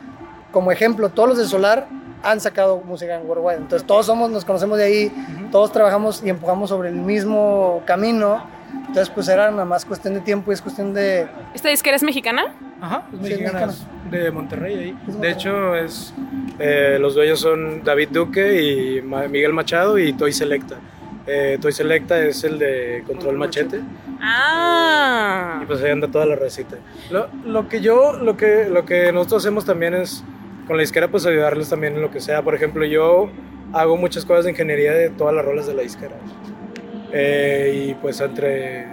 como 0.53 0.71
ejemplo, 0.71 1.09
todos 1.09 1.27
los 1.27 1.37
de 1.37 1.43
Solar 1.45 1.87
han 2.23 2.39
sacado 2.39 2.77
música 2.85 3.19
en 3.19 3.27
Worldwide. 3.27 3.57
Entonces, 3.57 3.85
todos 3.85 4.05
somos, 4.05 4.29
nos 4.31 4.45
conocemos 4.45 4.77
de 4.77 4.85
ahí, 4.85 5.11
todos 5.51 5.73
trabajamos 5.73 6.23
y 6.23 6.29
empujamos 6.29 6.69
sobre 6.69 6.87
el 6.87 6.95
mismo 6.95 7.81
camino. 7.85 8.45
Entonces, 8.93 9.11
pues 9.15 9.27
era 9.27 9.49
nada 9.49 9.65
más 9.65 9.85
cuestión 9.85 10.13
de 10.13 10.19
tiempo 10.19 10.51
y 10.51 10.53
es 10.53 10.61
cuestión 10.61 10.93
de... 10.93 11.25
¿Esta 11.55 11.69
disquera 11.69 11.95
es 11.95 12.03
mexicana? 12.03 12.53
Ajá, 12.79 13.07
es 13.11 13.25
Sí, 13.27 13.33
es 13.33 13.39
mexicana, 13.39 13.65
mexicana. 13.65 13.91
es 14.05 14.11
de 14.23 14.31
Monterrey 14.31 14.77
ahí. 14.77 14.97
Es 15.07 15.19
De 15.19 15.31
hecho, 15.31 15.75
es 15.75 16.13
eh, 16.59 16.97
los 17.01 17.15
dueños 17.15 17.39
son 17.39 17.83
David 17.83 18.09
Duque 18.11 18.61
y 18.61 19.01
Ma- 19.01 19.27
Miguel 19.27 19.51
Machado 19.51 19.97
y 19.97 20.13
Toy 20.13 20.31
Selecta. 20.31 20.75
Eh, 21.25 21.57
Toy 21.59 21.71
Selecta 21.71 22.19
es 22.19 22.43
el 22.43 22.59
de 22.59 23.03
Control 23.07 23.35
Machete 23.35 23.81
Ah. 24.21 25.59
y 25.63 25.65
pues 25.65 25.81
ahí 25.81 25.89
anda 25.89 26.07
toda 26.07 26.27
la 26.27 26.35
receta. 26.35 26.75
Lo, 27.09 27.29
lo 27.45 27.67
que 27.67 27.81
yo, 27.81 28.13
lo 28.13 28.37
que, 28.37 28.67
lo 28.69 28.85
que 28.85 29.11
nosotros 29.11 29.43
hacemos 29.43 29.65
también 29.65 29.95
es 29.95 30.23
con 30.67 30.77
la 30.77 30.81
disquera 30.81 31.07
pues 31.07 31.25
ayudarles 31.25 31.67
también 31.69 31.95
en 31.95 32.01
lo 32.03 32.11
que 32.11 32.19
sea. 32.21 32.43
Por 32.43 32.53
ejemplo, 32.53 32.85
yo 32.85 33.29
hago 33.73 33.97
muchas 33.97 34.23
cosas 34.23 34.45
de 34.45 34.51
ingeniería 34.51 34.91
de 34.93 35.09
todas 35.09 35.33
las 35.33 35.43
rolas 35.43 35.65
de 35.65 35.73
la 35.73 35.81
disquera. 35.81 36.13
Eh, 37.13 37.85
y 37.89 37.93
pues 37.93 38.19
entre, 38.21 38.87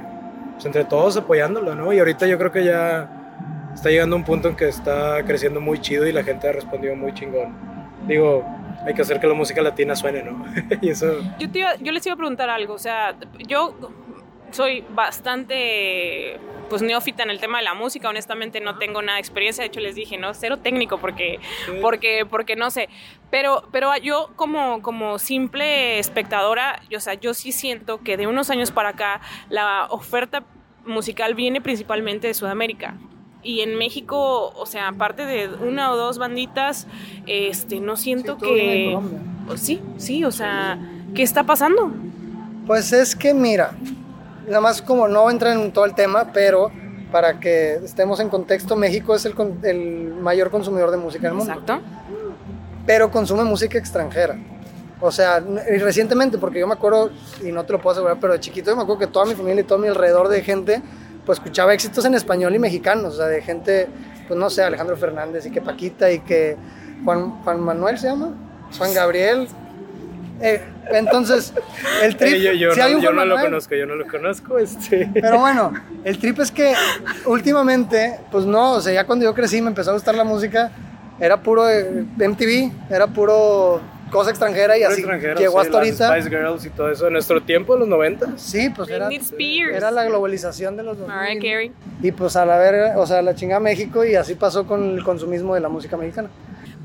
pues 0.52 0.66
entre 0.66 0.84
todos 0.84 1.16
apoyándolo, 1.16 1.74
¿no? 1.74 1.92
Y 1.92 1.98
ahorita 1.98 2.26
yo 2.26 2.36
creo 2.38 2.52
que 2.52 2.64
ya 2.64 3.70
está 3.74 3.88
llegando 3.88 4.14
un 4.16 4.24
punto 4.24 4.48
en 4.48 4.56
que 4.56 4.68
está 4.68 5.24
creciendo 5.24 5.60
muy 5.60 5.80
chido 5.80 6.06
y 6.06 6.12
la 6.12 6.22
gente 6.22 6.48
ha 6.48 6.52
respondido 6.52 6.94
muy 6.96 7.14
chingón. 7.14 7.54
Digo, 8.06 8.44
hay 8.84 8.92
que 8.94 9.02
hacer 9.02 9.20
que 9.20 9.26
la 9.26 9.34
música 9.34 9.62
latina 9.62 9.94
suene, 9.96 10.22
¿no? 10.22 10.44
y 10.82 10.90
eso... 10.90 11.18
Yo, 11.38 11.50
te 11.50 11.60
iba- 11.60 11.76
yo 11.80 11.92
les 11.92 12.04
iba 12.06 12.14
a 12.14 12.16
preguntar 12.16 12.50
algo, 12.50 12.74
o 12.74 12.78
sea, 12.78 13.14
yo 13.48 13.74
soy 14.50 14.84
bastante 14.94 16.36
pues 16.70 16.80
neófita 16.80 17.22
en 17.22 17.30
el 17.30 17.40
tema 17.40 17.58
de 17.58 17.64
la 17.64 17.74
música, 17.74 18.08
honestamente 18.08 18.60
no 18.60 18.78
tengo 18.78 19.02
nada 19.02 19.16
de 19.16 19.20
experiencia, 19.20 19.62
de 19.62 19.68
hecho 19.68 19.80
les 19.80 19.94
dije, 19.94 20.16
no, 20.16 20.32
cero 20.32 20.56
técnico 20.58 20.98
porque 20.98 21.40
porque 21.82 22.24
porque 22.24 22.56
no 22.56 22.70
sé, 22.70 22.88
pero 23.30 23.68
pero 23.72 23.94
yo 23.98 24.30
como 24.36 24.80
como 24.80 25.18
simple 25.18 25.98
espectadora, 25.98 26.80
yo, 26.88 26.98
o 26.98 27.00
sea, 27.00 27.14
yo 27.14 27.34
sí 27.34 27.52
siento 27.52 27.98
que 27.98 28.16
de 28.16 28.26
unos 28.26 28.48
años 28.48 28.70
para 28.70 28.90
acá 28.90 29.20
la 29.50 29.86
oferta 29.90 30.44
musical 30.86 31.34
viene 31.34 31.60
principalmente 31.60 32.28
de 32.28 32.34
Sudamérica. 32.34 32.96
Y 33.42 33.60
en 33.60 33.76
México, 33.76 34.52
o 34.54 34.66
sea, 34.66 34.88
aparte 34.88 35.24
de 35.24 35.48
una 35.48 35.92
o 35.92 35.96
dos 35.96 36.18
banditas, 36.18 36.86
este, 37.26 37.80
no 37.80 37.96
siento 37.96 38.36
Sí, 38.38 38.46
que... 38.46 38.98
Sí, 39.56 39.82
sí, 39.96 40.24
o 40.24 40.30
sea, 40.30 40.78
¿qué 41.14 41.22
está 41.22 41.44
pasando? 41.44 41.90
Pues 42.66 42.92
es 42.92 43.16
que 43.16 43.32
mira, 43.32 43.72
nada 44.50 44.60
más 44.60 44.82
como 44.82 45.08
no 45.08 45.30
entra 45.30 45.52
en 45.52 45.72
todo 45.72 45.84
el 45.84 45.94
tema, 45.94 46.30
pero 46.32 46.70
para 47.10 47.40
que 47.40 47.74
estemos 47.76 48.20
en 48.20 48.28
contexto, 48.28 48.76
México 48.76 49.14
es 49.14 49.24
el, 49.24 49.34
el 49.62 50.14
mayor 50.20 50.50
consumidor 50.50 50.90
de 50.90 50.96
música 50.96 51.28
del 51.28 51.36
mundo. 51.36 51.52
Exacto. 51.52 51.80
pero 52.86 53.10
consume 53.10 53.44
música 53.44 53.78
extranjera. 53.78 54.36
O 55.00 55.10
sea, 55.10 55.42
y 55.72 55.78
recientemente, 55.78 56.36
porque 56.36 56.60
yo 56.60 56.66
me 56.66 56.74
acuerdo, 56.74 57.10
y 57.42 57.52
no 57.52 57.64
te 57.64 57.72
lo 57.72 57.80
puedo 57.80 57.92
asegurar, 57.92 58.18
pero 58.20 58.34
de 58.34 58.40
chiquito 58.40 58.70
yo 58.70 58.76
me 58.76 58.82
acuerdo 58.82 59.00
que 59.00 59.06
toda 59.06 59.24
mi 59.24 59.34
familia 59.34 59.62
y 59.62 59.64
todo 59.64 59.78
mi 59.78 59.88
alrededor 59.88 60.28
de 60.28 60.42
gente, 60.42 60.82
pues 61.24 61.38
escuchaba 61.38 61.72
éxitos 61.72 62.04
en 62.04 62.14
español 62.14 62.54
y 62.54 62.58
mexicanos, 62.58 63.14
o 63.14 63.16
sea, 63.16 63.26
de 63.26 63.40
gente, 63.40 63.88
pues 64.28 64.38
no 64.38 64.50
sé, 64.50 64.62
Alejandro 64.62 64.96
Fernández 64.96 65.46
y 65.46 65.50
que 65.50 65.62
Paquita 65.62 66.10
y 66.10 66.20
que 66.20 66.56
Juan, 67.04 67.42
Juan 67.42 67.60
Manuel 67.60 67.98
se 67.98 68.08
llama, 68.08 68.34
Juan 68.76 68.92
Gabriel. 68.92 69.48
Eh, 70.42 70.62
entonces, 70.92 71.52
el 72.02 72.16
trip, 72.16 72.34
Eh, 72.34 72.40
yo 72.40 72.52
yo 72.52 72.72
sí 72.72 72.80
no, 72.80 72.84
hay 72.86 72.94
un 72.94 73.00
yo 73.00 73.08
Juan 73.08 73.16
no 73.16 73.24
lo 73.24 73.34
Manuel, 73.34 73.50
conozco, 73.52 73.74
yo 73.74 73.86
no 73.86 73.94
lo 73.96 74.06
conozco. 74.06 74.58
Este. 74.58 75.10
pero 75.14 75.38
bueno, 75.40 75.72
el 76.04 76.18
trip 76.18 76.40
es 76.40 76.50
que 76.50 76.74
últimamente, 77.26 78.18
pues 78.30 78.44
no, 78.44 78.72
o 78.72 78.80
sea, 78.80 78.92
ya 78.92 79.04
cuando 79.04 79.24
yo 79.24 79.34
crecí 79.34 79.60
me 79.60 79.68
empezó 79.68 79.90
a 79.90 79.94
gustar 79.94 80.14
la 80.14 80.24
música, 80.24 80.70
era 81.18 81.42
puro 81.42 81.68
eh, 81.68 82.04
MTV, 82.16 82.70
era 82.90 83.06
puro 83.06 83.80
cosa 84.10 84.30
extranjera 84.30 84.76
y 84.76 84.80
Puro 84.82 84.92
así 84.92 85.02
llegó 85.38 85.60
sí, 85.62 85.66
hasta 85.66 85.78
las 85.84 86.00
ahorita. 86.00 86.08
Spice 86.20 86.30
Girls 86.30 86.66
y 86.66 86.70
todo 86.70 86.90
eso. 86.90 87.06
En 87.06 87.12
nuestro 87.12 87.42
tiempo, 87.42 87.74
en 87.74 87.80
los 87.80 87.88
90. 87.88 88.38
Sí, 88.38 88.70
pues 88.70 88.88
era, 88.88 89.08
era 89.08 89.90
la 89.90 90.04
globalización 90.04 90.76
de 90.76 90.82
los 90.82 90.98
2000. 90.98 91.16
Mariah 91.16 91.40
Carey. 91.40 91.72
Y 92.02 92.12
pues 92.12 92.36
a 92.36 92.44
la 92.44 92.58
verga, 92.58 92.98
o 92.98 93.06
sea, 93.06 93.22
la 93.22 93.34
chingada 93.34 93.60
México 93.60 94.04
y 94.04 94.16
así 94.16 94.34
pasó 94.34 94.66
con 94.66 94.98
el 94.98 95.04
consumismo 95.04 95.54
de 95.54 95.60
la 95.60 95.68
música 95.68 95.96
mexicana. 95.96 96.28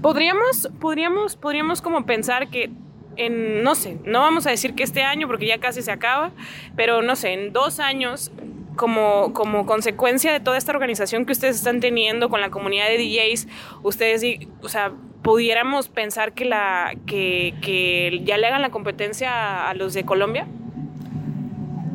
Podríamos, 0.02 0.70
podríamos, 0.80 1.36
podríamos 1.36 1.82
como 1.82 2.06
pensar 2.06 2.50
que 2.50 2.70
en, 3.18 3.64
no 3.64 3.76
sé, 3.76 3.98
no 4.06 4.20
vamos 4.20 4.48
a 4.48 4.50
decir 4.50 4.76
que 4.76 4.84
este 4.84 5.04
año 5.04 5.28
porque 5.28 5.48
ya 5.48 5.60
casi 5.60 5.82
se 5.82 5.92
acaba, 5.92 6.32
pero 6.76 7.02
no 7.02 7.16
sé, 7.16 7.34
en 7.34 7.54
dos 7.54 7.80
años, 7.80 8.32
como, 8.76 9.34
como 9.34 9.66
consecuencia 9.66 10.32
de 10.34 10.40
toda 10.40 10.58
esta 10.58 10.72
organización 10.72 11.26
que 11.26 11.32
ustedes 11.32 11.56
están 11.58 11.80
teniendo 11.80 12.30
con 12.30 12.42
la 12.42 12.50
comunidad 12.50 12.88
de 12.88 12.98
DJs, 12.98 13.48
ustedes, 13.84 14.24
o 14.62 14.70
sea, 14.70 14.92
pudiéramos 15.22 15.90
pensar 15.90 16.34
que, 16.34 16.46
la, 16.46 16.94
que, 17.08 17.56
que 17.62 18.22
ya 18.26 18.38
le 18.38 18.48
hagan 18.48 18.62
la 18.62 18.70
competencia 18.70 19.32
a, 19.32 19.70
a 19.70 19.74
los 19.74 19.94
de 19.94 20.06
Colombia. 20.06 20.48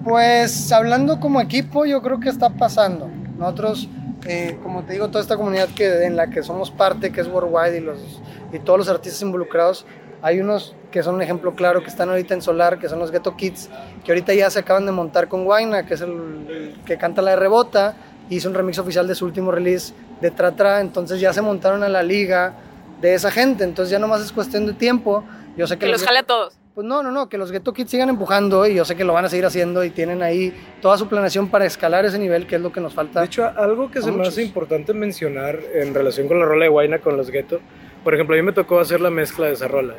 Pues 0.05 0.73
hablando 0.73 1.21
como 1.21 1.41
equipo, 1.41 1.85
yo 1.85 2.01
creo 2.03 2.21
que 2.21 2.29
está 2.29 2.51
pasando. 2.51 3.09
Nosotros, 3.39 3.89
eh, 4.27 4.59
como 4.63 4.83
te 4.83 4.95
digo, 4.95 5.09
toda 5.09 5.21
esta 5.21 5.37
comunidad 5.37 5.69
que, 5.69 6.05
en 6.05 6.17
la 6.17 6.31
que 6.31 6.43
somos 6.43 6.71
parte, 6.71 7.13
que 7.13 7.21
es 7.21 7.29
Worldwide 7.29 7.77
y, 7.77 7.81
los, 7.81 8.21
y 8.53 8.59
todos 8.59 8.79
los 8.79 8.89
artistas 8.89 9.23
involucrados, 9.23 9.87
hay 10.23 10.41
unos 10.41 10.75
que 10.91 11.03
son 11.03 11.15
un 11.15 11.23
ejemplo 11.23 11.55
claro 11.55 11.83
que 11.83 11.89
están 11.89 12.09
ahorita 12.09 12.35
en 12.35 12.43
Solar, 12.43 12.79
que 12.79 12.89
son 12.89 12.99
los 12.99 13.11
Ghetto 13.11 13.37
Kids, 13.37 13.71
que 14.05 14.13
ahorita 14.13 14.35
ya 14.35 14.51
se 14.51 14.59
acaban 14.59 14.87
de 14.87 14.93
montar 14.93 15.29
con 15.29 15.45
Guayna, 15.45 15.87
que 15.87 15.95
es 15.95 16.01
el, 16.01 16.75
que 16.85 16.99
canta 16.99 17.23
la 17.23 17.33
de 17.33 17.37
Rebota, 17.37 17.95
hizo 18.29 18.49
un 18.49 18.55
remix 18.55 18.79
oficial 18.79 19.07
de 19.07 19.15
su 19.15 19.25
último 19.25 19.51
release 19.51 19.93
de 20.21 20.31
Tra 20.31 20.53
Tra, 20.53 20.81
entonces 20.81 21.21
ya 21.21 21.33
se 21.33 21.43
montaron 21.43 21.83
a 21.83 21.89
la 21.89 22.03
liga 22.03 22.55
de 23.01 23.15
esa 23.15 23.31
gente, 23.31 23.65
entonces 23.65 23.91
ya 23.91 23.99
nomás 23.99 24.21
es 24.21 24.33
cuestión 24.33 24.67
de 24.67 24.73
tiempo. 24.75 25.25
Yo 25.57 25.67
sé 25.67 25.77
que, 25.79 25.87
Que 25.87 25.93
los 25.93 26.05
jale 26.05 26.21
a 26.21 26.23
todos. 26.23 26.55
pues 26.75 26.87
no, 26.87 27.03
no, 27.03 27.11
no, 27.11 27.29
que 27.29 27.39
los 27.39 27.51
Ghetto 27.51 27.73
Kids 27.73 27.91
sigan 27.91 28.09
empujando 28.09 28.67
y 28.67 28.75
yo 28.75 28.85
sé 28.85 28.95
que 28.95 29.05
lo 29.05 29.13
van 29.13 29.25
a 29.25 29.29
seguir 29.29 29.47
haciendo 29.47 29.83
y 29.85 29.91
tienen 29.91 30.23
ahí 30.23 30.55
toda 30.81 30.97
su 30.99 31.09
planeación 31.09 31.49
para 31.49 31.65
escalar 31.65 32.05
ese 32.05 32.19
nivel, 32.19 32.47
que 32.47 32.57
es 32.57 32.63
lo 32.63 32.73
que 32.73 32.81
nos 32.81 32.95
falta. 32.95 33.21
De 33.21 33.27
hecho, 33.27 33.47
algo 33.57 33.91
que 33.91 34.01
se 34.01 34.11
me 34.11 34.19
muchos. 34.19 34.35
hace 34.35 34.43
importante 34.43 34.93
mencionar 34.93 35.59
en 35.75 35.95
relación 35.95 36.29
con 36.29 36.39
la 36.39 36.45
rola 36.45 36.65
de 36.65 36.71
Guayna 36.71 36.99
con 36.99 37.17
los 37.17 37.31
Ghetto, 37.31 37.61
por 38.05 38.15
ejemplo, 38.15 38.35
a 38.35 38.39
mí 38.39 38.43
me 38.43 38.53
tocó 38.53 38.79
hacer 38.79 39.01
la 39.01 39.11
mezcla 39.11 39.47
de 39.47 39.53
esa 39.55 39.69
rola 39.69 39.95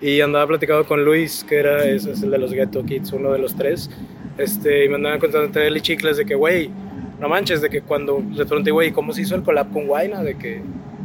y 0.00 0.20
andaba 0.20 0.46
platicando 0.46 0.84
con 0.86 1.04
Luis, 1.04 1.44
que 1.48 1.56
era 1.56 1.84
es 1.84 2.06
el 2.06 2.30
de 2.30 2.38
los 2.38 2.52
Ghetto 2.52 2.84
Kids, 2.84 3.12
uno 3.12 3.32
de 3.32 3.38
los 3.38 3.56
tres, 3.56 3.90
este, 4.38 4.84
y 4.84 4.88
me 4.88 4.96
andaban 4.96 5.18
contando 5.18 5.46
entre 5.46 5.66
él 5.66 5.76
y 5.76 5.80
Chicles 5.80 6.16
de 6.18 6.26
que, 6.26 6.34
güey, 6.34 6.70
no 7.18 7.28
manches, 7.28 7.62
de 7.62 7.70
que 7.70 7.80
cuando 7.80 8.22
le 8.30 8.44
pregunté, 8.44 8.70
güey, 8.70 8.92
¿cómo 8.92 9.12
se 9.12 9.22
hizo 9.22 9.34
el 9.34 9.42
collab 9.42 9.72
con 9.72 9.86
Guayna? 9.86 10.22
De 10.22 10.36
que, 10.36 10.60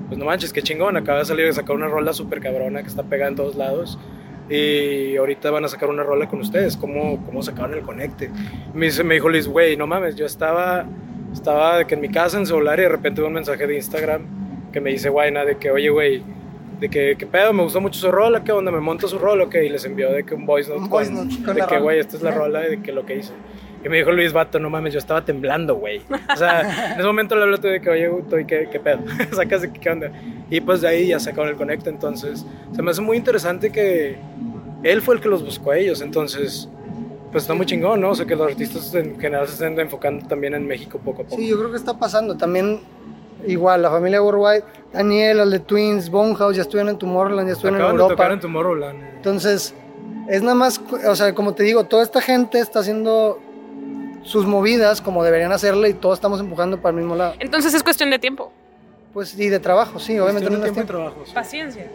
pues 0.08 0.20
no 0.20 0.26
manches, 0.26 0.52
qué 0.52 0.62
chingón, 0.62 0.98
acaba 0.98 1.20
de 1.20 1.26
salir 1.26 1.46
de 1.46 1.54
sacar 1.54 1.76
una 1.76 1.88
rola 1.88 2.12
súper 2.12 2.42
cabrona 2.42 2.82
que 2.82 2.90
está 2.90 3.04
pegada 3.04 3.30
en 3.30 3.36
todos 3.38 3.56
lados. 3.56 3.98
Y 4.50 5.16
ahorita 5.16 5.50
van 5.50 5.64
a 5.64 5.70
sacar 5.70 5.88
una 5.88 6.04
rola 6.04 6.28
con 6.28 6.42
ustedes. 6.42 6.76
¿Cómo, 6.76 7.24
cómo 7.26 7.42
sacaron 7.42 7.74
el 7.74 7.84
conecte? 7.84 8.30
Me, 8.74 8.88
dice, 8.88 9.06
me 9.06 9.14
dijo 9.14 9.30
Luis, 9.30 9.48
güey, 9.48 9.78
no 9.78 9.88
mames, 9.88 10.18
yo 10.18 10.26
estaba, 10.26 10.86
estaba 11.32 11.78
de 11.78 11.88
que 11.88 11.96
en 11.96 12.02
mi 12.02 12.10
casa 12.10 12.38
en 12.38 12.46
celular 12.46 12.78
y 12.80 12.82
de 12.82 12.89
repente 12.89 13.22
un 13.22 13.32
mensaje 13.32 13.66
de 13.66 13.78
Instagram 13.78 14.24
que 14.74 14.82
me 14.82 14.89
dice 14.89 15.08
Guayna 15.08 15.46
de 15.46 15.56
que, 15.56 15.72
oye, 15.72 15.89
güey, 15.89 16.22
de 16.82 16.90
que, 16.90 17.16
¿qué 17.18 17.26
pedo? 17.26 17.54
Me 17.54 17.64
gustó 17.64 17.80
mucho 17.80 17.98
su 18.00 18.12
rola, 18.12 18.44
¿qué 18.44 18.52
onda? 18.52 18.72
¿Me 18.72 18.80
monto 18.82 19.08
su 19.08 19.18
rola? 19.20 19.46
Ok, 19.46 19.56
y 19.64 19.70
les 19.70 19.86
envió 19.86 20.12
de 20.12 20.24
que 20.26 20.34
un 20.36 20.46
voice 20.46 20.70
note. 20.70 20.82
Un 20.82 20.90
voice 20.90 21.14
con- 21.14 21.28
note 21.30 21.44
con 21.46 21.56
de 21.56 21.62
que, 21.68 21.80
güey, 21.80 22.00
esta 22.00 22.18
es 22.18 22.24
la 22.24 22.32
rola 22.32 22.60
de 22.60 22.82
que 22.82 22.92
lo 22.92 23.06
que 23.06 23.18
hice. 23.18 23.32
Y 23.86 23.90
me 23.90 23.98
dijo 23.98 24.12
Luis 24.12 24.34
Vato, 24.34 24.60
no 24.60 24.70
mames, 24.70 24.92
yo 24.94 25.00
estaba 25.00 25.24
temblando, 25.24 25.76
güey. 25.76 26.02
O 26.34 26.36
sea, 26.36 26.92
en 26.94 27.00
ese 27.00 27.04
momento 27.08 27.36
le 27.36 27.44
hablé 27.44 27.58
de 27.58 27.82
que, 27.82 27.90
oye, 27.90 28.10
estoy, 28.20 28.46
¿qué, 28.46 28.68
qué 28.72 28.80
pedo? 28.80 29.00
Sacas 29.32 29.62
de 29.62 29.72
qué 29.72 29.90
onda. 29.90 30.12
Y 30.50 30.60
pues 30.62 30.82
de 30.82 30.88
ahí 30.88 31.08
ya 31.08 31.20
sacaron 31.20 31.50
el 31.50 31.56
conecto. 31.56 31.90
Entonces, 31.90 32.46
se 32.76 32.82
me 32.82 32.92
hace 32.92 33.02
muy 33.02 33.16
interesante 33.18 33.72
que 33.72 34.18
él 34.84 35.02
fue 35.02 35.16
el 35.16 35.22
que 35.22 35.30
los 35.30 35.44
buscó 35.46 35.72
a 35.72 35.78
ellos. 35.78 36.02
Entonces, 36.02 36.68
pues 37.32 37.44
está 37.44 37.54
muy 37.56 37.66
chingón, 37.66 38.02
¿no? 38.02 38.10
O 38.10 38.16
sea, 38.16 38.26
que 38.26 38.36
los 38.36 38.48
artistas 38.52 38.94
en 38.94 39.20
general 39.20 39.48
se 39.48 39.54
estén 39.54 39.80
enfocando 39.80 40.28
también 40.28 40.54
en 40.56 40.68
México 40.68 41.00
poco 41.04 41.22
a 41.22 41.26
poco. 41.26 41.38
Sí, 41.42 41.48
yo 41.48 41.58
creo 41.58 41.72
que 41.72 41.78
está 41.78 41.98
pasando. 41.98 42.38
También, 42.38 42.82
igual, 43.48 43.82
la 43.82 43.89
familia 43.92 44.22
Worldwide, 44.22 44.64
Daniel, 44.94 45.39
el 45.39 45.50
de 45.52 45.60
Twins, 45.60 46.10
Bonehouse, 46.10 46.56
ya 46.56 46.62
estuvieron 46.64 46.89
en 46.89 46.98
Tomorrowland, 46.98 47.48
ya 47.48 47.54
estuvieron 47.54 47.80
Acaban 47.80 47.92
en 47.94 47.98
de 47.98 48.04
Europa. 48.04 48.24
tocar 48.24 48.32
en 48.34 48.39
Tomorrowland. 48.39 49.04
Entonces, 49.18 49.74
es 50.28 50.42
nada 50.42 50.56
más, 50.56 50.82
o 51.08 51.16
sea, 51.16 51.34
como 51.34 51.54
te 51.54 51.64
digo, 51.64 51.84
toda 51.86 52.04
esta 52.04 52.22
gente 52.22 52.60
está 52.60 52.80
haciendo 52.80 53.39
sus 54.24 54.46
movidas 54.46 55.02
como 55.02 55.24
deberían 55.24 55.52
hacerle 55.52 55.89
y 55.89 55.94
todos 55.94 56.18
estamos 56.20 56.39
empujando 56.39 56.78
para 56.82 56.92
el 56.92 56.98
mismo 56.98 57.16
lado. 57.16 57.34
Entonces 57.39 57.74
es 57.74 57.84
cuestión 57.84 58.10
de 58.12 58.20
tiempo, 58.20 58.52
Pues, 59.14 59.38
y 59.38 59.50
de 59.50 59.60
trabajo, 59.60 60.00
sí, 60.00 60.18
obviamente 60.20 60.48
Tiene 60.48 60.58
no 60.60 60.66
es 60.66 60.72
tiempo 60.74 60.82
y 60.82 60.86
tiempo. 60.96 61.12
trabajo. 61.12 61.26
sí. 61.26 61.34
paciencia 61.34 61.88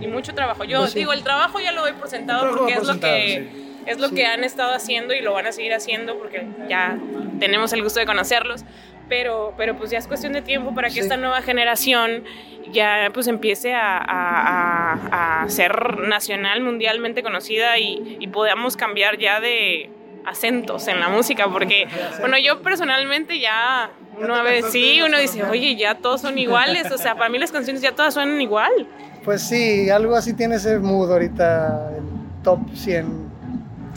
y 0.00 0.06
mucho 0.08 0.34
trabajo. 0.34 0.64
Yo 0.64 0.80
Pues 0.80 0.92
sí. 0.92 0.98
digo, 1.00 1.12
el 1.12 1.22
trabajo 1.22 1.60
ya 1.60 1.72
lo 1.72 1.82
doy 1.82 1.92
por 1.92 2.08
sentado 2.08 2.50
porque 2.50 2.62
va 2.62 2.68
es 2.72 2.76
por 2.78 2.86
lo 2.94 3.00
que 3.00 3.08
sentado, 3.36 3.68
es 3.86 3.98
lo 4.00 4.08
Sí. 4.08 4.14
que 4.16 4.26
han 4.26 4.44
estado 4.44 4.74
haciendo 4.74 5.14
y 5.14 5.20
lo 5.22 5.32
van 5.32 5.46
a 5.46 5.52
seguir 5.52 5.72
haciendo 5.72 6.18
porque 6.18 6.46
ya 6.68 6.98
tenemos 7.40 7.72
el 7.72 7.82
gusto 7.82 8.00
de 8.00 8.06
conocerlos. 8.06 8.64
Pero, 9.08 9.54
pero 9.56 9.76
pues 9.76 9.90
ya 9.90 9.98
es 9.98 10.06
cuestión 10.06 10.32
de 10.32 10.42
tiempo 10.42 10.74
para 10.74 10.88
que 10.88 10.94
Sí. 10.94 11.00
esta 11.00 11.16
nueva 11.16 11.40
generación 11.42 12.24
ya 12.72 13.10
pues 13.14 13.26
empiece 13.26 13.72
a, 13.74 13.96
a- 13.96 14.92
a- 14.92 15.42
a 15.44 15.48
ser 15.48 15.98
nacional, 16.00 16.60
mundialmente 16.60 17.22
conocida 17.22 17.78
y, 17.78 18.16
y 18.20 18.26
podamos 18.28 18.76
cambiar 18.76 19.16
ya 19.18 19.40
de 19.40 19.90
acentos 20.26 20.86
en 20.88 21.00
la 21.00 21.08
música 21.08 21.48
porque 21.48 21.86
bueno 22.20 22.36
yo 22.38 22.60
personalmente 22.60 23.38
ya 23.40 23.90
uno 24.20 24.34
a 24.34 24.42
veces 24.42 24.72
sí 24.72 25.00
uno 25.00 25.16
dice 25.18 25.42
oye 25.44 25.74
ya 25.76 25.94
todos 25.94 26.20
son 26.20 26.36
iguales 26.38 26.90
o 26.92 26.98
sea 26.98 27.14
para 27.14 27.30
mí 27.30 27.38
las 27.38 27.50
canciones 27.50 27.80
ya 27.80 27.92
todas 27.92 28.12
suenan 28.12 28.38
igual 28.40 28.70
Pues 29.24 29.40
sí, 29.48 29.88
algo 29.88 30.14
así 30.16 30.34
tiene 30.34 30.56
ese 30.56 30.78
mood 30.78 31.10
ahorita, 31.10 31.92
el 31.96 32.42
top 32.42 32.60
100. 32.74 33.27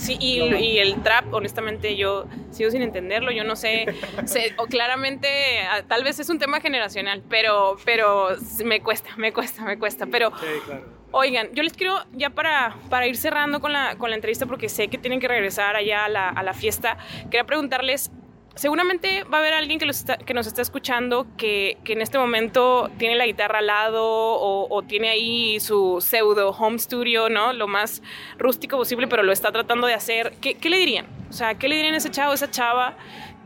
Sí, 0.01 0.17
y, 0.19 0.41
y 0.41 0.79
el 0.79 1.01
trap, 1.03 1.31
honestamente, 1.31 1.95
yo 1.95 2.25
sigo 2.49 2.71
sin 2.71 2.81
entenderlo. 2.81 3.31
Yo 3.31 3.43
no 3.43 3.55
sé, 3.55 3.85
sé- 4.25 4.53
o 4.57 4.65
claramente, 4.65 5.27
ah, 5.69 5.83
tal 5.87 6.03
vez 6.03 6.19
es 6.19 6.27
un 6.29 6.39
tema 6.39 6.59
generacional, 6.59 7.21
pero, 7.29 7.77
pero 7.85 8.29
me 8.65 8.81
cuesta, 8.81 9.15
me 9.17 9.31
cuesta, 9.31 9.63
me 9.63 9.77
cuesta. 9.77 10.07
Pero, 10.07 10.31
Sí, 10.39 10.45
claro. 10.65 10.85
oigan, 11.11 11.49
yo 11.53 11.61
les 11.61 11.73
quiero, 11.73 11.95
ya 12.13 12.31
para, 12.31 12.75
para 12.89 13.05
ir 13.05 13.15
cerrando 13.15 13.59
con 13.61 13.73
la, 13.73 13.95
con 13.97 14.09
la 14.09 14.15
entrevista, 14.15 14.47
porque 14.47 14.69
sé 14.69 14.87
que 14.87 14.97
tienen 14.97 15.19
que 15.19 15.27
regresar 15.27 15.75
allá 15.75 16.05
a 16.05 16.09
la, 16.09 16.29
a 16.29 16.41
la 16.41 16.53
fiesta, 16.55 16.97
quería 17.25 17.43
preguntarles. 17.43 18.09
Seguramente 18.55 19.23
va 19.23 19.37
a 19.37 19.41
haber 19.41 19.53
alguien 19.53 19.79
que, 19.79 19.85
nos 19.85 20.47
está 20.47 20.61
escuchando 20.61 21.25
que, 21.37 21.77
en 21.85 22.01
este 22.01 22.17
momento 22.17 22.91
tiene 22.97 23.15
la 23.15 23.25
guitarra 23.25 23.59
al 23.59 23.67
lado 23.67 24.01
o, 24.03 24.83
tiene 24.83 25.09
ahí 25.09 25.59
su 25.61 25.99
pseudo 26.01 26.49
home 26.49 26.77
studio, 26.77 27.29
¿no? 27.29 27.53
Lo 27.53 27.67
más 27.67 28.03
rústico 28.37 28.77
posible, 28.77 29.07
pero 29.07 29.23
lo 29.23 29.31
está 29.31 29.51
tratando 29.53 29.87
de 29.87 29.93
hacer. 29.93 30.33
¿Qué, 30.41 30.57
le 30.69 30.77
dirían? 30.77 31.05
O 31.29 31.33
sea, 31.33 31.55
¿qué 31.55 31.69
le 31.69 31.75
dirían 31.75 31.93
a 31.93 31.97
ese 31.97 32.11
chavo, 32.11 32.33
esa 32.33 32.51
chava 32.51 32.97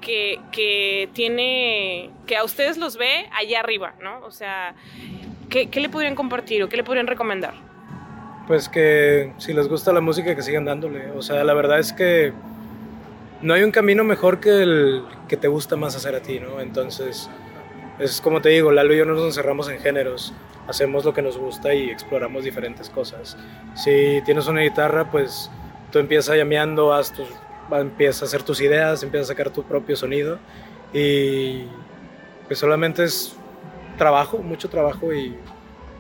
que, 0.02 0.40
que 0.52 1.08
tiene, 1.14 2.10
que 2.26 2.36
a 2.36 2.44
ustedes 2.44 2.78
los 2.78 2.98
ve 2.98 3.30
allá 3.32 3.60
arriba, 3.60 3.94
¿no? 4.02 4.26
O 4.26 4.32
sea, 4.32 4.74
¿qué, 5.50 5.70
qué 5.70 5.82
le 5.82 5.90
podrían 5.90 6.16
compartir 6.16 6.64
o 6.64 6.70
qué 6.70 6.78
le 6.78 6.84
podrían 6.84 7.06
recomendar? 7.06 7.54
Pues 8.48 8.70
que 8.70 9.34
si 9.38 9.54
les 9.54 9.68
gusta 9.68 9.94
la 9.94 10.02
música, 10.02 10.36
que 10.36 10.42
sigan 10.42 10.66
dándole. 10.66 11.12
O 11.12 11.22
sea, 11.22 11.44
la 11.44 11.54
verdad 11.54 11.80
es 11.80 11.94
que 11.94 12.34
no 13.42 13.54
hay 13.54 13.64
un 13.64 13.72
camino 13.72 14.04
mejor 14.04 14.40
que 14.40 14.62
el 14.62 15.04
que 15.28 15.38
te 15.38 15.48
gusta 15.48 15.76
más 15.76 15.96
hacer 15.96 16.16
a 16.16 16.22
ti, 16.22 16.40
¿no? 16.40 16.60
Entonces, 16.60 17.30
es 18.00 18.22
como 18.22 18.42
te 18.42 18.50
digo, 18.50 18.72
Lalo 18.72 18.94
y 18.94 18.98
yo 18.98 19.06
no 19.06 19.14
nos 19.14 19.26
encerramos 19.26 19.70
en 19.70 19.80
géneros. 19.80 20.34
Hacemos 20.68 21.06
lo 21.06 21.14
que 21.14 21.22
nos 21.22 21.38
gusta 21.38 21.74
y 21.74 21.90
exploramos 21.90 22.44
diferentes 22.44 22.90
cosas. 22.90 23.38
Si 23.76 24.22
tienes 24.26 24.48
una 24.48 24.62
guitarra, 24.62 25.12
pues 25.12 25.52
tú 25.92 26.00
empiezas 26.00 26.36
llameando, 26.36 26.94
haz 26.94 27.14
tus, 27.14 27.28
empiezas 27.72 28.24
a 28.24 28.26
hacer 28.26 28.44
tus 28.44 28.62
ideas, 28.62 29.04
empiezas 29.04 29.30
a 29.30 29.34
sacar 29.34 29.52
tu 29.52 29.64
propio 29.64 29.96
sonido 29.96 30.40
y 30.94 31.66
pues 32.48 32.60
solamente 32.60 33.04
es 33.04 33.36
trabajo, 33.98 34.40
mucho 34.40 34.70
trabajo 34.70 35.14
y 35.14 35.36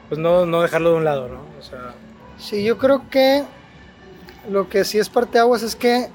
pues 0.10 0.20
no, 0.20 0.46
no 0.46 0.62
dejarlo 0.62 0.92
de 0.92 0.96
un 0.98 1.06
lado, 1.06 1.28
¿no? 1.28 1.42
O 1.60 1.62
sea, 1.62 1.94
Sí, 2.38 2.64
yo 2.64 2.78
creo 2.78 3.10
que 3.10 3.44
lo 4.50 4.68
que 4.70 4.84
sí 4.84 5.00
es 5.00 5.10
parte 5.10 5.40
aguas 5.40 5.64
es 5.64 5.76
que 5.76 6.10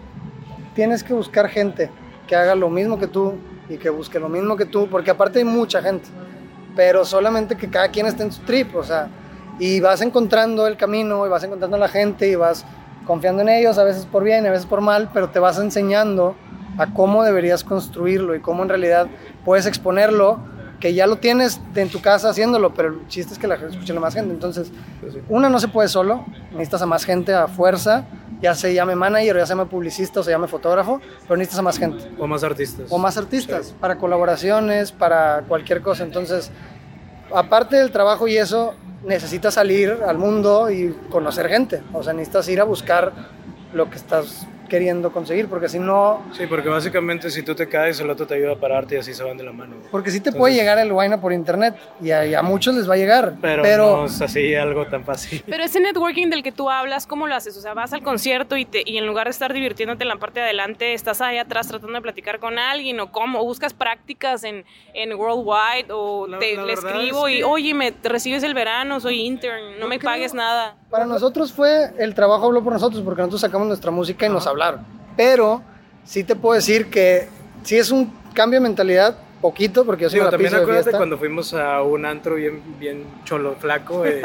tienes 0.81 1.05
que 1.05 1.12
buscar 1.12 1.47
gente 1.51 1.91
que 2.26 2.35
haga 2.35 2.55
lo 2.55 2.70
mismo 2.70 2.99
que 2.99 3.07
tú 3.07 3.35
y 3.68 3.76
que 3.76 3.91
busque 3.91 4.18
lo 4.18 4.31
mismo 4.31 4.57
que 4.57 4.64
tú, 4.64 4.89
porque 4.89 5.11
aparte 5.11 5.41
hay 5.41 5.45
mucha 5.45 5.83
gente, 5.83 6.09
pero 6.74 7.05
solamente 7.05 7.55
que 7.55 7.68
cada 7.68 7.89
quien 7.89 8.07
esté 8.07 8.22
en 8.22 8.33
su 8.33 8.41
trip, 8.45 8.74
o 8.74 8.83
sea, 8.83 9.11
y 9.59 9.78
vas 9.81 10.01
encontrando 10.01 10.66
el 10.66 10.78
camino 10.78 11.26
y 11.26 11.28
vas 11.28 11.45
encontrando 11.45 11.76
a 11.76 11.81
la 11.81 11.89
gente 11.89 12.31
y 12.31 12.35
vas 12.35 12.64
confiando 13.07 13.43
en 13.43 13.51
ellos, 13.51 13.76
a 13.76 13.85
veces 13.85 14.07
por 14.07 14.24
bien, 14.24 14.47
a 14.47 14.51
veces 14.53 14.64
por 14.64 14.81
mal, 14.81 15.11
pero 15.12 15.28
te 15.28 15.39
vas 15.39 15.59
enseñando 15.59 16.35
a 16.78 16.87
cómo 16.95 17.24
deberías 17.24 17.62
construirlo 17.62 18.35
y 18.35 18.41
cómo 18.41 18.62
en 18.62 18.70
realidad 18.70 19.07
puedes 19.45 19.66
exponerlo, 19.66 20.39
que 20.81 20.95
ya 20.95 21.07
lo 21.07 21.16
tienes 21.16 21.61
en 21.74 21.91
tu 21.91 22.01
casa 22.01 22.31
haciéndolo, 22.31 22.72
pero 22.72 22.89
el 22.89 23.07
chiste 23.09 23.35
es 23.35 23.39
que 23.39 23.47
la 23.47 23.59
gente 23.59 23.74
escuche 23.74 23.95
a 23.95 24.01
más 24.01 24.14
gente, 24.14 24.33
entonces 24.33 24.72
una 25.28 25.51
no 25.51 25.61
se 25.61 25.68
puede 25.68 25.89
solo, 25.89 26.24
necesitas 26.53 26.81
a 26.81 26.87
más 26.87 27.05
gente 27.05 27.35
a 27.35 27.49
fuerza, 27.49 28.07
ya 28.41 28.55
se 28.55 28.72
llame 28.72 28.97
manager, 28.97 29.36
ya 29.36 29.47
se 29.47 29.55
llame 29.55 29.66
publicista 29.66 30.20
o 30.20 30.22
se 30.22 30.30
llame 30.30 30.49
fotógrafo, 30.49 31.01
pero 31.22 31.36
necesitas 31.36 31.59
a 31.59 31.62
más 31.62 31.78
gente. 31.78 32.11
O 32.18 32.26
más 32.26 32.43
artistas. 32.43 32.86
O 32.91 32.99
más 32.99 33.16
artistas, 33.16 33.74
para 33.78 33.99
colaboraciones, 33.99 34.93
para 34.93 35.43
cualquier 35.47 35.82
cosa. 35.82 36.05
Entonces, 36.05 36.51
aparte 37.34 37.76
del 37.76 37.91
trabajo 37.91 38.28
y 38.28 38.36
eso, 38.36 38.74
necesitas 39.05 39.55
salir 39.55 39.99
al 40.07 40.18
mundo 40.18 40.70
y 40.70 40.95
conocer 41.11 41.49
gente. 41.49 41.82
O 41.93 42.03
sea, 42.03 42.12
necesitas 42.12 42.49
ir 42.49 42.61
a 42.61 42.64
buscar 42.64 43.12
lo 43.72 43.88
que 43.91 43.97
estás 43.97 44.47
queriendo 44.70 45.12
conseguir, 45.12 45.48
porque 45.48 45.68
si 45.68 45.78
no, 45.78 46.22
Sí, 46.32 46.46
porque 46.46 46.70
básicamente 46.70 47.28
si 47.30 47.42
tú 47.42 47.54
te 47.54 47.68
caes, 47.68 48.00
el 48.00 48.08
otro 48.08 48.26
te 48.26 48.34
ayuda 48.36 48.52
a 48.52 48.56
pararte 48.56 48.94
y 48.94 48.98
así 48.98 49.12
se 49.12 49.22
van 49.22 49.36
de 49.36 49.44
la 49.44 49.52
mano. 49.52 49.76
porque 49.90 50.10
sí 50.10 50.20
te 50.20 50.32
puede 50.32 50.54
llegar 50.54 50.78
el 50.78 50.90
Guayna 50.92 51.20
por 51.20 51.34
internet 51.34 51.74
y 52.00 52.10
a, 52.12 52.24
y 52.24 52.32
a 52.34 52.40
muchos 52.42 52.74
les 52.74 52.88
va 52.88 52.94
a 52.94 52.96
llegar, 52.96 53.34
Pero, 53.42 53.62
pero, 53.62 53.96
no 53.98 54.04
es 54.06 54.22
así 54.22 54.54
algo 54.54 54.86
tan 54.86 55.04
fácil. 55.04 55.42
Pero 55.46 55.64
ese 55.64 55.80
networking 55.80 56.28
del 56.30 56.42
que 56.42 56.52
tú 56.52 56.70
hablas, 56.70 57.06
¿cómo 57.06 57.26
lo 57.26 57.34
haces? 57.34 57.54
O 57.58 57.60
sea, 57.60 57.74
vas 57.74 57.92
al 57.92 58.02
concierto 58.02 58.56
y, 58.56 58.64
te, 58.64 58.82
y 58.86 58.96
en 58.96 59.06
lugar 59.06 59.26
de 59.26 59.32
estar 59.32 59.52
divirtiéndote 59.52 60.04
en 60.04 60.08
la 60.08 60.16
parte 60.16 60.40
de 60.40 60.46
adelante, 60.46 60.94
estás 60.94 61.20
ahí 61.20 61.36
atrás 61.36 61.68
tratando 61.68 61.94
de 61.94 62.00
platicar 62.00 62.38
con 62.38 62.58
alguien 62.58 63.00
o 63.00 63.10
cómo, 63.12 63.40
o 63.40 63.44
buscas 63.44 63.74
prácticas 63.74 64.44
en, 64.44 64.64
en 64.94 65.12
Worldwide 65.14 65.86
o 65.90 66.26
La- 66.28 66.38
te, 66.38 66.54
la 66.56 66.64
le 66.64 66.72
escribo 66.74 67.26
es 67.28 67.40
y, 67.40 67.42
oye, 67.42 67.74
me 67.74 67.92
recibes 68.02 68.44
el 68.44 68.54
verano, 68.54 69.00
soy 69.00 69.20
intern, 69.22 69.78
no 69.80 69.88
me 69.88 69.98
creo- 69.98 70.10
pagues 70.12 70.32
nada. 70.32 70.76
Para 70.91 71.07
nosotros 71.07 71.53
fue 71.53 71.93
el 71.99 72.16
trabajo 72.16 72.47
habló 72.47 72.64
por 72.64 72.72
nosotros 72.72 73.03
porque 73.05 73.22
nosotros 73.22 73.43
sacamos 73.43 73.68
nuestra 73.68 73.93
música 73.93 74.26
y 74.26 74.28
nos 74.28 74.49
hablaron. 74.49 74.84
Pero 75.16 75.62
sí 76.05 76.24
te 76.24 76.34
puedo 76.34 76.57
decir 76.57 76.91
que 76.91 77.28
sí 77.62 77.78
es 77.78 77.93
un 77.93 78.12
cambio 78.34 78.59
de 78.59 78.64
mentalidad, 78.64 79.16
poquito, 79.41 79.84
porque 79.84 80.05
yo 80.05 80.11
soy 80.11 80.16
Digo, 80.18 80.24
la 80.26 80.30
también 80.30 80.51
de 80.53 80.57
acuérdate 80.59 80.84
fiesta. 80.84 80.99
cuando 80.99 81.18
fuimos 81.18 81.55
a 81.55 81.82
un 81.82 82.05
antro 82.05 82.34
bien, 82.36 82.61
bien 82.78 83.05
cholo, 83.24 83.57
flaco, 83.59 84.05
eh, 84.07 84.22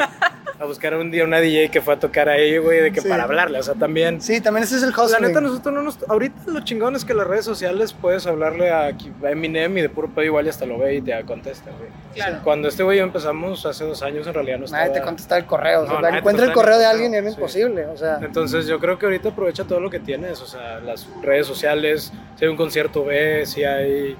a 0.58 0.64
buscar 0.64 0.94
un 0.96 1.10
día 1.10 1.24
una 1.24 1.38
DJ 1.40 1.70
que 1.70 1.80
fue 1.82 1.94
a 1.94 1.98
tocar 1.98 2.28
ahí, 2.28 2.56
güey, 2.58 2.80
de 2.80 2.92
que 2.92 3.00
Sí. 3.00 3.08
para 3.08 3.24
hablarle, 3.24 3.58
o 3.58 3.62
sea, 3.62 3.74
también... 3.74 4.20
Sí, 4.20 4.40
también 4.40 4.64
ese 4.64 4.76
es 4.76 4.82
el 4.82 4.92
La 4.96 5.02
hustling. 5.04 5.28
neta, 5.28 5.40
nosotros 5.40 5.74
no 5.74 5.82
nos... 5.82 5.98
Ahorita 6.08 6.36
lo 6.46 6.60
chingón 6.60 6.96
es 6.96 7.04
que 7.04 7.12
las 7.14 7.26
redes 7.26 7.44
sociales 7.44 7.92
puedes 7.92 8.26
hablarle 8.26 8.70
a, 8.70 8.86
a 8.86 9.30
Eminem 9.30 9.76
y 9.78 9.82
de 9.82 9.88
puro 9.90 10.08
pedo 10.08 10.24
igual 10.24 10.46
y 10.46 10.48
hasta 10.48 10.64
lo 10.66 10.78
ve 10.78 10.94
y 10.96 11.02
te 11.02 11.18
contesta, 11.24 11.70
güey. 11.78 11.90
Claro. 12.14 12.38
Cuando 12.42 12.68
este 12.68 12.82
güey 12.82 12.98
empezamos 13.00 13.66
hace 13.66 13.84
dos 13.84 14.02
años, 14.02 14.26
en 14.26 14.32
realidad 14.34 14.58
no 14.58 14.64
estaba... 14.64 14.84
Nadie 14.84 14.98
te 14.98 15.04
contesta 15.04 15.36
el 15.36 15.44
correo. 15.44 15.82
o 15.82 15.86
sea, 15.86 16.00
No, 16.00 16.08
encuentra 16.16 16.46
el 16.46 16.52
correo 16.52 16.78
de 16.78 16.86
alguien 16.86 17.14
y 17.14 17.18
sí. 17.20 17.34
imposible. 17.34 17.86
O 17.86 17.96
sea, 17.96 18.18
Entonces 18.22 18.66
yo 18.66 18.78
creo 18.80 18.98
que 18.98 19.06
ahorita 19.06 19.30
aprovecha 19.30 19.64
todo 19.64 19.80
lo 19.80 19.90
que 19.90 20.00
tienes, 20.00 20.40
o 20.40 20.46
sea, 20.46 20.78
las 20.80 21.06
redes 21.22 21.46
sociales, 21.46 22.12
si 22.38 22.44
hay 22.44 22.50
un 22.50 22.56
concierto 22.56 23.04
ve, 23.04 23.44
si 23.44 23.62
hay, 23.64 24.16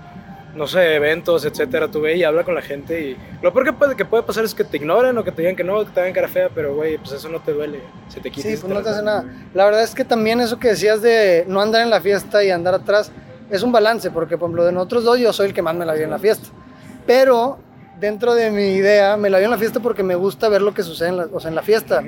no 0.56 0.66
sé, 0.66 0.94
eventos, 0.94 1.44
etcétera, 1.44 1.88
tú 1.88 2.00
ve 2.00 2.16
y 2.16 2.24
habla 2.24 2.42
con 2.42 2.54
la 2.54 2.62
gente 2.62 3.00
y 3.00 3.16
lo 3.42 3.52
peor 3.52 3.66
que 3.66 3.72
puede, 3.72 3.94
que 3.94 4.04
puede 4.04 4.22
pasar 4.22 4.44
es 4.44 4.54
que 4.54 4.64
te 4.64 4.78
ignoren 4.78 5.16
o 5.18 5.22
que 5.22 5.30
te 5.30 5.42
digan 5.42 5.54
que 5.54 5.62
no, 5.62 5.84
que 5.84 5.90
te 5.90 6.00
hagan 6.00 6.12
cara 6.12 6.28
fea, 6.28 6.48
pero 6.54 6.74
güey, 6.74 6.96
pues 6.98 7.12
eso 7.12 7.28
no 7.28 7.40
te 7.40 7.52
duele, 7.52 7.80
se 8.08 8.20
te 8.20 8.30
quita. 8.30 8.48
sí, 8.48 8.56
pues 8.56 8.72
no 8.72 8.82
te 8.82 8.88
hace 8.88 9.02
nada. 9.02 9.24
La 9.54 9.66
verdad 9.66 9.82
es 9.82 9.94
que 9.94 10.04
también 10.04 10.40
eso 10.40 10.58
que 10.58 10.68
decías 10.68 11.02
de 11.02 11.44
no 11.46 11.60
andar 11.60 11.82
en 11.82 11.90
la 11.90 12.00
fiesta 12.00 12.42
y 12.42 12.50
andar 12.50 12.74
atrás 12.74 13.12
es 13.50 13.62
un 13.62 13.70
balance, 13.70 14.10
porque 14.10 14.38
por 14.38 14.48
ejemplo 14.48 14.64
de 14.64 14.72
nosotros 14.72 15.04
dos 15.04 15.18
yo 15.18 15.32
soy 15.32 15.48
el 15.48 15.54
que 15.54 15.62
más 15.62 15.74
me 15.74 15.84
la 15.84 15.92
vi 15.92 16.02
en 16.02 16.10
la 16.10 16.18
fiesta. 16.18 16.48
Pero 17.06 17.58
dentro 18.00 18.34
de 18.34 18.50
mi 18.50 18.74
idea 18.74 19.16
me 19.16 19.30
la 19.30 19.38
vi 19.38 19.44
en 19.44 19.50
la 19.50 19.58
fiesta 19.58 19.80
porque 19.80 20.02
me 20.02 20.14
gusta 20.14 20.48
ver 20.48 20.62
lo 20.62 20.74
que 20.74 20.82
sucede 20.82 21.08
en 21.08 21.16
la, 21.16 21.28
o 21.32 21.40
sea, 21.40 21.48
en 21.50 21.54
la 21.54 21.62
fiesta. 21.62 22.02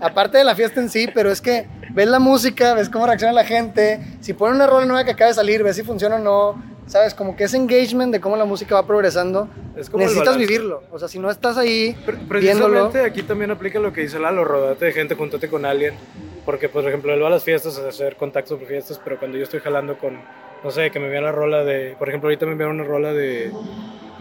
Aparte 0.00 0.38
de 0.38 0.44
la 0.44 0.54
fiesta 0.54 0.80
en 0.80 0.88
sí, 0.88 1.08
pero 1.12 1.30
es 1.30 1.40
que 1.40 1.68
ves 1.90 2.08
la 2.08 2.18
música, 2.18 2.74
ves 2.74 2.88
cómo 2.88 3.06
reacciona 3.06 3.32
la 3.32 3.44
gente, 3.44 4.00
si 4.20 4.32
ponen 4.32 4.56
una 4.56 4.66
rola 4.66 4.86
nueva 4.86 5.04
que 5.04 5.12
acaba 5.12 5.28
de 5.28 5.34
salir, 5.34 5.62
ves 5.62 5.76
si 5.76 5.82
funciona 5.82 6.16
o 6.16 6.18
no. 6.20 6.77
¿Sabes? 6.88 7.14
Como 7.14 7.36
que 7.36 7.44
ese 7.44 7.56
engagement 7.56 8.12
de 8.12 8.20
cómo 8.20 8.36
la 8.36 8.44
música 8.44 8.74
va 8.74 8.86
progresando, 8.86 9.48
Es 9.76 9.88
como 9.88 10.04
necesitas 10.04 10.36
vivirlo. 10.36 10.82
O 10.90 10.98
sea, 10.98 11.06
si 11.06 11.18
no 11.18 11.30
estás 11.30 11.56
ahí 11.56 11.96
viéndolo, 12.04 12.28
Precisamente 12.28 13.00
aquí 13.02 13.22
también 13.22 13.50
aplica 13.50 13.78
lo 13.78 13.92
que 13.92 14.00
dice 14.00 14.18
Lalo, 14.18 14.44
rodate 14.44 14.86
de 14.86 14.92
gente, 14.92 15.14
júntate 15.14 15.48
con 15.48 15.64
alguien, 15.64 15.94
porque 16.44 16.68
por 16.68 16.86
ejemplo 16.86 17.12
él 17.12 17.22
va 17.22 17.28
a 17.28 17.30
las 17.30 17.44
fiestas 17.44 17.78
a 17.78 17.88
hacer 17.88 18.16
contactos 18.16 18.58
por 18.58 18.66
fiestas, 18.66 19.00
pero 19.04 19.18
cuando 19.18 19.36
yo 19.36 19.44
estoy 19.44 19.60
jalando 19.60 19.98
con 19.98 20.18
no 20.62 20.70
sé, 20.70 20.90
que 20.90 20.98
me 20.98 21.06
envían 21.06 21.24
la 21.24 21.32
rola 21.32 21.64
de, 21.64 21.94
por 21.98 22.08
ejemplo, 22.08 22.28
ahorita 22.28 22.46
me 22.46 22.52
enviaron 22.52 22.80
una 22.80 22.84
rola 22.84 23.12
de, 23.12 23.52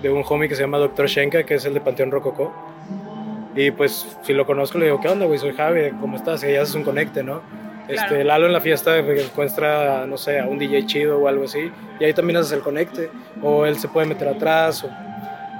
de 0.02 0.10
un 0.10 0.24
homie 0.28 0.48
que 0.48 0.56
se 0.56 0.62
llama 0.62 0.78
Dr. 0.78 1.08
Shenka, 1.08 1.44
que 1.44 1.56
es 1.56 1.66
el 1.66 1.74
de 1.74 1.82
Panteón 1.82 2.12
Rococó. 2.12 2.54
Y 3.56 3.72
pues 3.72 4.06
si 4.22 4.34
lo 4.34 4.46
conozco 4.46 4.78
le 4.78 4.86
digo, 4.86 5.02
¿qué 5.02 5.08
onda, 5.08 5.26
güey? 5.26 5.40
Soy 5.40 5.54
Javi, 5.54 5.92
¿cómo 6.00 6.16
estás? 6.16 6.44
Y 6.44 6.52
ya 6.52 6.62
haces 6.62 6.76
un 6.76 6.84
conecte, 6.84 7.24
¿no? 7.24 7.42
Este, 7.88 8.24
Lalo 8.24 8.48
en 8.48 8.54
la 8.54 8.62
fiesta 8.62 8.98
encuentra, 8.98 10.06
no 10.08 10.18
sé, 10.18 10.40
a 10.40 10.46
un 10.46 10.60
DJ 10.60 10.86
chido 10.86 11.20
o 11.20 11.28
algo 11.28 11.46
así, 11.46 11.72
y 12.00 12.04
ahí 12.04 12.14
también 12.14 12.38
haces 12.38 12.52
el 12.52 12.60
conecte, 12.60 13.10
o 13.42 13.66
él 13.66 13.78
se 13.78 13.88
puede 13.88 14.08
meter 14.08 14.28
atrás, 14.28 14.84
o... 14.84 14.90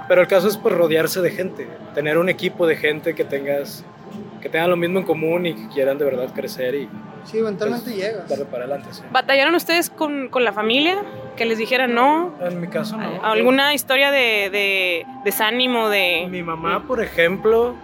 pero 0.08 0.20
el 0.20 0.28
caso 0.28 0.48
es 0.48 0.56
pues 0.56 0.74
rodearse 0.74 1.20
de 1.20 1.30
gente, 1.30 1.66
tener 1.94 2.18
un 2.18 2.28
equipo 2.28 2.66
de 2.66 2.76
gente 2.76 3.14
que 3.14 3.24
tengas, 3.24 3.84
que 4.40 4.48
tengan 4.48 4.70
lo 4.70 4.76
mismo 4.76 4.98
en 4.98 5.04
común 5.04 5.46
y 5.46 5.54
que 5.54 5.68
quieran 5.68 5.98
de 5.98 6.04
verdad 6.04 6.28
crecer 6.34 6.74
y... 6.74 6.88
Sí, 7.24 7.38
eventualmente 7.38 7.90
pues, 7.90 7.96
llegas. 7.96 8.28
Darle 8.28 8.44
para 8.46 8.64
adelante, 8.64 8.88
sí. 8.92 9.02
¿Batallaron 9.10 9.54
ustedes 9.54 9.90
con, 9.90 10.28
con 10.28 10.44
la 10.44 10.52
familia? 10.52 11.02
Que 11.36 11.44
les 11.44 11.58
dijeran 11.58 11.94
no. 11.94 12.34
En 12.40 12.58
mi 12.58 12.68
caso 12.68 12.96
no. 12.96 13.22
¿Alguna 13.22 13.74
historia 13.74 14.10
de, 14.10 14.48
de 14.50 15.06
desánimo? 15.24 15.90
De... 15.90 16.26
Mi 16.30 16.42
mamá, 16.42 16.84
por 16.86 17.02
ejemplo, 17.02 17.74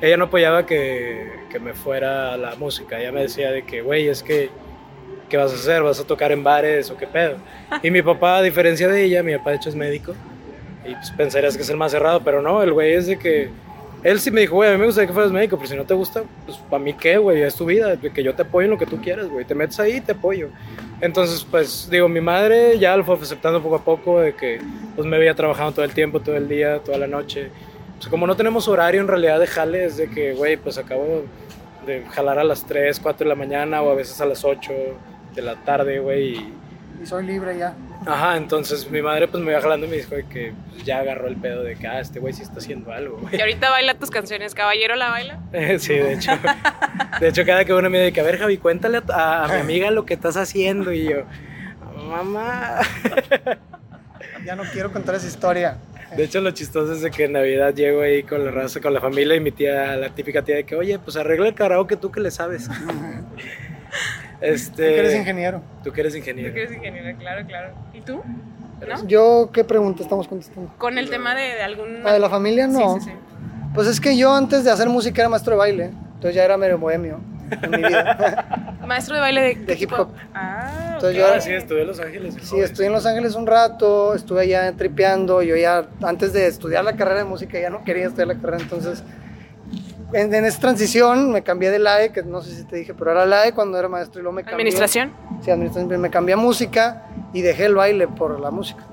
ella 0.00 0.16
no 0.16 0.24
apoyaba 0.24 0.64
que, 0.64 1.43
que 1.54 1.60
me 1.60 1.72
fuera 1.72 2.32
a 2.32 2.36
la 2.36 2.56
música. 2.56 3.00
Ella 3.00 3.12
me 3.12 3.22
decía 3.22 3.52
de 3.52 3.64
que, 3.64 3.80
güey, 3.80 4.08
es 4.08 4.24
que, 4.24 4.50
¿qué 5.28 5.36
vas 5.36 5.52
a 5.52 5.54
hacer? 5.54 5.84
¿Vas 5.84 6.00
a 6.00 6.04
tocar 6.04 6.32
en 6.32 6.42
bares 6.42 6.90
o 6.90 6.96
qué 6.96 7.06
pedo? 7.06 7.36
Y 7.80 7.92
mi 7.92 8.02
papá, 8.02 8.38
a 8.38 8.42
diferencia 8.42 8.88
de 8.88 9.04
ella, 9.04 9.22
mi 9.22 9.36
papá 9.36 9.50
de 9.50 9.56
hecho 9.56 9.68
es 9.68 9.76
médico. 9.76 10.16
Y 10.84 10.96
pues 10.96 11.12
pensarías 11.12 11.56
que 11.56 11.62
es 11.62 11.70
el 11.70 11.76
más 11.76 11.92
cerrado, 11.92 12.22
pero 12.24 12.42
no, 12.42 12.60
el 12.60 12.72
güey 12.72 12.94
es 12.94 13.06
de 13.06 13.20
que... 13.20 13.50
Él 14.02 14.18
sí 14.18 14.32
me 14.32 14.40
dijo, 14.40 14.56
güey, 14.56 14.68
a 14.68 14.72
mí 14.72 14.78
me 14.78 14.86
gustaría 14.86 15.06
que 15.06 15.14
fueras 15.14 15.30
médico, 15.30 15.56
pero 15.56 15.68
si 15.68 15.76
no 15.76 15.84
te 15.84 15.94
gusta, 15.94 16.24
pues 16.44 16.58
para 16.68 16.82
mí 16.82 16.92
qué, 16.92 17.18
güey, 17.18 17.40
es 17.40 17.54
tu 17.54 17.66
vida, 17.66 17.96
que 17.96 18.22
yo 18.24 18.34
te 18.34 18.42
apoyo 18.42 18.64
en 18.64 18.72
lo 18.72 18.78
que 18.78 18.84
tú 18.84 19.00
quieras, 19.00 19.28
güey, 19.28 19.44
te 19.44 19.54
metes 19.54 19.78
ahí 19.78 19.98
y 19.98 20.00
te 20.00 20.12
apoyo. 20.12 20.48
Entonces, 21.00 21.46
pues, 21.48 21.88
digo, 21.88 22.08
mi 22.08 22.20
madre 22.20 22.80
ya 22.80 22.96
lo 22.96 23.04
fue 23.04 23.14
aceptando 23.14 23.62
poco 23.62 23.76
a 23.76 23.84
poco, 23.84 24.20
de 24.20 24.34
que 24.34 24.60
pues 24.96 25.06
me 25.06 25.18
veía 25.18 25.34
trabajando 25.34 25.72
todo 25.72 25.84
el 25.84 25.94
tiempo, 25.94 26.18
todo 26.20 26.36
el 26.36 26.48
día, 26.48 26.80
toda 26.80 26.98
la 26.98 27.06
noche. 27.06 27.48
Pues 27.96 28.08
como 28.08 28.26
no 28.26 28.36
tenemos 28.36 28.68
horario 28.68 29.00
en 29.00 29.08
realidad 29.08 29.40
de 29.40 29.46
jale, 29.46 29.84
es 29.86 29.96
de 29.96 30.10
que, 30.10 30.34
güey, 30.34 30.58
pues 30.58 30.76
acabo 30.76 31.24
de 31.84 32.04
jalar 32.06 32.38
a 32.38 32.44
las 32.44 32.66
3, 32.66 33.00
4 33.00 33.24
de 33.24 33.28
la 33.28 33.34
mañana 33.34 33.82
o 33.82 33.90
a 33.90 33.94
veces 33.94 34.20
a 34.20 34.26
las 34.26 34.44
8 34.44 34.72
de 35.34 35.42
la 35.42 35.56
tarde, 35.56 35.98
güey. 35.98 36.36
Y... 36.36 36.54
y 37.02 37.06
soy 37.06 37.26
libre 37.26 37.58
ya. 37.58 37.74
Ajá, 38.06 38.36
entonces 38.36 38.90
mi 38.90 39.00
madre 39.00 39.28
pues 39.28 39.42
me 39.42 39.52
iba 39.52 39.60
jalando 39.60 39.86
y 39.86 39.90
me 39.90 39.96
dijo 39.96 40.10
que 40.28 40.52
pues, 40.70 40.84
ya 40.84 40.98
agarró 40.98 41.26
el 41.26 41.36
pedo 41.36 41.62
de 41.62 41.76
que, 41.76 41.86
ah, 41.86 42.00
este 42.00 42.20
güey 42.20 42.34
sí 42.34 42.42
está 42.42 42.58
haciendo 42.58 42.92
algo, 42.92 43.18
güey. 43.18 43.36
Y 43.36 43.40
ahorita 43.40 43.70
baila 43.70 43.94
tus 43.94 44.10
canciones, 44.10 44.54
¿Caballero 44.54 44.94
la 44.94 45.10
baila? 45.10 45.40
sí, 45.78 45.94
de 45.94 46.14
hecho. 46.14 46.32
De 47.20 47.28
hecho, 47.28 47.46
cada 47.46 47.64
que 47.64 47.72
uno 47.72 47.88
me 47.88 48.04
dice, 48.04 48.20
a 48.20 48.24
ver, 48.24 48.38
Javi, 48.38 48.58
cuéntale 48.58 49.00
a, 49.08 49.44
a, 49.44 49.48
mi 49.48 49.60
amiga 49.60 49.90
lo 49.90 50.04
que 50.04 50.14
estás 50.14 50.36
haciendo. 50.36 50.92
Y 50.92 51.04
yo, 51.08 51.22
mamá. 52.08 52.80
Ya 54.44 54.56
no 54.56 54.64
quiero 54.64 54.92
contar 54.92 55.14
esa 55.14 55.26
historia. 55.26 55.78
De 56.16 56.24
hecho, 56.24 56.40
lo 56.40 56.50
chistoso 56.52 56.92
es 56.92 57.00
de 57.00 57.10
que 57.10 57.24
en 57.24 57.32
Navidad 57.32 57.74
llego 57.74 58.02
ahí 58.02 58.22
con 58.22 58.44
la 58.44 58.50
raza, 58.50 58.80
con 58.80 58.94
la 58.94 59.00
familia 59.00 59.34
y 59.34 59.40
mi 59.40 59.50
tía, 59.50 59.96
la 59.96 60.10
típica 60.10 60.42
tía 60.42 60.56
de 60.56 60.64
que, 60.64 60.76
oye, 60.76 60.98
pues 60.98 61.16
arregla 61.16 61.48
el 61.48 61.54
karaoke 61.54 61.96
tú 61.96 62.10
que 62.10 62.20
le 62.20 62.30
sabes. 62.30 62.68
este, 64.40 64.70
tú 64.70 64.76
que 64.76 64.98
eres 64.98 65.14
ingeniero. 65.14 65.62
Tú 65.82 65.92
que 65.92 66.00
eres 66.00 66.14
ingeniero. 66.14 66.50
Tú 66.50 66.54
que 66.54 66.62
eres 66.62 66.76
ingeniero, 66.76 67.18
claro, 67.18 67.46
claro. 67.46 67.74
¿Y 67.92 68.00
tú? 68.00 68.22
¿No? 68.86 69.06
Yo, 69.06 69.50
¿qué 69.52 69.64
pregunta 69.64 70.02
estamos 70.02 70.28
contestando? 70.28 70.70
Con 70.78 70.98
el 70.98 71.08
tema 71.08 71.34
de, 71.34 71.42
de 71.42 71.62
algún... 71.62 72.06
¿Ah, 72.06 72.12
de 72.12 72.18
la 72.18 72.28
familia? 72.28 72.66
No. 72.66 73.00
Sí, 73.00 73.06
sí, 73.06 73.10
sí. 73.10 73.16
Pues 73.74 73.88
es 73.88 74.00
que 74.00 74.16
yo 74.16 74.32
antes 74.32 74.62
de 74.62 74.70
hacer 74.70 74.88
música 74.88 75.22
era 75.22 75.28
maestro 75.28 75.52
de 75.52 75.58
baile, 75.58 75.84
entonces 75.86 76.34
ya 76.34 76.44
era 76.44 76.56
medio 76.56 76.78
bohemio 76.78 77.20
en 77.50 77.70
mi 77.70 77.78
vida. 77.78 78.76
¿Maestro 78.86 79.16
de 79.16 79.20
baile 79.20 79.40
de, 79.40 79.54
de 79.56 79.74
hip 79.74 79.92
hop? 79.92 80.10
Ah, 80.32 80.83
entonces 81.08 81.18
yo 81.18 81.26
era, 81.26 81.40
sí, 81.40 81.52
estudié 81.52 81.82
en 81.82 81.88
Los 81.88 82.00
Ángeles. 82.00 82.34
Sí, 82.42 82.60
estudié 82.60 82.86
en 82.86 82.92
Los 82.92 83.06
Ángeles 83.06 83.34
un 83.34 83.46
rato, 83.46 84.14
estuve 84.14 84.42
allá 84.42 84.72
tripeando, 84.72 85.42
yo 85.42 85.56
ya 85.56 85.86
antes 86.02 86.32
de 86.32 86.46
estudiar 86.46 86.84
la 86.84 86.96
carrera 86.96 87.18
de 87.18 87.24
música 87.24 87.58
ya 87.60 87.70
no 87.70 87.84
quería 87.84 88.06
estudiar 88.06 88.28
la 88.28 88.34
carrera, 88.36 88.62
entonces 88.62 89.02
en, 90.12 90.32
en 90.32 90.44
esa 90.44 90.60
transición 90.60 91.32
me 91.32 91.42
cambié 91.42 91.70
de 91.70 91.78
LAE, 91.78 92.12
que 92.12 92.22
no 92.22 92.40
sé 92.40 92.54
si 92.54 92.64
te 92.64 92.76
dije, 92.76 92.94
pero 92.94 93.10
era 93.12 93.26
LAE 93.26 93.52
cuando 93.52 93.78
era 93.78 93.88
maestro 93.88 94.20
y 94.20 94.22
luego 94.22 94.36
me 94.36 94.42
cambié. 94.42 94.54
¿Administración? 94.56 95.12
Sí, 95.42 95.50
administración, 95.50 96.00
me 96.00 96.10
cambié 96.10 96.34
a 96.34 96.38
música 96.38 97.06
y 97.32 97.42
dejé 97.42 97.66
el 97.66 97.74
baile 97.74 98.08
por 98.08 98.38
la 98.40 98.50
música. 98.50 98.84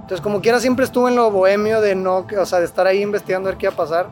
Entonces 0.00 0.20
como 0.20 0.40
quiera 0.40 0.60
siempre 0.60 0.84
estuve 0.84 1.10
en 1.10 1.16
lo 1.16 1.30
bohemio 1.30 1.80
de 1.80 1.94
no, 1.94 2.26
o 2.38 2.46
sea, 2.46 2.58
de 2.58 2.66
estar 2.66 2.86
ahí 2.86 3.00
investigando 3.00 3.48
a 3.48 3.52
ver 3.52 3.58
qué 3.58 3.66
iba 3.66 3.72
a 3.72 3.76
pasar 3.76 4.08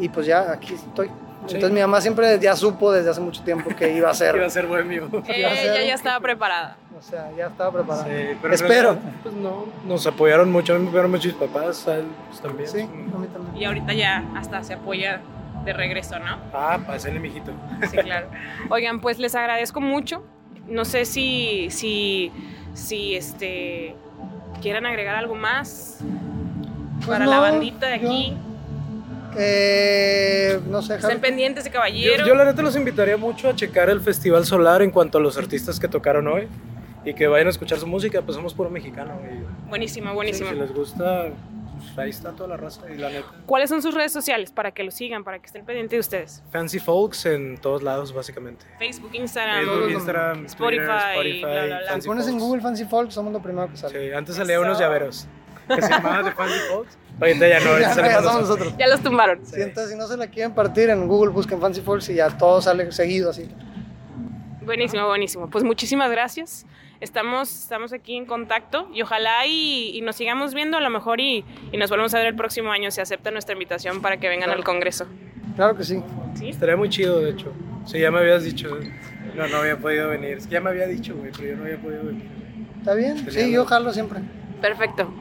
y 0.00 0.08
pues 0.08 0.26
ya 0.26 0.50
aquí 0.50 0.74
estoy. 0.74 1.10
Sí. 1.48 1.54
Entonces 1.54 1.74
mi 1.74 1.80
mamá 1.80 2.00
siempre 2.00 2.38
ya 2.40 2.54
supo 2.54 2.92
desde 2.92 3.10
hace 3.10 3.20
mucho 3.20 3.42
tiempo 3.42 3.70
que 3.74 3.92
iba 3.94 4.10
a 4.10 4.14
ser. 4.14 4.36
iba 4.36 4.46
a 4.46 4.50
ser 4.50 4.66
bohemio. 4.66 5.08
Ella 5.26 5.82
ya 5.84 5.94
estaba 5.94 6.20
preparada. 6.20 6.76
O 6.98 7.02
sea, 7.02 7.30
ya 7.36 7.46
estaba 7.46 7.72
preparada. 7.72 8.04
Sí, 8.04 8.36
pero 8.42 8.54
Espero. 8.54 8.92
Realidad, 8.92 9.12
pues 9.22 9.34
no, 9.34 9.66
nos 9.86 10.06
apoyaron 10.06 10.50
mucho, 10.50 10.74
a 10.74 10.78
mí 10.78 10.82
me 10.82 10.88
apoyaron 10.88 11.10
mucho 11.12 11.28
mis 11.28 11.36
papás, 11.36 11.86
a 11.88 11.96
él 11.96 12.06
pues, 12.28 12.40
también. 12.40 12.68
Sí, 12.68 12.80
a 12.80 13.18
mí 13.18 13.26
también. 13.28 13.56
Y 13.56 13.64
ahorita 13.64 13.92
ya 13.92 14.24
hasta 14.36 14.62
se 14.64 14.74
apoya 14.74 15.20
de 15.64 15.72
regreso, 15.72 16.18
¿no? 16.18 16.38
Ah, 16.52 16.78
pásale, 16.86 17.20
mijito. 17.20 17.52
Sí, 17.90 17.96
claro. 17.98 18.26
Oigan, 18.70 19.00
pues 19.00 19.18
les 19.18 19.34
agradezco 19.34 19.80
mucho. 19.80 20.24
No 20.66 20.84
sé 20.84 21.04
si, 21.04 21.68
si, 21.70 22.32
si 22.74 23.14
este, 23.14 23.94
quieran 24.60 24.84
agregar 24.84 25.14
algo 25.16 25.34
más 25.34 25.98
Pues 26.96 27.06
para 27.08 27.24
no, 27.24 27.30
la 27.30 27.40
bandita 27.40 27.86
de 27.86 28.00
yo- 28.00 28.08
aquí. 28.08 28.36
Eh, 29.38 30.60
no 30.68 30.82
sé, 30.82 30.96
Estén 30.96 31.20
pendientes 31.20 31.64
de 31.64 31.70
Yo, 31.70 31.74
caballero. 31.74 32.26
yo 32.26 32.34
la 32.34 32.44
neta 32.44 32.62
los 32.62 32.76
invitaría 32.76 33.16
mucho 33.16 33.48
a 33.48 33.54
checar 33.56 33.88
el 33.90 34.00
Festival 34.00 34.44
Solar 34.44 34.82
en 34.82 34.90
cuanto 34.90 35.18
a 35.18 35.20
los 35.20 35.36
artistas 35.38 35.78
que 35.78 35.88
tocaron 35.88 36.26
hoy 36.28 36.48
y 37.04 37.14
que 37.14 37.26
vayan 37.28 37.46
a 37.46 37.50
escuchar 37.50 37.78
su 37.78 37.86
música, 37.86 38.20
pues 38.22 38.36
somos 38.36 38.52
puro 38.54 38.68
mexicano. 38.70 39.16
güey. 39.20 39.38
Buenísimo, 39.68 40.10
Sí, 40.10 40.14
buenísimo. 40.14 40.50
si 40.50 40.56
les 40.56 40.72
gusta, 40.74 41.26
pues 41.78 41.98
ahí 41.98 42.10
está 42.10 42.32
toda 42.32 42.48
la 42.48 42.56
raza 42.56 42.82
y 42.92 42.98
la 42.98 43.08
neta. 43.10 43.26
¿Cuáles 43.46 43.70
son 43.70 43.80
sus 43.82 43.94
redes 43.94 44.12
sociales 44.12 44.50
para 44.50 44.72
que 44.72 44.82
lo 44.82 44.90
sigan, 44.90 45.22
para 45.24 45.38
que 45.38 45.46
estén 45.46 45.64
pendientes 45.64 45.92
de 45.96 46.00
ustedes? 46.00 46.42
Fancy 46.50 46.80
Folks 46.80 47.24
en 47.26 47.56
todos 47.58 47.82
lados, 47.82 48.12
básicamente. 48.12 48.66
Facebook, 48.78 49.10
Instagram, 49.14 49.64
Facebook, 49.64 49.90
Instagram, 49.90 50.46
Spotify, 50.46 50.76
Twitter, 50.84 51.10
Spotify, 51.12 51.40
bla, 51.40 51.52
bla, 51.52 51.78
bla. 51.78 51.88
Fancy 51.88 52.00
Si 52.02 52.08
pones 52.08 52.26
en 52.26 52.32
Folks. 52.32 52.44
Google 52.44 52.62
Fancy 52.62 52.84
Folk, 52.84 53.10
somos 53.12 53.32
lo 53.32 53.40
primero 53.40 53.70
que 53.70 53.76
sale. 53.76 54.08
Sí, 54.08 54.12
antes 54.14 54.34
salía 54.36 54.54
Eso. 54.56 54.62
unos 54.64 54.78
llaveros 54.78 55.28
que 55.74 55.82
se 55.82 55.88
llamaban 55.90 56.24
de 56.24 56.32
Fancy 56.32 56.58
Folks. 56.70 56.98
Ahorita 57.20 57.48
ya 57.48 57.60
no, 57.60 57.78
Ya, 57.80 57.94
sale 57.94 58.08
ya 58.08 58.22
somos 58.22 58.40
nosotros. 58.42 58.74
Ya 58.78 58.86
los 58.88 59.00
tumbaron. 59.00 59.44
Sí, 59.44 59.60
entonces, 59.60 59.92
si 59.92 59.98
no 59.98 60.06
se 60.06 60.16
la 60.16 60.26
quieren 60.28 60.52
partir, 60.54 60.90
en 60.90 61.06
Google 61.08 61.30
busquen 61.32 61.60
Fancy 61.60 61.80
Folks 61.80 62.08
y 62.10 62.14
ya 62.14 62.28
todo 62.36 62.60
sale 62.62 62.90
seguido 62.92 63.30
así. 63.30 63.48
Buenísimo, 64.64 65.06
buenísimo. 65.06 65.48
Pues 65.48 65.64
muchísimas 65.64 66.10
gracias. 66.10 66.66
Estamos, 67.00 67.48
estamos 67.62 67.92
aquí 67.92 68.16
en 68.16 68.26
contacto 68.26 68.88
y 68.92 69.02
ojalá 69.02 69.46
y, 69.46 69.96
y 69.96 70.00
nos 70.00 70.16
sigamos 70.16 70.52
viendo 70.52 70.76
a 70.76 70.80
lo 70.80 70.90
mejor 70.90 71.20
y, 71.20 71.44
y 71.70 71.76
nos 71.76 71.90
volvemos 71.90 72.12
a 72.14 72.18
ver 72.18 72.26
el 72.26 72.34
próximo 72.34 72.72
año 72.72 72.90
si 72.90 73.00
aceptan 73.00 73.34
nuestra 73.34 73.52
invitación 73.52 74.02
para 74.02 74.16
que 74.18 74.28
vengan 74.28 74.50
al 74.50 74.64
Congreso. 74.64 75.06
Claro 75.54 75.76
que 75.76 75.84
sí. 75.84 76.02
¿Sí? 76.34 76.48
Estaría 76.48 76.76
muy 76.76 76.88
chido, 76.88 77.20
de 77.20 77.30
hecho. 77.30 77.52
Sí, 77.86 77.98
ya 78.00 78.10
me 78.10 78.18
habías 78.18 78.42
dicho. 78.44 78.76
No, 79.36 79.46
no 79.46 79.58
había 79.58 79.76
podido 79.78 80.08
venir. 80.08 80.38
Es 80.38 80.46
que 80.46 80.54
ya 80.54 80.60
me 80.60 80.70
había 80.70 80.86
dicho, 80.86 81.14
güey, 81.16 81.30
pero 81.30 81.48
yo 81.50 81.56
no 81.56 81.64
había 81.64 81.78
podido 81.78 82.04
venir. 82.04 82.28
¿Está 82.80 82.94
bien? 82.94 83.16
Sería 83.18 83.32
Sí, 83.32 83.46
lo- 83.46 83.52
yo 83.62 83.64
jalo 83.64 83.92
siempre. 83.92 84.18
Perfecto. 84.60 85.12